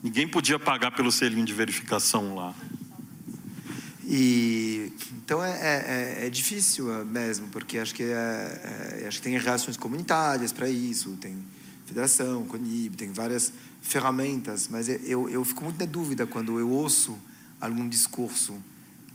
Ninguém 0.00 0.28
podia 0.28 0.56
pagar 0.56 0.92
pelo 0.92 1.10
selinho 1.10 1.44
de 1.44 1.52
verificação 1.52 2.36
lá. 2.36 2.54
E 4.04 4.92
então 5.16 5.44
é, 5.44 5.50
é, 5.50 6.20
é, 6.22 6.26
é 6.28 6.30
difícil 6.30 6.94
é, 6.94 7.04
mesmo, 7.04 7.48
porque 7.48 7.76
acho 7.76 7.92
que, 7.92 8.04
é, 8.04 9.00
é, 9.02 9.04
acho 9.08 9.18
que 9.18 9.24
tem 9.24 9.36
relações 9.36 9.76
comunitárias 9.76 10.52
para 10.52 10.70
isso, 10.70 11.10
tem 11.20 11.36
federação, 11.86 12.46
CONIB, 12.46 12.96
tem 12.96 13.10
várias 13.10 13.52
ferramentas, 13.86 14.68
mas 14.68 14.88
eu, 14.88 15.28
eu 15.28 15.44
fico 15.44 15.62
muito 15.64 15.78
na 15.78 15.86
dúvida 15.86 16.26
quando 16.26 16.58
eu 16.58 16.68
ouço 16.68 17.16
algum 17.60 17.88
discurso 17.88 18.54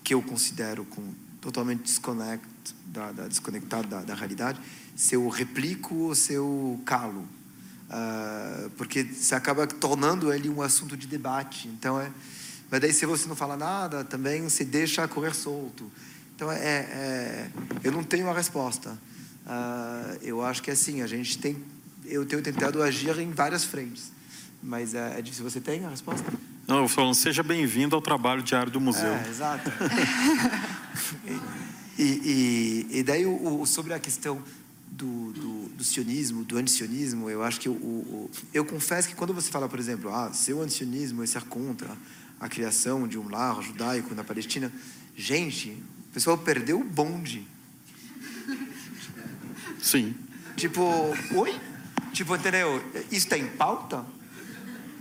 que 0.03 0.13
eu 0.13 0.21
considero 0.21 0.85
com, 0.85 1.13
totalmente 1.39 1.81
desconect, 1.81 2.45
da, 2.85 3.11
da, 3.11 3.27
desconectado 3.27 3.87
da, 3.87 4.01
da 4.01 4.15
realidade, 4.15 4.59
se 4.95 5.15
eu 5.15 5.27
replico 5.27 5.95
ou 5.95 6.15
se 6.15 6.33
eu 6.33 6.81
calo. 6.85 7.27
Uh, 7.89 8.69
porque 8.77 9.03
se 9.03 9.35
acaba 9.35 9.67
tornando 9.67 10.31
ele 10.31 10.47
um 10.47 10.61
assunto 10.61 10.95
de 10.95 11.05
debate. 11.05 11.67
Então 11.67 11.99
é, 11.99 12.09
mas 12.69 12.79
daí 12.79 12.93
se 12.93 13.05
você 13.05 13.27
não 13.27 13.35
fala 13.35 13.57
nada, 13.57 14.05
também 14.05 14.47
se 14.47 14.63
deixa 14.63 15.05
correr 15.07 15.33
solto. 15.33 15.91
Então 16.35 16.49
é, 16.49 16.57
é 16.57 17.49
eu 17.83 17.91
não 17.91 18.03
tenho 18.03 18.25
uma 18.25 18.33
resposta. 18.33 18.91
Uh, 19.45 20.17
eu 20.21 20.41
acho 20.41 20.63
que 20.63 20.69
é 20.69 20.73
assim, 20.73 21.01
a 21.01 21.07
gente 21.07 21.37
tem, 21.37 21.57
eu 22.05 22.25
tenho 22.25 22.41
tentado 22.41 22.81
agir 22.81 23.17
em 23.19 23.31
várias 23.31 23.65
frentes. 23.65 24.11
Mas 24.61 24.93
é, 24.93 25.19
é 25.19 25.21
difícil. 25.21 25.43
Você 25.43 25.59
tem 25.59 25.85
a 25.85 25.89
resposta? 25.89 26.31
Não, 26.67 26.79
eu 26.79 26.87
falo, 26.87 27.13
seja 27.13 27.43
bem-vindo 27.43 27.95
ao 27.95 28.01
trabalho 28.01 28.43
diário 28.43 28.71
do 28.71 28.79
museu. 28.79 29.11
É, 29.11 29.27
exato. 29.27 29.69
e, 31.97 32.03
e, 32.03 32.87
e, 32.99 33.03
daí, 33.03 33.25
o, 33.25 33.61
o, 33.61 33.65
sobre 33.65 33.93
a 33.93 33.99
questão 33.99 34.41
do, 34.89 35.33
do, 35.33 35.69
do 35.69 35.83
sionismo, 35.83 36.43
do 36.43 36.57
antisionismo, 36.57 37.29
eu 37.29 37.43
acho 37.43 37.59
que 37.59 37.67
o, 37.67 37.73
o, 37.73 38.31
eu 38.53 38.63
confesso 38.63 39.07
que 39.07 39.15
quando 39.15 39.33
você 39.33 39.49
fala, 39.49 39.67
por 39.67 39.79
exemplo, 39.79 40.13
ah, 40.13 40.31
seu 40.33 40.61
antisionismo 40.61 41.23
é 41.23 41.27
ser 41.27 41.43
contra 41.43 41.89
a 42.39 42.47
criação 42.47 43.07
de 43.07 43.17
um 43.17 43.29
lar 43.29 43.61
judaico 43.61 44.13
na 44.13 44.23
Palestina, 44.23 44.71
gente, 45.15 45.71
o 46.09 46.13
pessoal 46.13 46.37
perdeu 46.37 46.79
o 46.79 46.83
bonde. 46.83 47.47
Sim. 49.81 50.15
Tipo, 50.55 50.83
oi? 51.35 51.59
Tipo, 52.13 52.35
entendeu? 52.35 52.83
Isso 53.11 53.25
está 53.25 53.37
em 53.37 53.47
pauta? 53.47 54.05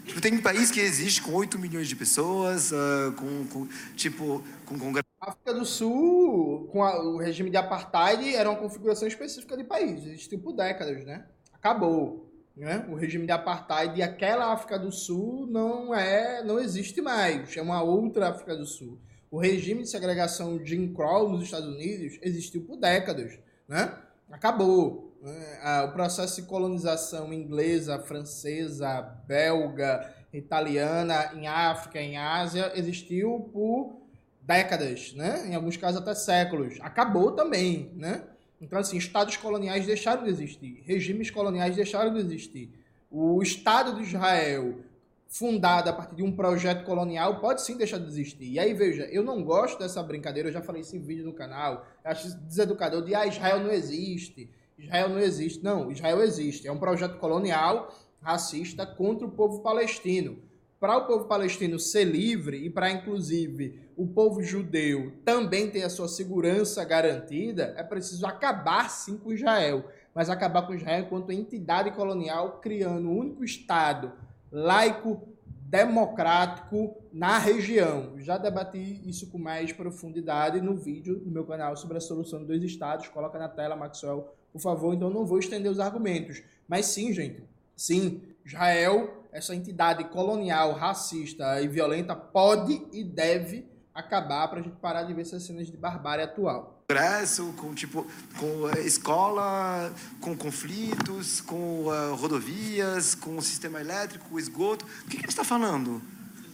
Tipo, 0.04 0.20
tem 0.20 0.34
um 0.34 0.42
país 0.42 0.70
que 0.70 0.80
existe 0.80 1.22
com 1.22 1.32
8 1.32 1.58
milhões 1.58 1.88
de 1.88 1.96
pessoas, 1.96 2.72
uh, 2.72 3.12
com, 3.16 3.46
com, 3.46 3.68
tipo, 3.94 4.42
com. 4.66 4.74
A 5.20 5.30
África 5.30 5.52
do 5.52 5.64
Sul, 5.64 6.68
com 6.72 6.82
a, 6.82 6.98
o 7.02 7.18
regime 7.18 7.50
de 7.50 7.56
apartheid, 7.56 8.34
era 8.34 8.48
uma 8.48 8.58
configuração 8.58 9.06
específica 9.06 9.56
de 9.56 9.64
país. 9.64 10.04
Existiu 10.04 10.38
por 10.38 10.52
décadas, 10.52 11.04
né? 11.04 11.26
Acabou. 11.52 12.30
Né? 12.56 12.84
O 12.90 12.94
regime 12.94 13.26
de 13.26 13.32
apartheid 13.32 13.98
e 13.98 14.02
aquela 14.02 14.52
África 14.52 14.78
do 14.78 14.90
Sul 14.90 15.46
não 15.46 15.94
é, 15.94 16.42
não 16.42 16.58
existe 16.58 17.00
mais. 17.00 17.56
É 17.56 17.62
uma 17.62 17.82
outra 17.82 18.30
África 18.30 18.56
do 18.56 18.66
Sul. 18.66 18.98
O 19.30 19.38
regime 19.38 19.82
de 19.82 19.88
segregação 19.88 20.64
Jim 20.64 20.92
Crow 20.92 21.30
nos 21.30 21.44
Estados 21.44 21.68
Unidos 21.68 22.18
existiu 22.20 22.62
por 22.62 22.76
décadas, 22.76 23.38
né? 23.68 23.94
Acabou. 24.30 25.09
Né? 25.20 25.84
O 25.84 25.92
processo 25.92 26.40
de 26.40 26.46
colonização 26.46 27.32
inglesa, 27.32 27.98
francesa, 27.98 29.00
belga, 29.26 30.12
italiana 30.32 31.32
em 31.34 31.46
África, 31.46 32.00
em 32.00 32.16
Ásia, 32.16 32.72
existiu 32.74 33.50
por 33.52 34.00
décadas, 34.42 35.12
né? 35.14 35.46
em 35.48 35.54
alguns 35.54 35.76
casos 35.76 36.00
até 36.00 36.14
séculos. 36.14 36.78
Acabou 36.80 37.32
também. 37.32 37.92
Né? 37.96 38.24
Então, 38.60 38.78
assim, 38.78 38.96
estados 38.96 39.36
coloniais 39.36 39.86
deixaram 39.86 40.24
de 40.24 40.30
existir, 40.30 40.82
regimes 40.86 41.30
coloniais 41.30 41.76
deixaram 41.76 42.12
de 42.12 42.20
existir. 42.20 42.70
O 43.10 43.42
Estado 43.42 43.96
de 43.96 44.02
Israel, 44.02 44.78
fundado 45.26 45.88
a 45.90 45.92
partir 45.92 46.16
de 46.16 46.22
um 46.22 46.30
projeto 46.30 46.84
colonial, 46.84 47.40
pode 47.40 47.62
sim 47.62 47.76
deixar 47.76 47.98
de 47.98 48.06
existir. 48.06 48.44
E 48.44 48.58
aí, 48.58 48.74
veja, 48.74 49.04
eu 49.04 49.24
não 49.24 49.42
gosto 49.42 49.78
dessa 49.78 50.02
brincadeira, 50.02 50.48
eu 50.48 50.52
já 50.52 50.60
falei 50.60 50.82
isso 50.82 50.94
em 50.94 51.00
vídeo 51.00 51.24
no 51.24 51.32
canal, 51.32 51.86
eu 52.04 52.10
acho 52.10 52.36
deseducador 52.40 53.02
de 53.02 53.14
ah, 53.14 53.26
Israel 53.26 53.60
não 53.60 53.70
existe. 53.70 54.50
Israel 54.80 55.08
não 55.08 55.18
existe. 55.18 55.62
Não, 55.62 55.90
Israel 55.90 56.22
existe. 56.22 56.66
É 56.66 56.72
um 56.72 56.78
projeto 56.78 57.18
colonial 57.18 57.94
racista 58.22 58.86
contra 58.86 59.26
o 59.26 59.30
povo 59.30 59.60
palestino. 59.60 60.38
Para 60.78 60.96
o 60.96 61.06
povo 61.06 61.26
palestino 61.26 61.78
ser 61.78 62.04
livre 62.04 62.56
e 62.56 62.70
para, 62.70 62.90
inclusive, 62.90 63.90
o 63.96 64.06
povo 64.06 64.42
judeu 64.42 65.12
também 65.24 65.70
ter 65.70 65.82
a 65.82 65.90
sua 65.90 66.08
segurança 66.08 66.82
garantida, 66.84 67.74
é 67.76 67.82
preciso 67.82 68.26
acabar 68.26 68.88
sim 68.88 69.18
com 69.18 69.32
Israel. 69.32 69.84
Mas 70.14 70.30
acabar 70.30 70.66
com 70.66 70.74
Israel 70.74 71.04
enquanto 71.04 71.32
entidade 71.32 71.90
colonial, 71.90 72.60
criando 72.60 73.08
um 73.08 73.18
único 73.18 73.44
Estado 73.44 74.12
laico, 74.50 75.28
democrático 75.70 76.96
na 77.12 77.38
região. 77.38 78.18
Já 78.18 78.36
debati 78.36 79.08
isso 79.08 79.30
com 79.30 79.38
mais 79.38 79.72
profundidade 79.72 80.60
no 80.60 80.74
vídeo 80.74 81.22
no 81.24 81.30
meu 81.30 81.44
canal 81.44 81.76
sobre 81.76 81.96
a 81.96 82.00
solução 82.00 82.40
de 82.40 82.46
dois 82.46 82.62
estados. 82.64 83.06
Coloca 83.06 83.38
na 83.38 83.48
tela, 83.48 83.76
Maxwell, 83.76 84.34
por 84.52 84.60
favor. 84.60 84.94
Então 84.94 85.10
não 85.10 85.24
vou 85.24 85.38
estender 85.38 85.70
os 85.70 85.80
argumentos. 85.80 86.42
Mas 86.68 86.86
sim, 86.86 87.12
gente, 87.12 87.42
sim, 87.76 88.22
Israel, 88.44 89.26
essa 89.32 89.54
entidade 89.54 90.04
colonial, 90.04 90.72
racista 90.72 91.60
e 91.60 91.68
violenta, 91.68 92.14
pode 92.14 92.82
e 92.92 93.04
deve 93.04 93.66
acabar 93.94 94.48
para 94.48 94.60
a 94.60 94.62
gente 94.62 94.76
parar 94.76 95.02
de 95.02 95.12
ver 95.12 95.22
essas 95.22 95.42
cenas 95.42 95.66
de 95.66 95.76
barbárie 95.76 96.24
atual. 96.24 96.84
Congresso, 96.88 97.54
com 97.56 97.72
tipo, 97.74 98.06
com 98.38 98.68
eh, 98.70 98.80
escola, 98.80 99.92
com 100.20 100.36
conflitos, 100.36 101.40
com 101.40 101.84
uh, 101.84 102.14
rodovias, 102.16 103.14
com 103.14 103.36
o 103.36 103.42
sistema 103.42 103.80
elétrico, 103.80 104.34
o 104.34 104.38
esgoto. 104.38 104.84
O 104.84 105.08
que, 105.08 105.16
que 105.16 105.22
ele 105.22 105.28
está 105.28 105.44
falando? 105.44 106.02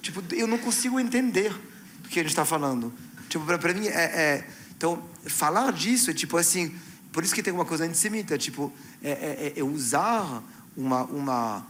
Tipo, 0.02 0.22
eu 0.34 0.46
não 0.46 0.58
consigo 0.58 1.00
entender 1.00 1.52
o 2.04 2.08
que 2.08 2.18
ele 2.18 2.28
está 2.28 2.44
falando. 2.44 2.92
Tipo, 3.28 3.44
para 3.58 3.74
mim 3.74 3.86
é, 3.88 4.04
é, 4.04 4.46
então 4.76 5.02
falar 5.26 5.72
disso 5.72 6.10
é 6.10 6.14
tipo 6.14 6.36
assim, 6.36 6.74
por 7.16 7.24
isso 7.24 7.34
que 7.34 7.42
tem 7.42 7.50
uma 7.50 7.64
coisa 7.64 7.86
antissemita, 7.86 8.36
tipo, 8.36 8.70
é, 9.02 9.54
é, 9.56 9.60
é 9.60 9.64
usar 9.64 10.42
uma 10.76 11.04
uma 11.04 11.66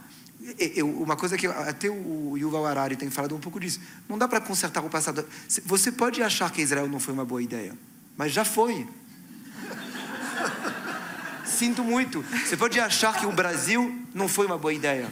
eu, 0.75 0.89
uma 0.89 1.15
coisa 1.15 1.37
que 1.37 1.47
até 1.47 1.89
o 1.89 2.35
Yuval 2.37 2.65
Harari 2.65 2.97
tem 2.97 3.09
falado 3.09 3.33
um 3.33 3.39
pouco 3.39 3.57
disso. 3.57 3.79
Não 4.09 4.17
dá 4.17 4.27
para 4.27 4.41
consertar 4.41 4.83
o 4.83 4.89
passado. 4.89 5.25
Você 5.65 5.89
pode 5.89 6.21
achar 6.21 6.51
que 6.51 6.61
Israel 6.61 6.89
não 6.89 6.99
foi 6.99 7.13
uma 7.13 7.23
boa 7.23 7.41
ideia, 7.41 7.73
mas 8.17 8.33
já 8.33 8.43
foi. 8.43 8.85
Sinto 11.47 11.81
muito. 11.81 12.25
Você 12.45 12.57
pode 12.57 12.77
achar 12.77 13.17
que 13.17 13.25
o 13.25 13.31
Brasil 13.31 14.05
não 14.13 14.27
foi 14.27 14.47
uma 14.47 14.57
boa 14.57 14.73
ideia. 14.73 15.09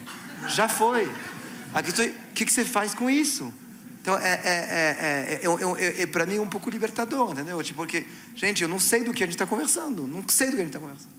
Já 0.49 0.67
foi. 0.67 1.09
A 1.73 1.81
questão 1.81 2.03
é, 2.03 2.09
o 2.09 2.33
que 2.33 2.45
você 2.45 2.65
faz 2.65 2.93
com 2.93 3.09
isso? 3.09 3.53
Então, 4.05 4.19
é, 4.19 4.39
é, 4.43 5.41
é, 5.41 6.01
é, 6.03 6.05
para 6.05 6.27
mim 6.27 6.37
um 6.37 6.45
pouco 6.45 6.69
libertador, 6.69 7.31
entendeu? 7.31 7.61
Tipo, 7.63 7.77
porque, 7.77 8.05
gente, 8.35 8.61
eu 8.61 8.69
não 8.69 8.79
sei 8.79 9.03
do 9.03 9.11
que 9.11 9.23
a 9.23 9.25
gente 9.25 9.33
está 9.33 9.47
conversando. 9.47 10.05
Não 10.05 10.23
sei 10.27 10.51
do 10.51 10.57
que 10.57 10.61
a 10.61 10.65
gente 10.65 10.75
está 10.75 10.79
conversando. 10.79 11.09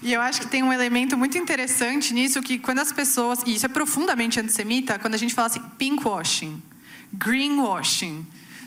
E 0.00 0.14
eu 0.14 0.22
acho 0.22 0.40
que 0.40 0.46
tem 0.46 0.62
um 0.62 0.72
elemento 0.72 1.14
muito 1.14 1.36
interessante 1.36 2.14
nisso, 2.14 2.40
que 2.40 2.58
quando 2.58 2.78
as 2.78 2.90
pessoas, 2.90 3.40
e 3.44 3.54
isso 3.54 3.66
é 3.66 3.68
profundamente 3.68 4.40
antissemita, 4.40 4.98
quando 4.98 5.12
a 5.12 5.18
gente 5.18 5.34
fala 5.34 5.48
assim, 5.48 5.60
pinkwashing, 5.76 6.62
greenwashing, 7.12 8.26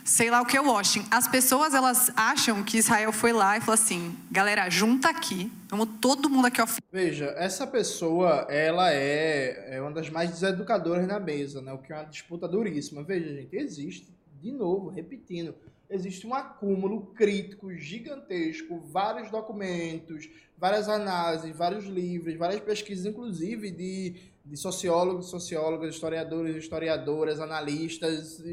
sei 0.09 0.31
lá 0.31 0.41
o 0.41 0.45
que 0.45 0.57
é 0.57 0.59
washing. 0.59 1.05
As 1.11 1.27
pessoas, 1.27 1.75
elas 1.75 2.11
acham 2.15 2.63
que 2.63 2.79
Israel 2.79 3.13
foi 3.13 3.31
lá 3.31 3.57
e 3.57 3.59
falou 3.59 3.75
assim, 3.75 4.17
galera, 4.31 4.67
junta 4.67 5.07
aqui, 5.07 5.51
vamos 5.69 5.87
todo 6.01 6.27
mundo 6.27 6.47
aqui... 6.47 6.59
Off... 6.59 6.81
Veja, 6.91 7.25
essa 7.37 7.67
pessoa, 7.67 8.47
ela 8.49 8.91
é, 8.91 9.75
é 9.75 9.81
uma 9.81 9.91
das 9.91 10.09
mais 10.09 10.31
deseducadoras 10.31 11.07
na 11.07 11.19
mesa, 11.19 11.61
né? 11.61 11.71
O 11.71 11.77
que 11.77 11.93
é 11.93 11.95
uma 11.95 12.05
disputa 12.05 12.47
duríssima. 12.47 13.03
Veja, 13.03 13.31
gente, 13.35 13.55
existe, 13.55 14.11
de 14.41 14.51
novo, 14.51 14.89
repetindo, 14.89 15.53
existe 15.87 16.25
um 16.25 16.33
acúmulo 16.33 17.13
crítico 17.13 17.71
gigantesco, 17.75 18.79
vários 18.79 19.29
documentos, 19.29 20.27
várias 20.57 20.89
análises, 20.89 21.55
vários 21.55 21.85
livros, 21.85 22.35
várias 22.35 22.61
pesquisas, 22.61 23.05
inclusive 23.05 23.69
de, 23.69 24.15
de 24.49 24.57
sociólogos, 24.57 25.29
sociólogas, 25.29 25.93
historiadores, 25.93 26.55
historiadoras, 26.55 27.39
analistas 27.39 28.43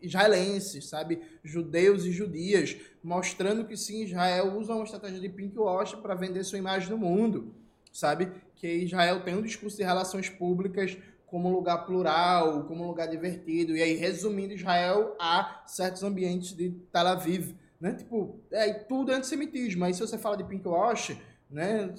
israelenses, 0.00 0.88
sabe? 0.88 1.22
Judeus 1.42 2.04
e 2.04 2.12
judias, 2.12 2.76
mostrando 3.02 3.64
que 3.64 3.76
sim, 3.76 4.04
Israel 4.04 4.58
usa 4.58 4.74
uma 4.74 4.84
estratégia 4.84 5.18
de 5.18 5.28
pinkwash 5.30 5.94
para 5.94 6.14
vender 6.14 6.44
sua 6.44 6.58
imagem 6.58 6.90
no 6.90 6.98
mundo, 6.98 7.54
sabe? 7.90 8.30
Que 8.56 8.68
Israel 8.68 9.22
tem 9.24 9.34
um 9.34 9.42
discurso 9.42 9.78
de 9.78 9.84
relações 9.84 10.28
públicas 10.28 10.98
como 11.24 11.50
lugar 11.50 11.86
plural, 11.86 12.64
como 12.64 12.86
lugar 12.86 13.08
divertido, 13.08 13.74
e 13.74 13.82
aí 13.82 13.94
resumindo 13.94 14.52
Israel 14.52 15.16
a 15.18 15.62
certos 15.66 16.02
ambientes 16.02 16.54
de 16.54 16.70
Tel 16.92 17.06
Aviv, 17.06 17.54
né? 17.80 17.94
Tipo, 17.94 18.38
é 18.50 18.72
tudo 18.74 19.12
é 19.12 19.14
antissemitismo. 19.14 19.84
Aí 19.84 19.94
se 19.94 20.00
você 20.00 20.18
fala 20.18 20.36
de 20.36 20.44
pinkwash, 20.44 21.16
né? 21.50 21.90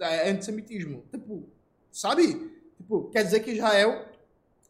É 0.00 0.30
antissemitismo. 0.30 1.04
Tipo, 1.10 1.46
sabe? 1.90 2.55
Tipo, 2.86 3.10
quer 3.10 3.24
dizer 3.24 3.40
que 3.40 3.50
Israel 3.50 4.06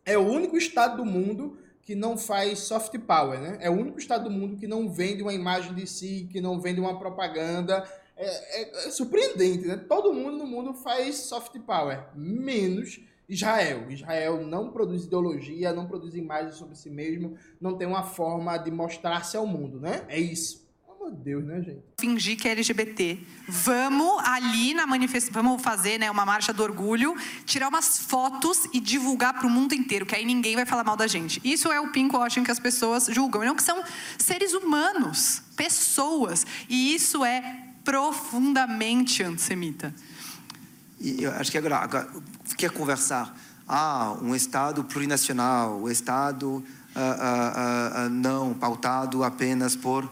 é 0.02 0.16
o 0.16 0.22
único 0.22 0.56
estado 0.56 0.96
do 0.96 1.04
mundo 1.04 1.58
que 1.82 1.94
não 1.94 2.16
faz 2.16 2.60
soft 2.60 2.98
power, 3.00 3.38
né? 3.38 3.58
É 3.60 3.68
o 3.68 3.74
único 3.74 3.98
estado 3.98 4.24
do 4.24 4.30
mundo 4.30 4.56
que 4.56 4.66
não 4.66 4.90
vende 4.90 5.22
uma 5.22 5.34
imagem 5.34 5.74
de 5.74 5.86
si, 5.86 6.26
que 6.32 6.40
não 6.40 6.58
vende 6.58 6.80
uma 6.80 6.98
propaganda. 6.98 7.86
É, 8.16 8.62
é, 8.62 8.88
é 8.88 8.90
surpreendente, 8.90 9.66
né? 9.66 9.76
Todo 9.76 10.14
mundo 10.14 10.38
no 10.38 10.46
mundo 10.46 10.72
faz 10.72 11.16
soft 11.16 11.58
power, 11.60 12.06
menos 12.14 13.00
Israel. 13.28 13.90
Israel 13.90 14.46
não 14.46 14.70
produz 14.70 15.04
ideologia, 15.04 15.74
não 15.74 15.86
produz 15.86 16.14
imagens 16.14 16.54
sobre 16.54 16.74
si 16.74 16.88
mesmo, 16.88 17.36
não 17.60 17.76
tem 17.76 17.86
uma 17.86 18.02
forma 18.02 18.56
de 18.56 18.70
mostrar-se 18.70 19.36
ao 19.36 19.46
mundo, 19.46 19.78
né? 19.78 20.06
É 20.08 20.18
isso. 20.18 20.65
Oh, 21.06 21.10
Deus, 21.10 21.44
né, 21.44 21.62
gente? 21.62 21.78
Fingir 22.00 22.36
que 22.36 22.48
é 22.48 22.50
LGBT. 22.50 23.16
Vamos 23.48 24.18
ali 24.24 24.74
na 24.74 24.88
manifestação, 24.88 25.40
vamos 25.40 25.62
fazer 25.62 25.98
né, 25.98 26.10
uma 26.10 26.26
marcha 26.26 26.52
do 26.52 26.64
orgulho, 26.64 27.14
tirar 27.44 27.68
umas 27.68 27.98
fotos 27.98 28.66
e 28.72 28.80
divulgar 28.80 29.34
para 29.34 29.46
o 29.46 29.50
mundo 29.50 29.72
inteiro, 29.72 30.04
que 30.04 30.16
aí 30.16 30.24
ninguém 30.24 30.56
vai 30.56 30.66
falar 30.66 30.82
mal 30.82 30.96
da 30.96 31.06
gente. 31.06 31.40
Isso 31.44 31.70
é 31.70 31.80
o 31.80 31.92
pinkwashing 31.92 32.42
que 32.42 32.50
as 32.50 32.58
pessoas 32.58 33.06
julgam. 33.06 33.44
Não 33.44 33.54
que 33.54 33.62
são 33.62 33.84
seres 34.18 34.52
humanos, 34.52 35.42
pessoas. 35.54 36.44
E 36.68 36.92
isso 36.92 37.24
é 37.24 37.66
profundamente 37.84 39.22
antissemita. 39.22 39.94
E 41.00 41.22
eu 41.22 41.30
acho 41.34 41.52
que 41.52 41.58
agora, 41.58 41.76
agora 41.76 42.08
quer 42.58 42.70
conversar, 42.72 43.38
ah, 43.68 44.16
um 44.20 44.34
Estado 44.34 44.82
plurinacional, 44.82 45.78
o 45.78 45.84
um 45.84 45.88
Estado 45.88 46.48
uh, 46.48 46.58
uh, 46.58 48.06
uh, 48.06 48.10
não 48.10 48.54
pautado 48.54 49.22
apenas 49.22 49.76
por 49.76 50.10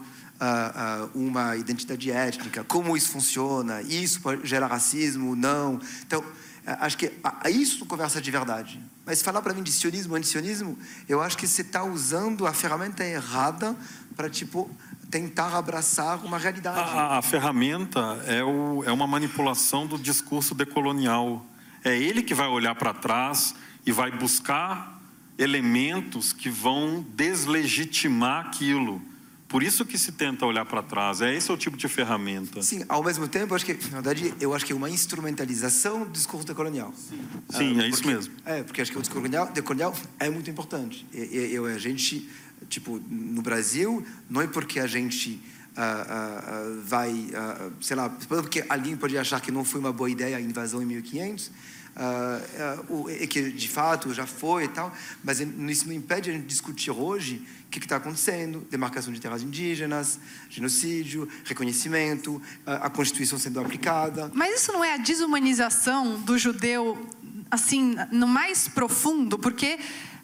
uma 1.13 1.55
identidade 1.55 2.11
étnica, 2.11 2.63
como 2.63 2.95
isso 2.95 3.09
funciona, 3.09 3.81
isso 3.81 4.19
gera 4.43 4.67
racismo, 4.67 5.35
não. 5.35 5.79
Então, 6.05 6.23
acho 6.65 6.97
que 6.97 7.11
isso 7.49 7.85
conversa 7.85 8.21
de 8.21 8.31
verdade. 8.31 8.81
Mas 9.05 9.21
falar 9.21 9.41
para 9.41 9.53
mim 9.53 9.63
de 9.63 9.71
sionismo, 9.71 10.15
antisionismo, 10.15 10.77
eu 11.07 11.21
acho 11.21 11.37
que 11.37 11.47
você 11.47 11.61
está 11.61 11.83
usando 11.83 12.47
a 12.47 12.53
ferramenta 12.53 13.03
errada 13.03 13.75
para 14.15 14.29
tipo 14.29 14.69
tentar 15.09 15.55
abraçar 15.55 16.23
uma 16.25 16.37
realidade. 16.37 16.79
A, 16.79 17.19
a 17.19 17.21
ferramenta 17.21 17.99
é, 18.25 18.43
o, 18.43 18.83
é 18.83 18.91
uma 18.91 19.05
manipulação 19.05 19.85
do 19.85 19.97
discurso 19.97 20.55
decolonial. 20.55 21.45
É 21.83 21.95
ele 21.97 22.23
que 22.23 22.33
vai 22.33 22.47
olhar 22.47 22.73
para 22.75 22.93
trás 22.93 23.53
e 23.85 23.91
vai 23.91 24.11
buscar 24.11 24.99
elementos 25.37 26.33
que 26.33 26.49
vão 26.49 27.05
deslegitimar 27.15 28.47
aquilo. 28.47 29.01
Por 29.47 29.61
isso 29.61 29.85
que 29.85 29.97
se 29.97 30.11
tenta 30.11 30.45
olhar 30.45 30.65
para 30.65 30.81
trás. 30.81 31.21
É 31.21 31.33
esse 31.33 31.49
é 31.49 31.53
o 31.53 31.57
tipo 31.57 31.77
de 31.77 31.87
ferramenta. 31.87 32.61
Sim, 32.61 32.83
ao 32.89 33.03
mesmo 33.03 33.27
tempo, 33.27 33.53
acho 33.53 33.65
que, 33.65 33.73
na 33.73 34.01
verdade, 34.01 34.33
eu 34.39 34.53
acho 34.53 34.65
que 34.65 34.73
é 34.73 34.75
uma 34.75 34.89
instrumentalização 34.89 36.03
do 36.03 36.09
discurso 36.09 36.47
decolonial. 36.47 36.93
Sim, 36.97 37.19
Sim 37.49 37.79
ah, 37.79 37.83
é 37.83 37.87
isso 37.87 38.05
mesmo. 38.05 38.33
É, 38.43 38.63
porque 38.63 38.81
acho 38.81 38.91
que 38.91 38.97
o 38.97 39.01
discurso 39.01 39.21
decolonial, 39.21 39.53
decolonial 39.53 39.95
é 40.19 40.29
muito 40.29 40.49
importante. 40.49 41.05
Eu, 41.13 41.65
a 41.65 41.77
gente, 41.77 42.27
tipo, 42.69 42.99
no 43.07 43.41
Brasil, 43.41 44.05
não 44.29 44.41
é 44.41 44.47
porque 44.47 44.79
a 44.79 44.87
gente 44.87 45.39
uh, 45.75 46.77
uh, 46.77 46.81
vai, 46.83 47.11
uh, 47.11 47.71
sei 47.81 47.95
lá, 47.95 48.09
porque 48.09 48.65
alguém 48.67 48.95
pode 48.95 49.17
achar 49.17 49.39
que 49.41 49.51
não 49.51 49.63
foi 49.63 49.79
uma 49.79 49.93
boa 49.93 50.09
ideia 50.09 50.37
a 50.37 50.41
invasão 50.41 50.81
em 50.81 50.85
1500, 50.85 51.51
uh, 51.95 52.91
uh, 52.93 53.27
que 53.27 53.51
de 53.51 53.69
fato 53.69 54.13
já 54.13 54.25
foi 54.25 54.65
e 54.65 54.67
tal, 54.67 54.93
mas 55.23 55.39
isso 55.39 55.87
não 55.87 55.93
impede 55.93 56.29
a 56.29 56.33
gente 56.33 56.45
discutir 56.45 56.91
hoje 56.91 57.45
o 57.67 57.69
que 57.69 57.79
está 57.79 57.97
acontecendo, 57.97 58.65
demarcação 58.69 59.11
de 59.11 59.19
terras 59.19 59.41
indígenas, 59.41 60.19
genocídio, 60.49 61.27
reconhecimento, 61.43 62.41
a 62.65 62.89
Constituição 62.89 63.37
sendo 63.37 63.59
aplicada. 63.59 64.31
Mas 64.33 64.61
isso 64.61 64.71
não 64.71 64.83
é 64.83 64.93
a 64.93 64.97
desumanização 64.97 66.19
do 66.21 66.37
judeu, 66.37 66.97
assim, 67.51 67.95
no 68.11 68.27
mais 68.27 68.69
profundo, 68.69 69.37
porque 69.37 69.77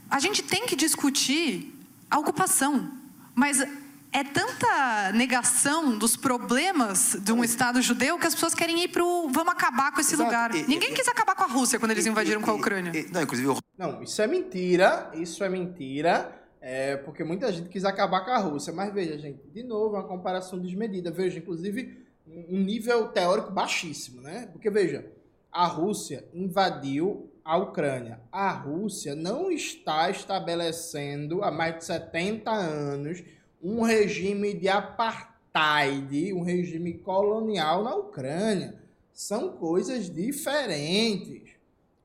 a 0.10 0.20
gente 0.20 0.44
tem 0.44 0.66
que 0.66 0.76
discutir 0.76 1.74
a 2.10 2.20
ocupação, 2.20 2.92
mas 3.36 3.66
é 4.12 4.24
tanta 4.24 5.12
negação 5.14 5.98
dos 5.98 6.18
problemas 6.18 7.18
de 7.22 7.32
um 7.32 7.44
Estado 7.44 7.82
judeu 7.82 8.20
que 8.20 8.28
as 8.28 8.34
pessoas 8.34 8.54
querem 8.54 8.84
ir 8.84 8.90
para 8.90 9.04
o. 9.04 9.30
Vamos 9.30 9.54
acabar 9.54 9.92
com 9.94 10.02
esse 10.02 10.14
Exato. 10.14 10.30
lugar. 10.30 10.56
E, 10.56 10.68
Ninguém 10.68 10.92
e, 10.92 10.94
quis 10.94 11.08
acabar 11.08 11.36
com 11.36 11.44
a 11.44 11.48
Rússia 11.48 11.80
quando 11.80 11.92
eles 11.92 12.06
invadiram 12.06 12.42
e, 12.42 12.44
com 12.44 12.52
a 12.52 12.54
Ucrânia. 12.54 12.92
não, 13.12 13.22
inclusive. 13.22 13.58
Não, 13.78 14.04
isso 14.04 14.22
é 14.22 14.28
mentira. 14.28 15.10
Isso 15.14 15.44
é 15.44 15.50
mentira. 15.50 16.38
É 16.60 16.98
porque 16.98 17.24
muita 17.24 17.52
gente 17.52 17.70
quis 17.70 17.86
acabar 17.86 18.22
com 18.22 18.32
a 18.32 18.38
Rússia. 18.38 18.74
Mas 18.74 18.94
veja, 18.94 19.18
gente, 19.18 19.40
de 19.48 19.64
novo, 19.64 19.96
uma 19.96 20.04
comparação 20.04 20.60
desmedida. 20.60 21.10
Veja, 21.10 21.40
inclusive, 21.40 22.06
um 22.28 22.60
nível 22.60 23.08
teórico 23.08 23.52
baixíssimo, 23.52 24.22
né? 24.22 24.50
Porque 24.52 24.70
veja, 24.70 25.06
a 25.52 25.66
Rússia 25.66 26.26
invadiu 26.34 27.32
a 27.44 27.58
Ucrânia. 27.58 28.20
A 28.32 28.52
Rússia 28.52 29.16
não 29.16 29.50
está 29.50 30.10
estabelecendo 30.10 31.44
há 31.44 31.50
mais 31.50 31.78
de 31.78 31.86
70 31.86 32.52
anos 32.52 33.24
um 33.64 33.82
regime 33.82 34.54
de 34.54 34.68
apartheid, 34.68 36.34
um 36.34 36.42
regime 36.42 36.94
colonial 36.96 37.84
na 37.84 37.96
Ucrânia. 37.96 38.76
São 39.14 39.52
coisas 39.54 40.10
diferentes. 40.10 41.52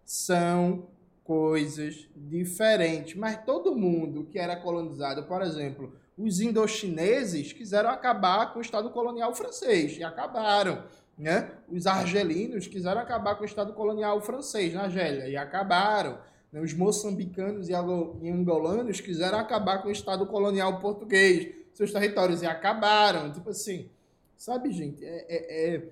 São 0.04 0.86
coisas 1.24 2.08
diferentes. 2.14 3.14
Mas 3.16 3.42
todo 3.44 3.74
mundo 3.74 4.24
que 4.30 4.38
era 4.38 4.56
colonizado, 4.56 5.24
por 5.24 5.42
exemplo, 5.42 5.92
os 6.16 6.40
indochineses 6.40 7.52
quiseram 7.52 7.90
acabar 7.90 8.52
com 8.52 8.58
o 8.58 8.62
Estado 8.62 8.90
colonial 8.90 9.34
francês 9.34 9.98
e 9.98 10.04
acabaram. 10.04 10.84
Né? 11.18 11.50
Os 11.68 11.86
argelinos 11.86 12.66
quiseram 12.66 13.00
acabar 13.00 13.36
com 13.36 13.42
o 13.42 13.46
Estado 13.46 13.72
colonial 13.72 14.20
francês 14.20 14.74
na 14.74 14.82
Argélia 14.82 15.28
e 15.28 15.36
acabaram. 15.36 16.18
Né? 16.52 16.60
Os 16.60 16.72
moçambicanos 16.72 17.68
e 17.68 17.74
angolanos 17.74 19.00
quiseram 19.00 19.38
acabar 19.38 19.82
com 19.82 19.88
o 19.88 19.92
Estado 19.92 20.26
colonial 20.26 20.80
português, 20.80 21.54
seus 21.74 21.92
territórios, 21.92 22.42
e 22.42 22.46
acabaram. 22.46 23.32
Tipo 23.32 23.50
assim, 23.50 23.88
sabe, 24.36 24.72
gente, 24.72 25.04
é, 25.04 25.26
é, 25.28 25.74
é, 25.74 25.88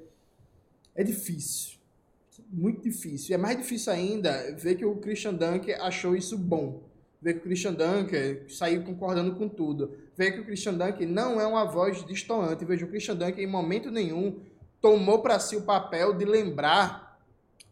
é 0.97 1.05
difícil. 1.05 1.75
Muito 2.51 2.83
difícil. 2.83 3.31
E 3.31 3.35
é 3.35 3.39
mais 3.39 3.57
difícil 3.57 3.93
ainda 3.93 4.55
ver 4.57 4.77
que 4.77 4.85
o 4.85 4.97
Christian 4.97 5.35
Dunker 5.35 5.81
achou 5.83 6.17
isso 6.17 6.37
bom. 6.37 6.83
Ver 7.21 7.35
que 7.35 7.41
o 7.41 7.43
Christian 7.43 7.73
Dunker 7.73 8.45
saiu 8.49 8.85
concordando 8.85 9.35
com 9.35 9.49
tudo. 9.49 9.97
Ver 10.17 10.33
que 10.33 10.41
o 10.41 10.45
Christian 10.45 10.75
Dunker 10.75 11.09
não 11.09 11.41
é 11.41 11.47
uma 11.47 11.65
voz 11.65 12.05
distoante. 12.05 12.65
Veja, 12.65 12.85
o 12.85 12.89
Christian 12.89 13.17
Dunker, 13.17 13.43
em 13.43 13.47
momento 13.47 13.91
nenhum, 13.91 14.41
tomou 14.81 15.23
para 15.23 15.39
si 15.39 15.57
o 15.57 15.63
papel 15.63 16.15
de 16.15 16.25
lembrar 16.25 17.19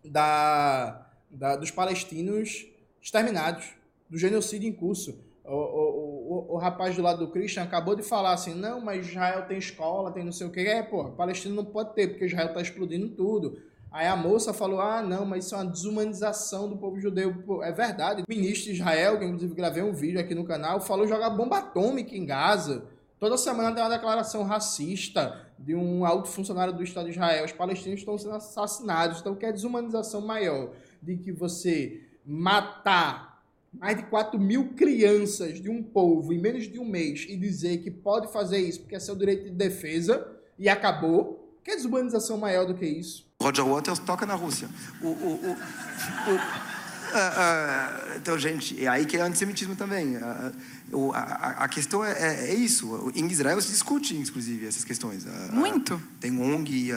da 0.05 1.03
da, 1.33 1.57
dos 1.57 1.71
palestinos 1.71 2.67
exterminados, 3.03 3.75
do 4.09 4.17
genocídio 4.17 4.69
em 4.69 4.73
curso. 4.73 5.19
O, 5.45 5.55
o, 5.55 6.51
o, 6.51 6.55
o, 6.55 6.57
rapaz 6.57 6.95
do 6.95 7.03
lado 7.03 7.27
do 7.27 7.33
Christian 7.33 7.65
acabou 7.65 7.97
de 7.97 8.03
falar 8.03 8.33
assim, 8.33 8.55
não, 8.55 8.81
mas 8.81 9.09
Israel 9.09 9.43
tem 9.47 9.59
escola, 9.59 10.13
tem 10.13 10.25
não 10.25 10.31
sei 10.31 10.47
o 10.47 10.51
que. 10.51 10.61
É, 10.61 10.83
pô, 10.83 11.11
Palestina 11.11 11.55
não 11.55 11.65
pode 11.65 11.95
ter, 11.95 12.09
porque 12.09 12.27
Israel 12.27 12.49
está 12.49 12.61
explodindo 12.61 13.09
tudo. 13.09 13.59
Aí 13.91 14.07
a 14.07 14.17
moça 14.17 14.55
falou, 14.55 14.81
ah, 14.81 15.03
não, 15.03 15.27
mas 15.27 15.45
isso 15.45 15.55
é 15.55 15.59
uma 15.59 15.71
desumanização 15.71 16.69
do 16.69 16.77
povo 16.77 16.99
judeu. 17.01 17.35
Pô, 17.45 17.63
é 17.63 17.73
verdade. 17.73 18.23
O 18.23 18.25
ministro 18.29 18.73
de 18.73 18.79
Israel, 18.79 19.19
que 19.19 19.25
inclusive 19.25 19.55
gravei 19.55 19.83
um 19.83 19.93
vídeo 19.93 20.21
aqui 20.21 20.35
no 20.35 20.45
canal, 20.45 20.81
falou 20.81 21.07
jogar 21.07 21.29
bomba 21.31 21.59
atômica 21.59 22.17
em 22.17 22.25
Gaza. 22.25 22.85
Toda 23.19 23.37
semana 23.37 23.73
tem 23.75 23.83
uma 23.83 23.91
declaração 23.91 24.45
racista 24.45 25.47
de 25.59 25.75
um 25.75 26.07
alto 26.07 26.29
funcionário 26.29 26.73
do 26.73 26.83
Estado 26.83 27.07
de 27.07 27.13
Israel. 27.13 27.45
Os 27.45 27.53
palestinos 27.53 28.01
estão 28.01 28.17
sendo 28.17 28.37
assassinados. 28.37 29.21
Então, 29.21 29.35
que 29.35 29.45
é 29.45 29.53
desumanização 29.53 30.21
maior 30.21 30.71
de 31.03 31.17
que 31.17 31.31
você 31.31 32.01
matar 32.25 33.33
mais 33.73 33.97
de 33.97 34.03
4 34.05 34.39
mil 34.39 34.75
crianças 34.75 35.61
de 35.61 35.71
um 35.71 35.83
povo 35.83 36.33
em 36.33 36.39
menos 36.39 36.71
de 36.71 36.79
um 36.79 36.85
mês 36.85 37.27
e 37.29 37.37
dizer 37.37 37.79
que 37.79 37.91
pode 37.91 38.31
fazer 38.33 38.59
isso 38.59 38.81
porque 38.81 38.95
é 38.95 39.01
seu 39.01 39.17
direito 39.17 39.45
de 39.45 39.51
defesa 39.51 40.27
e 40.59 40.69
acabou. 40.69 41.41
Que 41.65 41.77
desumanização 41.77 42.37
maior 42.39 42.67
do 42.67 42.75
que 42.75 42.85
isso? 42.85 43.25
Roger 43.41 43.65
Waters 43.65 44.01
toca 44.01 44.27
na 44.27 44.35
Rússia. 44.35 44.69
O, 45.01 45.07
o, 45.07 45.11
o, 45.11 45.51
o 45.51 45.53
uh, 45.53 45.57
uh, 47.15 48.17
então, 48.17 48.37
gente, 48.37 48.85
é 48.85 48.89
aí 48.89 49.07
que 49.07 49.17
é 49.17 49.21
antissemitismo 49.21 49.77
também. 49.77 50.17
Uh, 50.17 51.13
a, 51.13 51.65
a, 51.65 51.69
questão 51.69 52.05
é, 52.05 52.13
é, 52.13 52.51
é, 52.51 52.55
isso. 52.55 53.13
Em 53.15 53.27
Israel 53.29 53.61
se 53.61 53.71
discute, 53.71 54.17
inclusive, 54.17 54.67
essas 54.67 54.85
questões. 54.85 55.25
Muito. 55.53 56.03
tem 56.19 56.37
ONG 56.37 56.91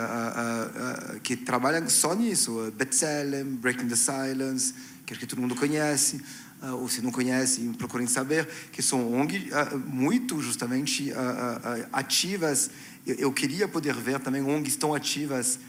que 1.21 1.35
trabalha 1.35 1.87
só 1.87 2.15
nisso. 2.15 2.73
B'Tselem, 2.75 3.55
Breaking 3.57 3.87
the 3.87 3.95
Silence, 3.95 4.73
que 5.05 5.13
acho 5.13 5.19
que 5.19 5.27
todo 5.27 5.41
mundo 5.41 5.55
conhece. 5.55 6.21
Uh, 6.63 6.73
ou 6.75 6.87
se 6.87 7.01
não 7.01 7.11
conhecem, 7.11 7.71
procurem 7.73 8.07
saber, 8.07 8.47
que 8.71 8.81
são 8.81 9.13
ONG 9.13 9.51
uh, 9.51 9.77
muito 9.77 10.41
justamente 10.41 11.11
uh, 11.11 11.87
ativas. 11.91 12.71
Eu, 13.05 13.31
queria 13.31 13.67
poder 13.67 13.93
ver 13.93 14.19
também 14.19 14.41
ONGs 14.41 14.75
tão 14.77 14.93
ativas 14.93 15.59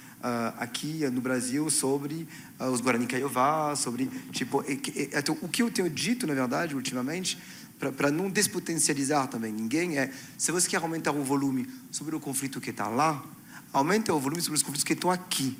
aqui 0.58 1.08
no 1.10 1.20
Brasil 1.20 1.70
sobre 1.70 2.26
os 2.72 2.80
Guarani 2.80 3.06
Kaiowá, 3.06 3.76
sobre 3.76 4.10
tipo 4.32 4.64
e, 4.66 4.80
então, 5.14 5.38
o 5.40 5.46
que 5.46 5.62
eu 5.62 5.70
tenho 5.70 5.88
dito 5.88 6.26
na 6.26 6.34
verdade 6.34 6.74
ultimamente 6.74 7.38
para 7.78 8.10
não 8.10 8.28
despotencializar 8.28 9.28
também 9.28 9.52
ninguém 9.52 9.98
é 9.98 10.10
se 10.36 10.50
você 10.50 10.68
quer 10.68 10.78
aumentar 10.78 11.12
o 11.12 11.22
volume 11.22 11.68
sobre 11.92 12.16
o 12.16 12.18
conflito 12.18 12.60
que 12.60 12.70
está 12.70 12.88
lá, 12.88 13.22
aumenta 13.72 14.12
o 14.12 14.18
volume 14.18 14.40
sobre 14.40 14.56
os 14.56 14.62
conflitos 14.62 14.84
que 14.84 14.94
estão 14.94 15.12
aqui. 15.12 15.56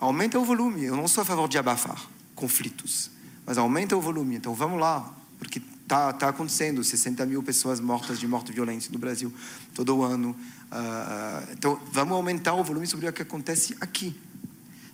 Aumenta 0.00 0.38
o 0.38 0.44
volume. 0.44 0.84
Eu 0.84 0.96
não 0.96 1.08
sou 1.08 1.22
a 1.22 1.24
favor 1.24 1.48
de 1.48 1.56
abafar 1.56 2.17
conflitos 2.38 3.10
mas 3.48 3.56
aumenta 3.56 3.96
o 3.96 4.00
volume. 4.00 4.36
Então 4.36 4.52
vamos 4.52 4.78
lá, 4.78 5.10
porque 5.38 5.62
está 5.82 6.12
tá 6.12 6.28
acontecendo 6.28 6.84
60 6.84 7.24
mil 7.24 7.42
pessoas 7.42 7.80
mortas 7.80 8.20
de 8.20 8.28
morte 8.28 8.52
violenta 8.52 8.88
no 8.92 8.98
Brasil 8.98 9.32
todo 9.74 10.02
ano. 10.02 10.36
Uh, 10.70 11.52
então 11.52 11.80
vamos 11.90 12.12
aumentar 12.12 12.52
o 12.52 12.62
volume 12.62 12.86
sobre 12.86 13.08
o 13.08 13.12
que 13.12 13.22
acontece 13.22 13.74
aqui. 13.80 14.14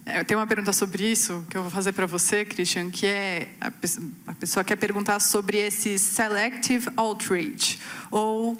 É, 0.06 0.20
eu 0.20 0.24
tenho 0.24 0.38
uma 0.38 0.46
pergunta 0.46 0.72
sobre 0.72 1.10
isso 1.10 1.44
que 1.50 1.56
eu 1.56 1.62
vou 1.62 1.70
fazer 1.70 1.92
para 1.92 2.06
você, 2.06 2.44
Christian, 2.44 2.90
que 2.90 3.06
é 3.06 3.48
a, 3.60 3.72
a 4.28 4.34
pessoa 4.34 4.62
quer 4.62 4.76
perguntar 4.76 5.18
sobre 5.18 5.58
esse 5.58 5.98
selective 5.98 6.90
outrage, 6.96 7.80
ou 8.08 8.56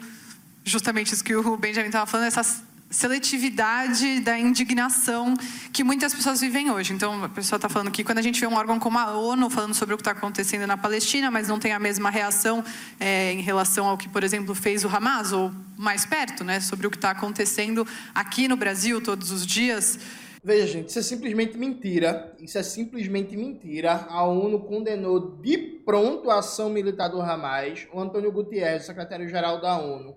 justamente 0.65 1.13
isso 1.13 1.23
que 1.23 1.37
o 1.37 1.57
Benjamin 1.57 1.87
estava 1.87 2.07
falando, 2.07 2.27
essas 2.27 2.65
seletividade 2.95 4.21
da 4.21 4.39
indignação 4.39 5.35
que 5.73 5.83
muitas 5.83 6.15
pessoas 6.15 6.41
vivem 6.41 6.71
hoje. 6.71 6.93
Então, 6.93 7.25
a 7.25 7.29
pessoa 7.29 7.57
está 7.57 7.69
falando 7.69 7.91
que 7.91 8.05
quando 8.05 8.19
a 8.19 8.23
gente 8.23 8.41
vê 8.41 8.47
um 8.47 8.55
órgão 8.55 8.79
como 8.79 8.97
a 8.97 9.19
ONU 9.19 9.51
falando 9.51 9.75
sobre 9.75 9.95
o 9.95 9.99
que 9.99 10.03
está 10.03 10.13
acontecendo 10.13 10.65
na 10.65 10.77
Palestina, 10.77 11.29
mas 11.29 11.49
não 11.49 11.59
tem 11.59 11.73
a 11.73 11.79
mesma 11.81 12.09
reação 12.09 12.63
é, 13.01 13.33
em 13.33 13.41
relação 13.41 13.87
ao 13.87 13.99
que, 13.99 14.09
por 14.09 14.23
exemplo, 14.23 14.55
fez 14.55 14.85
o 14.85 14.89
Hamas, 14.89 15.33
ou 15.33 15.51
mais 15.77 16.07
perto, 16.07 16.45
né, 16.45 16.61
sobre 16.61 16.87
o 16.87 16.91
que 16.91 16.97
está 16.97 17.11
acontecendo 17.11 17.85
aqui 18.15 18.47
no 18.47 18.57
Brasil 18.57 19.01
todos 19.01 19.33
os 19.33 19.45
dias. 19.45 19.99
Veja, 20.45 20.75
gente, 20.75 20.91
isso 20.91 20.99
é 21.01 21.03
simplesmente 21.03 21.59
mentira. 21.59 22.33
Isso 22.39 22.57
é 22.57 22.63
simplesmente 22.63 23.37
mentira. 23.37 24.07
A 24.09 24.23
ONU 24.23 24.61
condenou 24.61 25.37
de 25.43 25.59
pronto 25.85 26.31
a 26.31 26.39
ação 26.39 26.71
militar 26.71 27.09
do 27.09 27.21
Hamas. 27.21 27.89
O 27.93 27.99
Antônio 27.99 28.31
Guterres, 28.31 28.87
secretário-geral 28.87 29.61
da 29.61 29.79
ONU, 29.79 30.15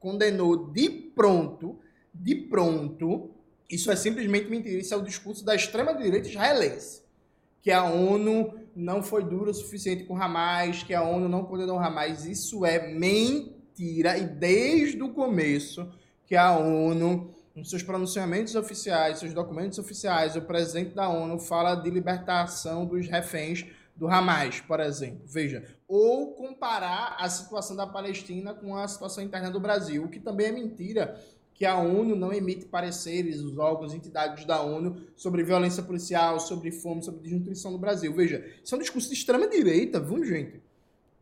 condenou 0.00 0.72
de 0.72 0.88
pronto 1.14 1.78
de 2.12 2.34
pronto, 2.34 3.30
isso 3.70 3.90
é 3.90 3.96
simplesmente 3.96 4.50
mentira. 4.50 4.78
Isso 4.78 4.92
é 4.92 4.96
o 4.96 5.02
discurso 5.02 5.44
da 5.44 5.54
extrema-direita 5.54 6.28
israelense. 6.28 7.02
Que 7.62 7.70
a 7.70 7.84
ONU 7.84 8.54
não 8.74 9.02
foi 9.02 9.22
dura 9.22 9.50
o 9.50 9.54
suficiente 9.54 10.04
com 10.04 10.20
Hamas, 10.20 10.82
que 10.82 10.94
a 10.94 11.02
ONU 11.02 11.28
não 11.28 11.44
condenou 11.44 11.78
Hamas. 11.78 12.24
Isso 12.24 12.66
é 12.66 12.92
mentira. 12.92 14.18
E 14.18 14.26
desde 14.26 15.02
o 15.02 15.10
começo 15.10 15.88
que 16.26 16.34
a 16.34 16.56
ONU, 16.56 17.34
nos 17.54 17.70
seus 17.70 17.82
pronunciamentos 17.82 18.54
oficiais, 18.54 19.18
seus 19.18 19.34
documentos 19.34 19.78
oficiais, 19.78 20.36
o 20.36 20.42
presidente 20.42 20.94
da 20.94 21.08
ONU 21.08 21.38
fala 21.38 21.74
de 21.74 21.90
libertação 21.90 22.86
dos 22.86 23.06
reféns 23.08 23.66
do 23.94 24.08
Hamas, 24.08 24.60
por 24.60 24.80
exemplo. 24.80 25.22
Veja, 25.26 25.64
ou 25.86 26.32
comparar 26.32 27.16
a 27.18 27.28
situação 27.28 27.76
da 27.76 27.86
Palestina 27.86 28.54
com 28.54 28.74
a 28.74 28.88
situação 28.88 29.22
interna 29.22 29.50
do 29.50 29.60
Brasil, 29.60 30.04
o 30.04 30.08
que 30.08 30.18
também 30.18 30.46
é 30.46 30.52
mentira, 30.52 31.20
que 31.60 31.66
a 31.66 31.76
ONU 31.76 32.16
não 32.16 32.32
emite 32.32 32.64
pareceres, 32.64 33.38
os 33.42 33.58
órgãos, 33.58 33.92
entidades 33.92 34.46
da 34.46 34.62
ONU, 34.62 34.96
sobre 35.14 35.42
violência 35.42 35.82
policial, 35.82 36.40
sobre 36.40 36.70
fome, 36.72 37.04
sobre 37.04 37.20
desnutrição 37.20 37.70
no 37.70 37.76
Brasil. 37.76 38.14
Veja, 38.14 38.42
isso 38.64 38.74
é 38.74 38.78
um 38.78 38.80
discurso 38.80 39.08
de 39.08 39.14
extrema-direita, 39.14 40.00
viu, 40.00 40.24
gente? 40.24 40.62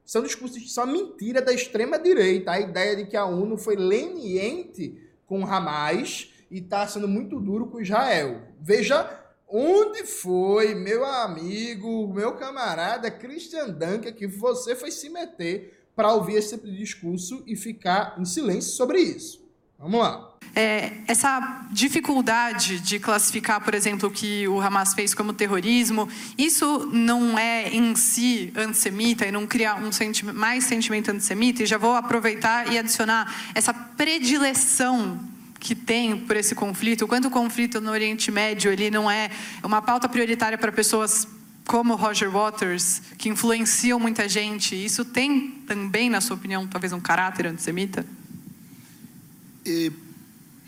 Isso 0.07 0.17
é 0.17 0.21
um 0.21 0.25
discurso 0.25 0.57
de 0.61 0.69
só 0.69 0.87
mentira 0.87 1.43
da 1.43 1.53
extrema-direita. 1.53 2.53
A 2.53 2.61
ideia 2.61 2.95
de 2.95 3.07
que 3.07 3.17
a 3.17 3.27
ONU 3.27 3.57
foi 3.57 3.75
leniente 3.75 4.97
com 5.27 5.45
Hamas 5.45 6.33
e 6.49 6.61
está 6.61 6.87
sendo 6.87 7.09
muito 7.09 7.41
duro 7.41 7.67
com 7.67 7.81
Israel. 7.81 8.41
Veja 8.61 9.11
onde 9.49 10.05
foi, 10.05 10.73
meu 10.73 11.05
amigo, 11.05 12.15
meu 12.15 12.37
camarada 12.37 13.11
Christian 13.11 13.71
Dunker, 13.71 14.15
que 14.15 14.29
você 14.29 14.77
foi 14.77 14.93
se 14.93 15.11
meter 15.11 15.85
para 15.97 16.13
ouvir 16.13 16.35
esse 16.35 16.55
tipo 16.55 16.69
de 16.69 16.79
discurso 16.79 17.43
e 17.45 17.57
ficar 17.57 18.15
em 18.21 18.25
silêncio 18.25 18.71
sobre 18.71 19.01
isso. 19.01 19.45
Vamos 19.77 19.99
lá. 19.99 20.28
É, 20.55 20.93
essa 21.07 21.67
dificuldade 21.71 22.81
de 22.81 22.99
classificar, 22.99 23.61
por 23.61 23.75
exemplo, 23.75 24.09
o 24.09 24.13
que 24.13 24.49
o 24.49 24.61
Hamas 24.61 24.93
fez 24.93 25.15
como 25.15 25.33
terrorismo, 25.33 26.09
isso 26.37 26.89
não 26.93 27.39
é 27.39 27.69
em 27.69 27.95
si 27.95 28.53
antissemita 28.57 29.25
e 29.25 29.31
não 29.31 29.47
cria 29.47 29.77
um 29.77 29.93
senti 29.93 30.25
mais 30.25 30.65
sentimento 30.65 31.11
antissemita? 31.11 31.63
E 31.63 31.67
já 31.67 31.79
vou 31.79 31.95
aproveitar 31.95 32.73
e 32.73 32.79
adicionar 32.79 33.33
essa 33.55 33.73
predileção 33.73 35.21
que 35.61 35.75
tem 35.75 36.17
por 36.17 36.37
esse 36.37 36.55
conflito, 36.55 37.05
o 37.05 37.09
quanto 37.09 37.29
o 37.29 37.31
conflito 37.31 37.81
no 37.81 37.91
Oriente 37.91 38.31
Médio 38.31 38.73
ele 38.73 38.91
não 38.91 39.11
é 39.11 39.31
uma 39.63 39.83
pauta 39.83 40.09
prioritária 40.09 40.57
para 40.57 40.73
pessoas 40.73 41.27
como 41.67 41.95
Roger 41.95 42.31
Waters, 42.31 43.03
que 43.19 43.29
influenciam 43.29 44.01
muita 44.01 44.29
gente. 44.29 44.75
Isso 44.75 45.05
tem 45.05 45.51
também, 45.67 46.09
na 46.09 46.21
sua 46.21 46.35
opinião, 46.35 46.67
talvez 46.67 46.93
um 46.93 47.01
caráter 47.01 47.47
antissemita? 47.47 48.07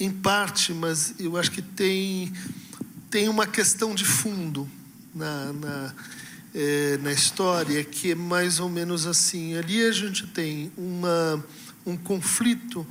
Em 0.00 0.10
parte, 0.10 0.72
mas 0.72 1.14
eu 1.18 1.36
acho 1.36 1.50
que 1.50 1.60
tem, 1.60 2.32
tem 3.10 3.28
uma 3.28 3.46
questão 3.46 3.94
de 3.94 4.04
fundo 4.04 4.68
na, 5.14 5.52
na, 5.52 5.94
é, 6.54 6.98
na 7.02 7.12
história 7.12 7.84
que 7.84 8.12
é 8.12 8.14
mais 8.14 8.60
ou 8.60 8.68
menos 8.70 9.06
assim. 9.06 9.56
Ali 9.56 9.84
a 9.84 9.92
gente 9.92 10.26
tem 10.26 10.72
uma, 10.76 11.44
um 11.84 11.96
conflito 11.96 12.86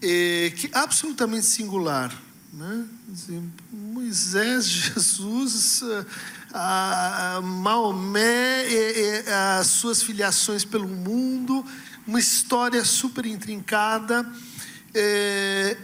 é, 0.00 0.52
que 0.56 0.68
é 0.68 0.78
absolutamente 0.78 1.46
singular. 1.46 2.14
Né? 2.52 2.86
Moisés, 3.72 4.68
Jesus, 4.70 5.82
a 6.54 7.40
Maomé, 7.42 8.64
as 9.58 9.66
suas 9.66 10.00
filiações 10.00 10.64
pelo 10.64 10.88
mundo, 10.88 11.66
uma 12.06 12.20
história 12.20 12.84
super 12.84 13.26
intrincada 13.26 14.24
é, 14.96 15.76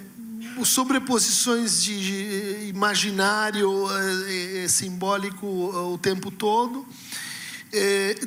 sobreposições 0.64 1.82
de 1.82 2.68
imaginário 2.68 3.86
é, 3.90 4.64
é, 4.64 4.68
simbólico 4.68 5.46
o 5.46 5.98
tempo 5.98 6.30
todo, 6.30 6.86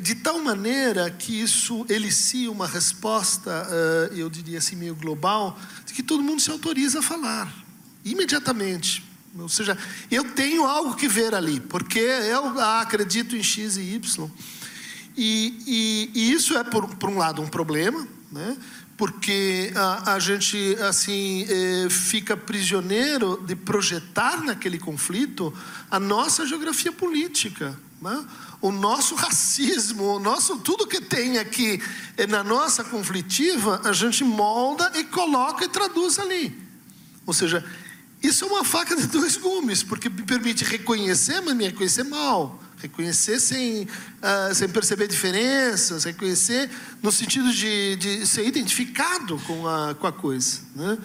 de 0.02 0.16
tal 0.16 0.42
maneira 0.42 1.12
que 1.12 1.40
isso 1.40 1.86
elicia 1.88 2.52
uma 2.52 2.66
resposta, 2.66 3.68
eu 4.16 4.28
diria 4.28 4.58
assim, 4.58 4.76
meio 4.76 4.96
global, 4.96 5.60
de 5.86 5.94
que 5.94 6.02
todo 6.02 6.24
mundo 6.24 6.42
se 6.42 6.50
autoriza 6.50 6.98
a 6.98 7.02
falar, 7.04 7.54
imediatamente. 8.04 9.04
Ou 9.38 9.50
seja, 9.50 9.78
eu 10.10 10.24
tenho 10.32 10.66
algo 10.66 10.96
que 10.96 11.08
ver 11.08 11.36
ali, 11.36 11.60
porque 11.60 12.00
eu 12.00 12.60
acredito 12.60 13.36
em 13.36 13.44
X 13.44 13.78
e 13.78 13.82
Y. 13.82 14.32
E, 15.18 15.64
e, 15.68 16.12
e 16.14 16.32
isso 16.32 16.58
é, 16.58 16.64
por, 16.64 16.88
por 16.96 17.10
um 17.10 17.18
lado, 17.18 17.42
um 17.42 17.48
problema, 17.48 18.08
né? 18.32 18.58
Porque 18.98 19.74
a, 19.76 20.14
a 20.14 20.20
gente 20.20 20.78
assim 20.82 21.46
é, 21.50 21.90
fica 21.90 22.38
prisioneiro 22.38 23.44
de 23.46 23.56
projetar 23.56 24.42
naquele 24.42 24.80
conflito 24.80 25.54
a 25.92 26.00
nossa 26.00 26.46
geografia 26.46 26.92
política. 26.92 27.78
Né? 28.02 28.26
O 28.62 28.72
nosso 28.72 29.16
racismo, 29.16 30.16
o 30.16 30.20
nosso 30.20 30.58
tudo 30.60 30.88
que 30.88 31.02
tem 31.02 31.38
aqui 31.38 31.82
eh, 32.18 32.28
na 32.28 32.44
nossa 32.44 32.84
conflitiva, 32.84 33.82
a 33.84 33.92
gente 33.92 34.24
molda 34.24 34.92
e 34.96 35.04
coloca 35.04 35.66
e 35.66 35.70
traduz 35.70 36.18
ali. 36.18 36.58
Ou 37.26 37.34
seja, 37.34 37.66
isso 38.24 38.46
é 38.46 38.48
uma 38.48 38.64
faca 38.64 38.96
de 38.96 39.08
dois 39.08 39.38
gumes, 39.38 39.84
porque 39.84 40.10
me 40.10 40.24
permite 40.24 40.64
reconhecer, 40.64 41.42
mas 41.42 41.56
me 41.56 41.66
reconhecer 41.66 42.04
mal. 42.04 42.62
Reconhecer 42.86 43.40
sem, 43.40 43.84
uh, 43.84 44.54
sem 44.54 44.70
perceber 44.70 45.08
diferenças, 45.08 46.04
reconhecer 46.04 46.70
no 47.02 47.12
sentido 47.12 47.52
de, 47.52 47.96
de 47.96 48.28
ser 48.28 48.46
identificado 48.46 49.40
com 49.40 49.68
a, 49.68 49.96
com 49.96 50.06
a 50.06 50.12
coisa. 50.12 50.60
Né? 50.76 50.98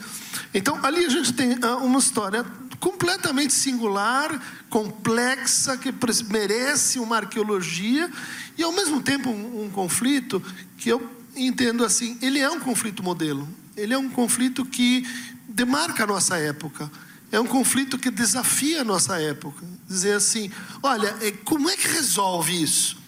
Então, 0.53 0.79
ali 0.85 1.07
a 1.07 1.09
gente 1.09 1.33
tem 1.33 1.53
uh, 1.53 1.79
uma 1.79 1.99
história 1.99 2.45
completamente 2.79 3.55
singular, 3.55 4.39
complexa, 4.69 5.79
que 5.79 5.91
merece 6.31 6.99
uma 6.99 7.17
arqueologia 7.17 8.11
e, 8.59 8.63
ao 8.63 8.73
mesmo 8.73 9.01
tempo, 9.01 9.31
um, 9.31 9.65
um 9.65 9.71
conflito 9.71 10.43
que 10.77 10.91
eu 10.91 11.11
entendo 11.35 11.83
assim: 11.83 12.19
ele 12.21 12.41
é 12.41 12.51
um 12.51 12.61
conflito 12.61 13.03
modelo, 13.03 13.49
ele 13.75 13.95
é 13.95 13.99
um 13.99 14.11
conflito 14.11 14.67
que 14.67 15.07
demarca 15.49 16.05
a 16.05 16.07
nossa 16.07 16.37
época. 16.37 16.91
É 17.33 17.39
um 17.39 17.47
conflito 17.47 17.99
que 17.99 18.11
desafia 18.11 18.81
a 18.81 18.85
nossa 18.85 19.21
época. 19.21 19.65
Dizer 19.89 20.15
assim: 20.15 20.51
olha, 20.83 21.15
é, 21.21 21.31
como 21.31 21.69
é 21.71 21.77
que 21.77 21.89
resolve 21.89 22.63
isso? 22.63 22.99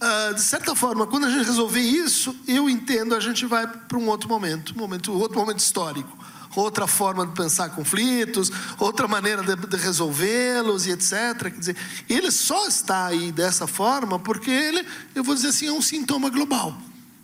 Uh, 0.00 0.34
de 0.34 0.42
certa 0.42 0.74
forma, 0.74 1.06
quando 1.06 1.26
a 1.26 1.30
gente 1.30 1.46
resolver 1.46 1.80
isso, 1.80 2.34
eu 2.46 2.68
entendo, 2.68 3.14
a 3.14 3.20
gente 3.20 3.46
vai 3.46 3.66
para 3.66 3.96
um 3.96 4.08
outro 4.08 4.28
momento, 4.28 4.74
um 4.74 4.78
momento, 4.78 5.12
outro 5.12 5.38
momento 5.38 5.60
histórico 5.60 6.22
outra 6.54 6.86
forma 6.86 7.26
de 7.26 7.32
pensar 7.32 7.70
conflitos, 7.70 8.50
outra 8.78 9.08
maneira 9.08 9.42
de, 9.42 9.56
de 9.56 9.76
resolvê-los 9.76 10.86
e 10.86 10.90
etc. 10.90 11.44
Quer 11.44 11.58
dizer, 11.58 11.76
ele 12.08 12.30
só 12.30 12.66
está 12.66 13.06
aí 13.06 13.32
dessa 13.32 13.66
forma 13.66 14.18
porque 14.18 14.50
ele, 14.50 14.86
eu 15.14 15.24
vou 15.24 15.34
dizer 15.34 15.48
assim, 15.48 15.66
é 15.66 15.72
um 15.72 15.80
sintoma 15.80 16.28
global. 16.28 16.76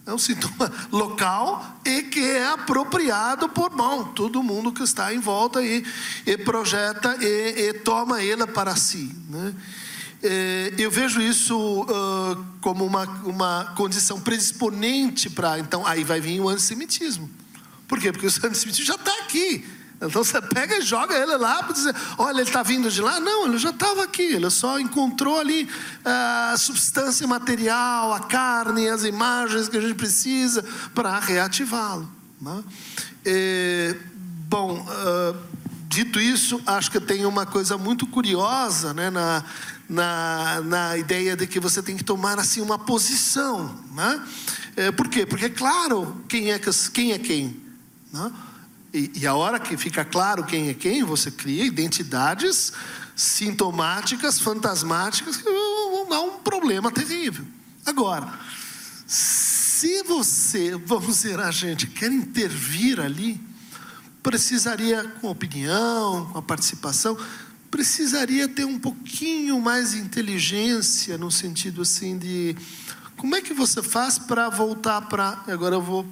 É 0.09 0.15
um 0.15 0.17
sintoma 0.17 0.73
local 0.91 1.81
e 1.85 2.05
que 2.05 2.19
é 2.19 2.49
apropriado 2.49 3.47
por 3.51 3.69
bom, 3.69 4.05
todo 4.05 4.43
mundo 4.43 4.73
que 4.73 4.83
está 4.83 5.13
em 5.13 5.19
volta 5.19 5.63
e, 5.63 5.85
e 6.25 6.39
projeta 6.39 7.15
e, 7.21 7.69
e 7.69 7.75
toma 7.75 8.23
ele 8.23 8.47
para 8.47 8.75
si. 8.75 9.15
Né? 9.29 9.55
É, 10.23 10.73
eu 10.79 10.91
vejo 10.91 11.21
isso 11.21 11.83
uh, 11.83 12.45
como 12.63 12.87
uma, 12.87 13.05
uma 13.23 13.75
condição 13.77 14.19
predisponente 14.19 15.29
para. 15.29 15.59
Então, 15.59 15.87
aí 15.87 16.03
vai 16.05 16.23
vir 16.23 16.41
o 16.41 16.49
antissemitismo. 16.49 17.29
Por 17.87 18.01
quê? 18.01 18.11
Porque 18.11 18.29
o 18.29 18.31
antissemitismo 18.49 18.87
já 18.87 18.95
está 18.95 19.13
aqui. 19.21 19.63
Então 20.01 20.23
você 20.23 20.41
pega 20.41 20.79
e 20.79 20.83
joga 20.83 21.15
ele 21.15 21.37
lá 21.37 21.63
para 21.63 21.73
dizer: 21.73 21.95
olha, 22.17 22.41
ele 22.41 22.49
está 22.49 22.63
vindo 22.63 22.91
de 22.91 23.01
lá. 23.01 23.19
Não, 23.19 23.47
ele 23.47 23.59
já 23.59 23.71
estava 23.71 24.05
aqui, 24.05 24.23
ele 24.23 24.49
só 24.51 24.79
encontrou 24.79 25.39
ali 25.41 25.69
ah, 26.05 26.53
a 26.53 26.57
substância 26.57 27.27
material, 27.27 28.13
a 28.13 28.21
carne, 28.21 28.89
as 28.89 29.05
imagens 29.05 29.69
que 29.69 29.77
a 29.77 29.81
gente 29.81 29.95
precisa 29.95 30.65
para 30.95 31.19
reativá-lo. 31.19 32.09
Né? 32.41 32.65
Bom, 34.49 34.81
uh, 34.81 35.37
dito 35.89 36.19
isso, 36.19 36.59
acho 36.65 36.91
que 36.91 36.99
tem 36.99 37.27
uma 37.27 37.45
coisa 37.45 37.77
muito 37.77 38.07
curiosa 38.07 38.95
né, 38.95 39.11
na, 39.11 39.45
na, 39.87 40.61
na 40.63 40.97
ideia 40.97 41.37
de 41.37 41.47
que 41.47 41.61
você 41.61 41.83
tem 41.83 41.97
que 41.97 42.05
tomar 42.05 42.39
assim 42.39 42.63
uma 42.63 42.79
posição. 42.79 43.79
Né? 43.93 44.23
É, 44.77 44.91
por 44.91 45.09
quê? 45.09 45.27
Porque, 45.27 45.51
claro, 45.51 46.25
quem 46.27 46.51
é, 46.51 46.59
quem 46.95 47.13
é 47.13 47.19
quem? 47.19 47.61
Né? 48.11 48.33
E, 48.93 49.11
e 49.17 49.27
a 49.27 49.35
hora 49.35 49.61
que 49.61 49.77
fica 49.77 50.05
claro 50.05 50.45
quem 50.45 50.69
é 50.69 50.75
quem, 50.75 51.05
você 51.05 51.31
cria 51.31 51.65
identidades 51.65 52.73
sintomáticas, 53.15 54.39
fantasmáticas, 54.41 55.37
que 55.37 55.45
vão 55.45 56.09
dar 56.09 56.21
um 56.21 56.39
problema 56.39 56.91
terrível. 56.91 57.45
Agora, 57.85 58.33
se 59.07 60.03
você, 60.05 60.77
vamos 60.77 61.17
dizer, 61.19 61.41
a 61.41 61.51
gente 61.51 61.87
quer 61.87 62.13
intervir 62.13 63.01
ali, 63.01 63.41
precisaria, 64.23 65.05
com 65.21 65.29
opinião, 65.29 66.27
com 66.33 66.39
a 66.39 66.43
participação, 66.43 67.17
precisaria 67.71 68.49
ter 68.49 68.65
um 68.65 68.79
pouquinho 68.79 69.61
mais 69.61 69.93
de 69.93 69.99
inteligência, 69.99 71.19
no 71.19 71.31
sentido 71.31 71.83
assim 71.83 72.17
de 72.17 72.57
como 73.17 73.35
é 73.35 73.43
que 73.43 73.53
você 73.53 73.83
faz 73.83 74.19
para 74.19 74.49
voltar 74.49 75.03
para. 75.03 75.43
Agora 75.47 75.75
eu 75.75 75.83
vou 75.83 76.07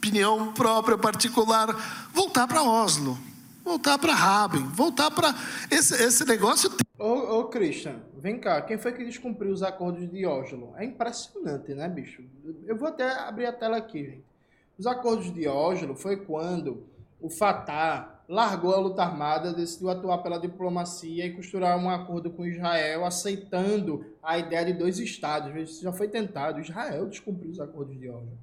opinião 0.00 0.54
própria, 0.54 0.96
particular, 0.96 1.68
voltar 2.14 2.48
para 2.48 2.62
Oslo, 2.62 3.18
voltar 3.62 3.98
para 3.98 4.14
Raben, 4.14 4.62
voltar 4.68 5.10
para 5.10 5.34
esse, 5.70 5.94
esse 6.02 6.24
negócio. 6.24 6.70
Ô, 6.98 7.40
ô, 7.40 7.44
Christian, 7.44 8.00
vem 8.16 8.38
cá, 8.38 8.62
quem 8.62 8.78
foi 8.78 8.92
que 8.92 9.04
descumpriu 9.04 9.52
os 9.52 9.62
acordos 9.62 10.10
de 10.10 10.24
Oslo? 10.24 10.72
É 10.76 10.86
impressionante, 10.86 11.74
né, 11.74 11.86
bicho? 11.86 12.24
Eu 12.66 12.78
vou 12.78 12.88
até 12.88 13.10
abrir 13.10 13.44
a 13.44 13.52
tela 13.52 13.76
aqui, 13.76 14.04
gente. 14.04 14.24
Os 14.78 14.86
acordos 14.86 15.32
de 15.34 15.46
Oslo 15.46 15.94
foi 15.94 16.16
quando 16.16 16.82
o 17.20 17.28
Fatah 17.28 18.22
largou 18.26 18.74
a 18.74 18.80
luta 18.80 19.02
armada, 19.02 19.52
decidiu 19.52 19.90
atuar 19.90 20.18
pela 20.18 20.38
diplomacia 20.38 21.26
e 21.26 21.34
costurar 21.34 21.76
um 21.78 21.90
acordo 21.90 22.30
com 22.30 22.46
Israel, 22.46 23.04
aceitando 23.04 24.06
a 24.22 24.38
ideia 24.38 24.64
de 24.64 24.72
dois 24.72 24.98
estados. 24.98 25.54
Isso 25.54 25.82
já 25.82 25.92
foi 25.92 26.08
tentado. 26.08 26.60
Israel 26.60 27.06
descumpriu 27.06 27.50
os 27.50 27.60
acordos 27.60 27.98
de 27.98 28.08
Oslo. 28.08 28.38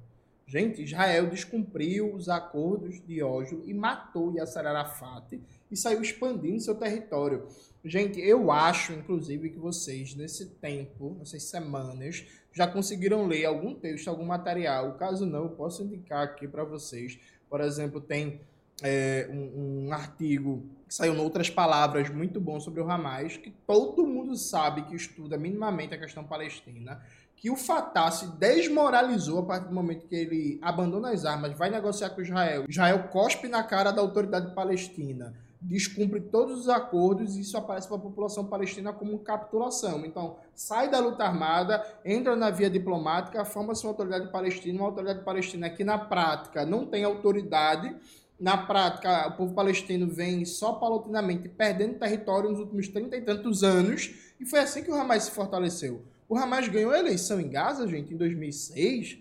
Gente, 0.48 0.82
Israel 0.82 1.28
descumpriu 1.28 2.14
os 2.14 2.26
acordos 2.26 3.04
de 3.06 3.22
Oslo 3.22 3.62
e 3.66 3.74
matou 3.74 4.34
Yasser 4.34 4.66
Arafat 4.66 5.38
e 5.70 5.76
saiu 5.76 6.00
expandindo 6.00 6.58
seu 6.58 6.74
território. 6.74 7.46
Gente, 7.84 8.18
eu 8.18 8.50
acho, 8.50 8.94
inclusive, 8.94 9.50
que 9.50 9.58
vocês, 9.58 10.14
nesse 10.14 10.46
tempo, 10.46 11.14
nessas 11.18 11.42
semanas, 11.42 12.24
já 12.50 12.66
conseguiram 12.66 13.26
ler 13.26 13.44
algum 13.44 13.74
texto, 13.74 14.08
algum 14.08 14.24
material. 14.24 14.94
Caso 14.94 15.26
não, 15.26 15.44
eu 15.44 15.50
posso 15.50 15.82
indicar 15.82 16.24
aqui 16.24 16.48
para 16.48 16.64
vocês. 16.64 17.20
Por 17.50 17.60
exemplo, 17.60 18.00
tem 18.00 18.40
é, 18.82 19.28
um, 19.30 19.88
um, 19.88 19.92
artigo 19.92 20.64
que 20.88 20.94
saiu 20.94 21.14
em 21.14 21.18
outras 21.18 21.50
palavras 21.50 22.08
muito 22.08 22.40
bom 22.40 22.58
sobre 22.58 22.80
o 22.80 22.90
Hamas, 22.90 23.36
que 23.36 23.50
todo 23.66 24.06
mundo 24.06 24.34
sabe 24.34 24.86
que 24.86 24.96
estuda 24.96 25.36
minimamente 25.36 25.94
a 25.94 25.98
questão 25.98 26.24
palestina, 26.24 27.02
que 27.40 27.50
o 27.50 27.56
Fatah 27.56 28.10
se 28.10 28.26
desmoralizou 28.36 29.38
a 29.40 29.42
partir 29.44 29.68
do 29.68 29.74
momento 29.74 30.06
que 30.06 30.14
ele 30.14 30.58
abandona 30.60 31.10
as 31.10 31.24
armas, 31.24 31.56
vai 31.56 31.70
negociar 31.70 32.10
com 32.10 32.20
Israel. 32.20 32.64
Israel 32.68 33.08
cospe 33.10 33.46
na 33.46 33.62
cara 33.62 33.92
da 33.92 34.02
autoridade 34.02 34.54
palestina, 34.54 35.34
descumpre 35.60 36.20
todos 36.20 36.60
os 36.60 36.68
acordos 36.68 37.36
e 37.36 37.40
isso 37.40 37.56
aparece 37.56 37.86
para 37.86 37.96
a 37.96 38.00
população 38.00 38.46
palestina 38.46 38.92
como 38.92 39.20
capitulação. 39.20 40.04
Então, 40.04 40.36
sai 40.52 40.90
da 40.90 40.98
luta 40.98 41.24
armada, 41.24 41.84
entra 42.04 42.34
na 42.34 42.50
via 42.50 42.68
diplomática, 42.68 43.44
forma-se 43.44 43.84
uma 43.84 43.90
autoridade 43.90 44.32
palestina, 44.32 44.80
uma 44.80 44.88
autoridade 44.88 45.24
palestina 45.24 45.70
que 45.70 45.84
na 45.84 45.96
prática 45.96 46.66
não 46.66 46.86
tem 46.86 47.04
autoridade. 47.04 47.94
Na 48.38 48.56
prática, 48.56 49.28
o 49.28 49.32
povo 49.36 49.54
palestino 49.54 50.06
vem 50.08 50.44
só 50.44 50.72
paulatinamente 50.74 51.48
perdendo 51.48 51.98
território 51.98 52.50
nos 52.50 52.60
últimos 52.60 52.86
30 52.86 53.16
e 53.16 53.20
tantos 53.22 53.64
anos, 53.64 54.14
e 54.38 54.46
foi 54.46 54.60
assim 54.60 54.82
que 54.82 54.90
o 54.90 54.94
Hamas 54.94 55.24
se 55.24 55.32
fortaleceu. 55.32 56.02
O 56.28 56.36
Hamas 56.36 56.68
ganhou 56.68 56.92
a 56.92 56.98
eleição 56.98 57.40
em 57.40 57.48
Gaza, 57.48 57.88
gente, 57.88 58.12
em 58.12 58.16
2006, 58.16 59.18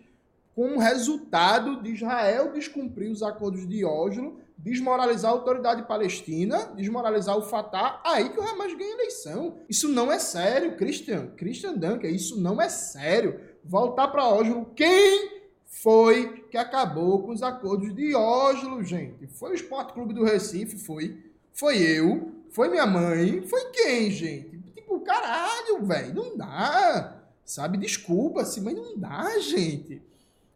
com 0.54 0.76
o 0.76 0.80
resultado 0.80 1.82
de 1.82 1.92
Israel 1.92 2.52
descumprir 2.52 3.10
os 3.10 3.24
acordos 3.24 3.68
de 3.68 3.86
Oslo, 3.86 4.40
desmoralizar 4.58 5.32
a 5.32 5.36
autoridade 5.36 5.88
palestina, 5.88 6.66
desmoralizar 6.76 7.38
o 7.38 7.44
Fatah, 7.44 8.02
aí 8.04 8.30
que 8.30 8.40
o 8.40 8.44
Hamas 8.44 8.74
ganha 8.74 8.92
a 8.92 8.98
eleição. 8.98 9.60
Isso 9.70 9.88
não 9.88 10.12
é 10.12 10.20
sério, 10.20 10.76
Christian. 10.76 11.28
Christian 11.38 11.76
Dunker, 11.76 12.14
isso 12.14 12.42
não 12.42 12.60
é 12.62 12.68
sério. 12.68 13.40
Voltar 13.64 14.08
para 14.10 14.28
Oslo, 14.28 14.66
quem 14.76 15.38
foi 15.66 16.46
que 16.50 16.58
acabou 16.58 17.22
com 17.24 17.32
os 17.32 17.44
acordos 17.44 17.94
de 17.94 18.16
Oslo, 18.16 18.84
gente? 18.84 19.28
Foi 19.28 19.52
o 19.52 19.54
Esporte 19.54 19.94
Clube 19.94 20.14
do 20.14 20.24
Recife, 20.24 20.78
foi. 20.78 21.24
Foi 21.54 21.78
eu, 21.78 22.32
foi 22.50 22.68
minha 22.68 22.86
mãe, 22.86 23.42
foi 23.44 23.66
quem, 23.72 24.10
gente? 24.10 24.57
Caralho, 25.08 25.86
velho, 25.86 26.14
não 26.14 26.38
dá. 26.38 27.22
Sabe, 27.46 27.78
desculpa-se, 27.78 28.60
mas 28.60 28.76
não 28.76 28.98
dá, 28.98 29.40
gente. 29.40 30.02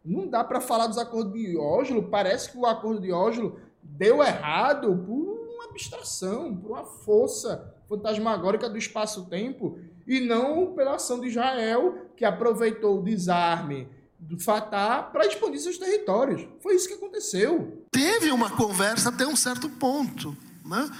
Não 0.04 0.26
dá 0.26 0.44
para 0.44 0.60
falar 0.60 0.86
dos 0.86 0.98
acordos 0.98 1.32
de 1.32 1.56
Oslo. 1.56 2.04
Parece 2.04 2.50
que 2.50 2.58
o 2.58 2.66
acordo 2.66 3.00
de 3.00 3.10
Oslo 3.10 3.58
deu 3.82 4.22
errado 4.22 4.94
por 5.06 5.14
uma 5.14 5.64
abstração, 5.70 6.54
por 6.54 6.72
uma 6.72 6.84
força 6.84 7.74
fantasmagórica 7.88 8.68
do 8.68 8.76
espaço-tempo 8.76 9.78
e 10.06 10.20
não 10.20 10.74
pela 10.74 10.96
ação 10.96 11.20
de 11.20 11.28
Israel, 11.28 12.06
que 12.16 12.24
aproveitou 12.24 12.98
o 12.98 13.02
desarme 13.02 13.88
do 14.18 14.38
Fatah 14.38 15.02
para 15.02 15.26
expandir 15.26 15.60
seus 15.60 15.78
territórios. 15.78 16.46
Foi 16.60 16.74
isso 16.74 16.88
que 16.88 16.94
aconteceu. 16.94 17.86
Teve 17.90 18.30
uma 18.30 18.50
conversa 18.50 19.08
até 19.08 19.26
um 19.26 19.36
certo 19.36 19.68
ponto. 19.68 20.36
Né? 20.64 20.90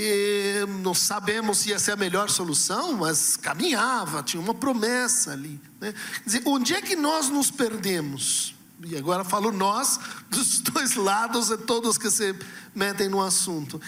E 0.00 0.64
não 0.80 0.94
sabemos 0.94 1.58
se 1.58 1.70
ia 1.70 1.78
ser 1.80 1.90
a 1.90 1.96
melhor 1.96 2.30
solução, 2.30 2.92
mas 2.92 3.36
caminhava, 3.36 4.22
tinha 4.22 4.40
uma 4.40 4.54
promessa 4.54 5.32
ali. 5.32 5.60
Né? 5.80 5.92
Quer 5.92 6.24
dizer, 6.24 6.42
onde 6.44 6.72
é 6.72 6.80
que 6.80 6.94
nós 6.94 7.28
nos 7.28 7.50
perdemos? 7.50 8.54
e 8.84 8.96
agora 8.96 9.24
falo 9.24 9.50
nós, 9.50 9.98
dos 10.30 10.60
dois 10.60 10.94
lados 10.94 11.50
e 11.50 11.58
todos 11.58 11.98
que 11.98 12.08
se 12.08 12.32
metem 12.72 13.08
no 13.08 13.20
assunto. 13.20 13.80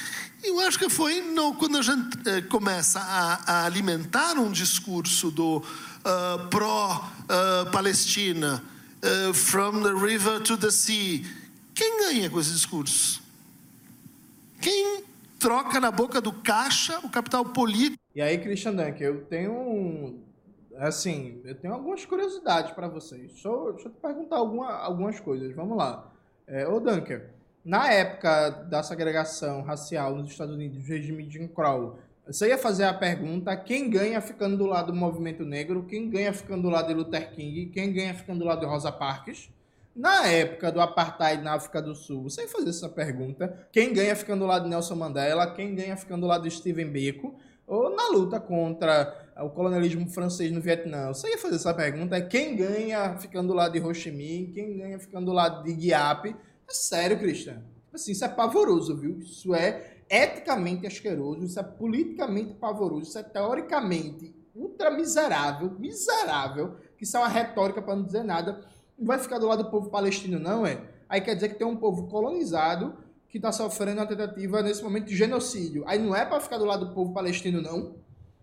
Eu 0.42 0.58
acho 0.60 0.80
que 0.80 0.88
foi 0.88 1.20
no, 1.20 1.54
quando 1.54 1.78
a 1.78 1.82
gente 1.82 2.18
eh, 2.26 2.40
começa 2.42 2.98
a, 2.98 3.52
a, 3.52 3.66
alimentar 3.66 4.36
um 4.36 4.50
discurso 4.50 5.30
do 5.30 5.58
uh, 5.58 6.48
pró-Palestina, 6.48 8.60
uh, 9.04 9.30
uh, 9.30 9.34
from 9.34 9.80
the 9.82 9.92
river 9.92 10.40
to 10.40 10.56
the 10.56 10.72
sea. 10.72 11.24
Quem 11.72 12.00
ganha 12.00 12.28
com 12.28 12.40
esse 12.40 12.50
discurso? 12.50 13.22
Quem 14.60 15.04
troca 15.40 15.80
na 15.80 15.90
boca 15.90 16.20
do 16.20 16.32
caixa 16.32 17.00
o 17.02 17.10
capital 17.10 17.44
político? 17.46 17.98
E 18.14 18.20
aí, 18.20 18.38
Christian 18.38 18.74
Dunker, 18.74 19.06
eu 19.06 19.24
tenho 19.24 19.52
um 19.52 20.22
assim, 20.76 21.40
eu 21.44 21.54
tenho 21.54 21.74
algumas 21.74 22.04
curiosidades 22.04 22.72
para 22.72 22.88
vocês. 22.88 23.32
Eu, 23.44 23.72
deixa 23.72 23.88
eu, 23.88 23.92
te 23.92 23.98
perguntar 24.00 24.36
alguma, 24.36 24.70
algumas 24.70 25.18
coisas. 25.18 25.54
Vamos 25.54 25.76
lá. 25.76 26.10
É, 26.46 26.66
ô, 26.66 26.78
Dunker, 26.78 27.30
na 27.64 27.92
época 27.92 28.50
da 28.50 28.82
segregação 28.82 29.62
racial 29.62 30.14
nos 30.14 30.30
Estados 30.30 30.54
Unidos, 30.54 30.86
regime 30.86 31.28
Jim 31.28 31.48
Crow, 31.48 31.98
você 32.26 32.48
ia 32.48 32.58
fazer 32.58 32.84
a 32.84 32.94
pergunta 32.94 33.56
quem 33.56 33.90
ganha 33.90 34.20
ficando 34.20 34.56
do 34.56 34.66
lado 34.66 34.92
do 34.92 34.98
movimento 34.98 35.44
negro, 35.44 35.84
quem 35.84 36.08
ganha 36.08 36.32
ficando 36.32 36.62
do 36.62 36.70
lado 36.70 36.88
de 36.88 36.94
Luther 36.94 37.32
King, 37.32 37.66
quem 37.66 37.92
ganha 37.92 38.14
ficando 38.14 38.40
do 38.40 38.44
lado 38.44 38.60
de 38.60 38.66
Rosa 38.66 38.92
Parks. 38.92 39.50
Na 40.00 40.26
época 40.28 40.72
do 40.72 40.80
apartheid 40.80 41.42
na 41.42 41.52
África 41.52 41.82
do 41.82 41.94
Sul, 41.94 42.22
você 42.22 42.48
fazer 42.48 42.70
essa 42.70 42.88
pergunta, 42.88 43.68
quem 43.70 43.92
ganha 43.92 44.16
ficando 44.16 44.40
do 44.40 44.46
lado 44.46 44.62
de 44.62 44.70
Nelson 44.70 44.94
Mandela, 44.94 45.52
quem 45.52 45.74
ganha 45.74 45.94
ficando 45.94 46.22
do 46.22 46.26
lado 46.26 46.44
de 46.44 46.50
Steven 46.50 46.90
Biko, 46.90 47.38
ou 47.66 47.94
na 47.94 48.08
luta 48.08 48.40
contra 48.40 49.30
o 49.42 49.50
colonialismo 49.50 50.08
francês 50.08 50.50
no 50.52 50.58
Vietnã. 50.62 51.08
Você 51.08 51.28
ia 51.28 51.36
fazer 51.36 51.56
essa 51.56 51.74
pergunta, 51.74 52.18
quem 52.18 52.56
ganha 52.56 53.18
ficando 53.18 53.48
do 53.48 53.54
lado 53.54 53.72
de 53.72 53.80
Ho 53.80 53.92
Chi 53.92 54.10
Minh, 54.10 54.50
quem 54.54 54.78
ganha 54.78 54.98
ficando 54.98 55.26
do 55.26 55.32
lado 55.34 55.64
de 55.64 55.74
Guiap, 55.74 56.28
é 56.30 56.72
sério, 56.72 57.18
Cristian. 57.18 57.56
Tipo 57.84 57.96
assim, 57.96 58.12
isso 58.12 58.24
é 58.24 58.28
pavoroso, 58.28 58.96
viu? 58.96 59.18
Isso 59.18 59.54
é 59.54 59.98
eticamente 60.08 60.86
asqueroso, 60.86 61.44
isso 61.44 61.60
é 61.60 61.62
politicamente 61.62 62.54
pavoroso, 62.54 63.02
isso 63.02 63.18
é 63.18 63.22
teoricamente 63.22 64.34
ultra 64.54 64.90
miserável, 64.90 65.76
miserável, 65.78 66.76
que 66.96 67.04
isso 67.04 67.18
é 67.18 67.20
uma 67.20 67.28
retórica 67.28 67.82
para 67.82 67.96
não 67.96 68.02
dizer 68.02 68.24
nada. 68.24 68.64
Não 69.00 69.06
vai 69.06 69.18
ficar 69.18 69.38
do 69.38 69.46
lado 69.46 69.64
do 69.64 69.70
povo 69.70 69.88
palestino, 69.88 70.38
não, 70.38 70.66
é? 70.66 70.78
Aí 71.08 71.22
quer 71.22 71.34
dizer 71.34 71.48
que 71.48 71.54
tem 71.54 71.66
um 71.66 71.76
povo 71.76 72.06
colonizado 72.06 72.98
que 73.30 73.38
está 73.38 73.50
sofrendo 73.50 74.00
uma 74.00 74.06
tentativa 74.06 74.60
nesse 74.60 74.82
momento 74.82 75.06
de 75.06 75.16
genocídio. 75.16 75.84
Aí 75.86 75.98
não 75.98 76.14
é 76.14 76.26
para 76.26 76.38
ficar 76.38 76.58
do 76.58 76.66
lado 76.66 76.86
do 76.88 76.94
povo 76.94 77.14
palestino, 77.14 77.62
não. 77.62 77.94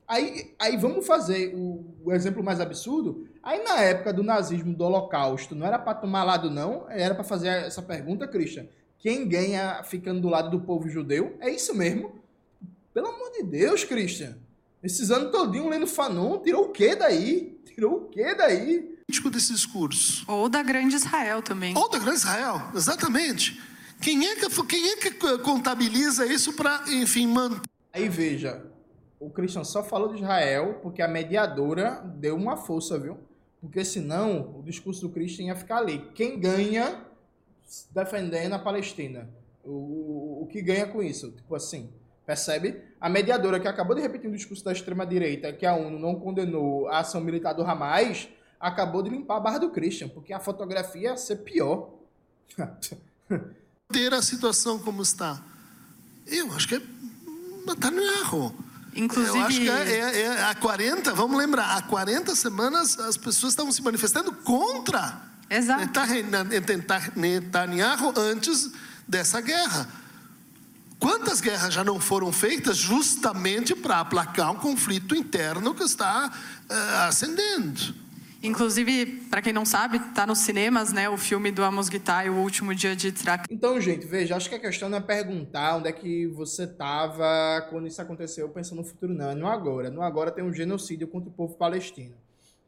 Aí, 0.08 0.56
aí 0.58 0.76
vamos 0.76 1.06
fazer 1.06 1.54
o, 1.54 1.86
o, 2.04 2.12
exemplo 2.12 2.44
mais 2.44 2.60
absurdo. 2.60 3.28
Aí 3.44 3.64
na 3.64 3.82
época 3.82 4.12
do 4.12 4.24
nazismo, 4.24 4.74
do 4.74 4.84
holocausto, 4.84 5.54
não 5.54 5.68
era 5.68 5.78
para 5.78 5.94
tomar 5.94 6.24
lado 6.24 6.50
não, 6.50 6.90
era 6.90 7.14
para 7.14 7.24
fazer 7.24 7.50
essa 7.50 7.82
pergunta, 7.84 8.28
Christian. 8.28 8.66
Quem 8.98 9.28
ganha 9.28 9.84
ficando 9.84 10.22
do 10.22 10.30
lado 10.30 10.50
do 10.50 10.66
povo 10.66 10.90
judeu? 10.90 11.38
É 11.40 11.52
isso 11.52 11.76
mesmo? 11.76 12.16
Pelo 12.94 13.10
amor 13.10 13.32
de 13.34 13.44
Deus, 13.44 13.84
Christian. 13.84 14.38
Esses 14.82 15.12
anos 15.12 15.32
todinho 15.32 15.70
lendo 15.70 15.86
Fanon, 15.86 16.40
tirou 16.40 16.66
o 16.66 16.70
quê 16.70 16.96
daí? 16.96 17.62
Tirou 17.66 17.98
o 17.98 18.06
quê 18.06 18.34
daí? 18.34 18.97
Desse 19.32 19.54
discurso. 19.54 20.26
Ou 20.28 20.50
da 20.50 20.62
grande 20.62 20.96
Israel 20.96 21.42
também. 21.42 21.76
Ou 21.78 21.90
da 21.90 21.98
grande 21.98 22.18
Israel, 22.18 22.62
exatamente. 22.76 23.60
Quem 24.02 24.28
é 24.28 24.36
que, 24.36 24.64
quem 24.66 24.90
é 24.90 24.98
que 24.98 25.12
contabiliza 25.40 26.26
isso 26.26 26.54
para, 26.54 26.84
enfim, 26.90 27.26
manter? 27.26 27.62
Aí 27.94 28.10
veja, 28.10 28.66
o 29.18 29.30
Christian 29.30 29.64
só 29.64 29.82
falou 29.82 30.10
de 30.10 30.22
Israel 30.22 30.80
porque 30.84 31.02
a 31.02 31.08
mediadora 31.08 32.02
deu 32.18 32.36
uma 32.36 32.58
força, 32.58 33.00
viu? 33.00 33.18
Porque 33.62 33.84
senão 33.86 34.60
o 34.60 34.62
discurso 34.62 35.08
do 35.08 35.10
Christian 35.10 35.46
ia 35.46 35.56
ficar 35.56 35.78
ali. 35.78 36.00
Quem 36.14 36.38
ganha 36.38 37.06
defendendo 37.92 38.54
a 38.54 38.60
Palestina? 38.60 39.30
O, 39.64 40.44
o 40.44 40.48
que 40.52 40.62
ganha 40.62 40.86
com 40.86 41.02
isso? 41.02 41.32
Tipo 41.32 41.56
assim, 41.56 41.90
percebe? 42.26 42.82
A 43.00 43.08
mediadora 43.08 43.58
que 43.58 43.70
acabou 43.70 43.96
de 43.96 44.02
repetir 44.02 44.30
o 44.30 44.36
discurso 44.36 44.66
da 44.66 44.74
extrema-direita, 44.74 45.54
que 45.54 45.66
a 45.66 45.74
ONU 45.76 45.98
não 45.98 46.16
condenou 46.16 46.90
a 46.90 47.00
ação 47.00 47.22
militar 47.22 47.54
do 47.54 47.64
Hamas, 47.64 48.28
acabou 48.60 49.02
de 49.04 49.10
limpar 49.10 49.38
a 49.38 49.40
barra 49.40 49.58
do 49.60 49.70
Christian, 49.70 50.10
porque 50.10 50.34
a 50.34 50.40
fotografia 50.40 51.10
ia 51.10 51.18
ser 51.18 51.38
pior. 51.38 51.90
Ter 53.90 54.14
a 54.14 54.22
situação 54.22 54.80
como 54.80 55.02
está. 55.02 55.42
Eu 56.26 56.52
acho 56.54 56.68
que 56.68 56.76
é 56.76 56.82
Netanyahu. 57.66 58.54
Inclusive... 58.94 59.38
Eu 59.38 59.46
acho 59.46 59.60
que 59.60 59.70
é, 59.70 59.92
é, 59.92 60.22
é, 60.22 60.44
há 60.44 60.56
40, 60.56 61.14
vamos 61.14 61.38
lembrar, 61.38 61.78
há 61.78 61.82
40 61.84 62.36
semanas 62.36 62.98
as 63.00 63.16
pessoas 63.16 63.54
estavam 63.54 63.72
se 63.72 63.82
manifestando 63.82 64.32
contra 64.32 65.22
Exato. 65.50 65.86
Netanyahu 67.16 68.14
antes 68.18 68.72
dessa 69.08 69.40
guerra. 69.40 69.88
Quantas 71.00 71.40
guerras 71.40 71.74
já 71.74 71.84
não 71.84 72.00
foram 72.00 72.32
feitas 72.32 72.76
justamente 72.76 73.76
para 73.76 74.00
aplacar 74.00 74.52
um 74.52 74.56
conflito 74.56 75.16
interno 75.16 75.76
que 75.76 75.84
está 75.84 76.28
uh, 76.28 77.08
ascendendo? 77.08 78.07
Inclusive, 78.44 79.06
para 79.30 79.42
quem 79.42 79.52
não 79.52 79.66
sabe, 79.66 79.98
está 79.98 80.26
nos 80.28 80.40
cinemas, 80.40 80.94
né, 80.94 81.10
o 81.10 81.18
filme 81.18 81.52
do 81.52 81.64
Amos 81.64 81.90
Guitai, 81.90 82.30
O 82.30 82.36
Último 82.36 82.74
Dia 82.76 82.96
de 82.96 83.12
Track. 83.12 83.46
Então, 83.50 83.82
gente, 83.82 84.06
veja, 84.06 84.36
acho 84.36 84.48
que 84.48 84.56
a 84.56 84.60
questão 84.60 84.90
não 84.90 85.00
é 85.00 85.02
perguntar 85.02 85.78
onde 85.78 85.90
é 85.90 85.92
que 85.92 86.28
você 86.28 86.64
estava 86.66 87.66
quando 87.70 87.88
isso 87.88 88.02
aconteceu, 88.02 88.48
pensando 88.50 88.80
no 88.80 88.84
futuro, 88.84 89.14
não. 89.14 89.32
É 89.32 89.36
no 89.36 89.48
agora. 89.48 89.90
No 89.90 90.04
agora 90.04 90.32
tem 90.32 90.44
um 90.44 90.54
genocídio 90.54 91.08
contra 91.08 91.30
o 91.30 91.34
povo 91.34 91.56
palestino. 91.56 92.14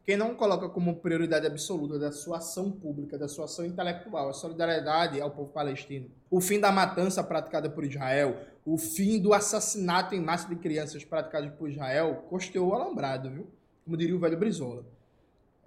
Quem 0.04 0.16
não 0.16 0.34
coloca 0.34 0.68
como 0.68 0.96
prioridade 0.96 1.46
absoluta 1.46 1.98
da 1.98 2.10
sua 2.10 2.38
ação 2.38 2.70
pública, 2.70 3.16
da 3.16 3.28
sua 3.28 3.44
ação 3.44 3.64
intelectual, 3.64 4.28
a 4.28 4.32
solidariedade 4.32 5.20
ao 5.20 5.30
povo 5.30 5.52
palestino, 5.52 6.10
o 6.28 6.40
fim 6.40 6.58
da 6.58 6.72
matança 6.72 7.22
praticada 7.22 7.70
por 7.70 7.84
Israel, 7.84 8.36
o 8.64 8.76
fim 8.76 9.20
do 9.20 9.32
assassinato 9.32 10.14
em 10.16 10.20
massa 10.20 10.48
de 10.48 10.56
crianças 10.56 11.04
praticado 11.04 11.50
por 11.52 11.70
Israel, 11.70 12.24
costeou 12.28 12.70
o 12.70 12.74
alambrado, 12.74 13.30
viu? 13.30 13.46
Como 13.84 13.96
diria 13.96 14.16
o 14.16 14.18
velho 14.18 14.36
Brizola 14.36 14.84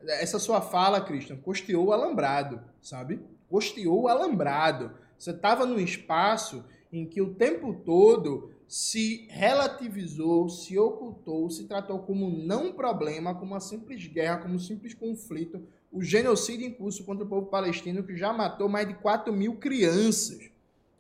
essa 0.08 0.40
sua 0.40 0.62
fala, 0.62 1.02
Christian, 1.02 1.38
costeou 1.38 1.88
o 1.88 1.94
alambrado, 1.94 2.62
sabe? 2.82 3.20
Costeou 3.50 4.04
o 4.04 4.08
alambrado. 4.08 4.92
Você 5.18 5.32
estava 5.32 5.66
num 5.66 5.80
espaço 5.80 6.64
em 6.92 7.06
que 7.06 7.22
o 7.22 7.34
tempo 7.34 7.74
todo 7.86 8.52
se 8.68 9.28
relativizou, 9.30 10.50
se 10.50 10.78
ocultou, 10.78 11.50
se 11.50 11.66
tratou 11.66 12.00
como 12.00 12.30
não 12.30 12.74
problema, 12.74 13.36
como 13.36 13.52
uma 13.52 13.60
simples 13.60 14.06
guerra, 14.08 14.38
como 14.38 14.56
um 14.56 14.60
simples 14.60 14.94
conflito, 14.94 15.62
o 15.92 16.02
genocídio 16.02 16.66
em 16.66 16.72
curso 16.72 17.04
contra 17.04 17.24
o 17.24 17.28
povo 17.28 17.48
palestino 17.48 18.04
que 18.04 18.18
já 18.18 18.34
matou 18.34 18.68
mais 18.68 18.88
de 18.88 18.96
4 18.96 19.32
mil 19.32 19.58
crianças. 19.58 20.50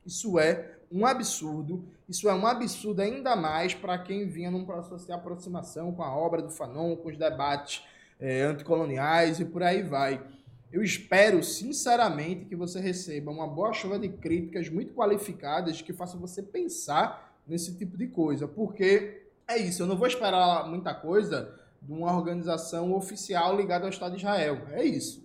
Isso 0.05 0.37
é 0.37 0.73
um 0.91 1.05
absurdo, 1.05 1.83
isso 2.07 2.29
é 2.29 2.33
um 2.33 2.45
absurdo 2.45 3.01
ainda 3.01 3.35
mais 3.35 3.73
para 3.73 3.97
quem 3.97 4.27
vinha 4.27 4.51
num 4.51 4.65
processo 4.65 5.07
de 5.07 5.11
aproximação 5.11 5.91
com 5.91 6.03
a 6.03 6.15
obra 6.15 6.41
do 6.41 6.51
Fanon, 6.51 6.95
com 6.95 7.09
os 7.09 7.17
debates 7.17 7.83
é, 8.23 8.43
anticoloniais 8.43 9.41
e 9.41 9.45
por 9.45 9.61
aí 9.61 9.83
vai. 9.83 10.25
Eu 10.71 10.81
espero, 10.81 11.43
sinceramente, 11.43 12.45
que 12.45 12.55
você 12.55 12.79
receba 12.79 13.29
uma 13.29 13.45
boa 13.45 13.73
chuva 13.73 13.99
de 13.99 14.07
críticas 14.07 14.69
muito 14.69 14.93
qualificadas 14.93 15.81
que 15.81 15.91
façam 15.91 16.21
você 16.21 16.41
pensar 16.41 17.37
nesse 17.45 17.75
tipo 17.77 17.97
de 17.97 18.07
coisa. 18.07 18.47
Porque 18.47 19.27
é 19.45 19.57
isso, 19.57 19.83
eu 19.83 19.87
não 19.87 19.97
vou 19.97 20.07
esperar 20.07 20.65
muita 20.69 20.95
coisa 20.95 21.53
de 21.81 21.91
uma 21.91 22.15
organização 22.15 22.93
oficial 22.93 23.57
ligada 23.57 23.83
ao 23.83 23.89
Estado 23.89 24.13
de 24.13 24.19
Israel. 24.19 24.61
É 24.71 24.85
isso. 24.85 25.21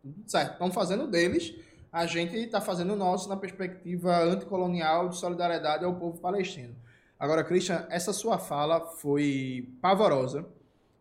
Tudo 0.00 0.30
certo. 0.30 0.52
Estão 0.52 0.70
fazendo 0.70 1.08
deles, 1.08 1.52
a 1.92 2.06
gente 2.06 2.36
está 2.36 2.60
fazendo 2.60 2.92
o 2.92 2.96
nosso 2.96 3.28
na 3.28 3.36
perspectiva 3.36 4.16
anticolonial 4.22 5.08
de 5.08 5.18
solidariedade 5.18 5.84
ao 5.84 5.96
povo 5.96 6.20
palestino. 6.20 6.76
Agora, 7.18 7.42
Christian, 7.42 7.86
essa 7.90 8.12
sua 8.12 8.38
fala 8.38 8.80
foi 8.86 9.68
pavorosa 9.82 10.46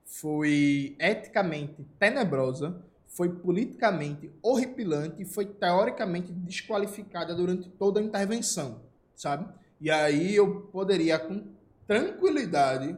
foi 0.09 0.95
eticamente 0.99 1.85
tenebrosa, 1.99 2.83
foi 3.07 3.29
politicamente 3.29 4.31
horripilante 4.41 5.23
foi 5.23 5.45
teoricamente 5.45 6.31
desqualificada 6.31 7.35
durante 7.35 7.69
toda 7.69 7.99
a 7.99 8.03
intervenção, 8.03 8.81
sabe? 9.15 9.47
E 9.79 9.89
aí 9.91 10.35
eu 10.35 10.61
poderia, 10.71 11.19
com 11.19 11.43
tranquilidade, 11.87 12.97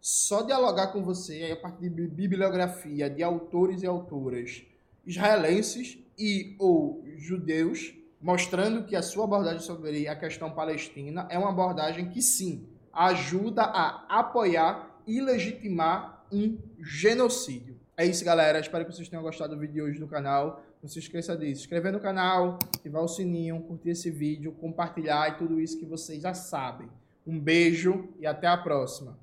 só 0.00 0.42
dialogar 0.42 0.88
com 0.88 1.02
você 1.02 1.50
a 1.52 1.56
partir 1.60 1.90
de 1.90 2.06
bibliografia 2.06 3.10
de 3.10 3.22
autores 3.22 3.82
e 3.82 3.86
autoras 3.86 4.62
israelenses 5.04 5.98
e 6.16 6.54
ou 6.58 7.04
judeus, 7.16 7.92
mostrando 8.20 8.84
que 8.84 8.94
a 8.94 9.02
sua 9.02 9.24
abordagem 9.24 9.60
sobre 9.60 10.06
a 10.06 10.14
questão 10.14 10.52
palestina 10.52 11.26
é 11.28 11.36
uma 11.36 11.50
abordagem 11.50 12.08
que 12.08 12.22
sim 12.22 12.68
ajuda 12.92 13.62
a 13.62 14.20
apoiar 14.20 15.02
e 15.06 15.20
legitimar 15.20 16.11
um 16.32 16.58
genocídio. 16.80 17.76
É 17.96 18.06
isso, 18.06 18.24
galera. 18.24 18.58
Espero 18.58 18.84
que 18.84 18.92
vocês 18.92 19.08
tenham 19.08 19.22
gostado 19.22 19.54
do 19.54 19.60
vídeo 19.60 19.74
de 19.74 19.82
hoje 19.82 19.98
do 19.98 20.08
canal. 20.08 20.64
Não 20.82 20.88
se 20.88 20.98
esqueça 20.98 21.36
disso. 21.36 21.56
Se 21.56 21.60
inscrever 21.62 21.92
no 21.92 22.00
canal, 22.00 22.58
ativar 22.76 23.02
o 23.02 23.08
sininho, 23.08 23.60
curtir 23.60 23.90
esse 23.90 24.10
vídeo, 24.10 24.52
compartilhar 24.52 25.28
e 25.28 25.36
tudo 25.36 25.60
isso 25.60 25.78
que 25.78 25.84
vocês 25.84 26.22
já 26.22 26.34
sabem. 26.34 26.88
Um 27.26 27.38
beijo 27.38 28.08
e 28.18 28.26
até 28.26 28.46
a 28.46 28.56
próxima. 28.56 29.16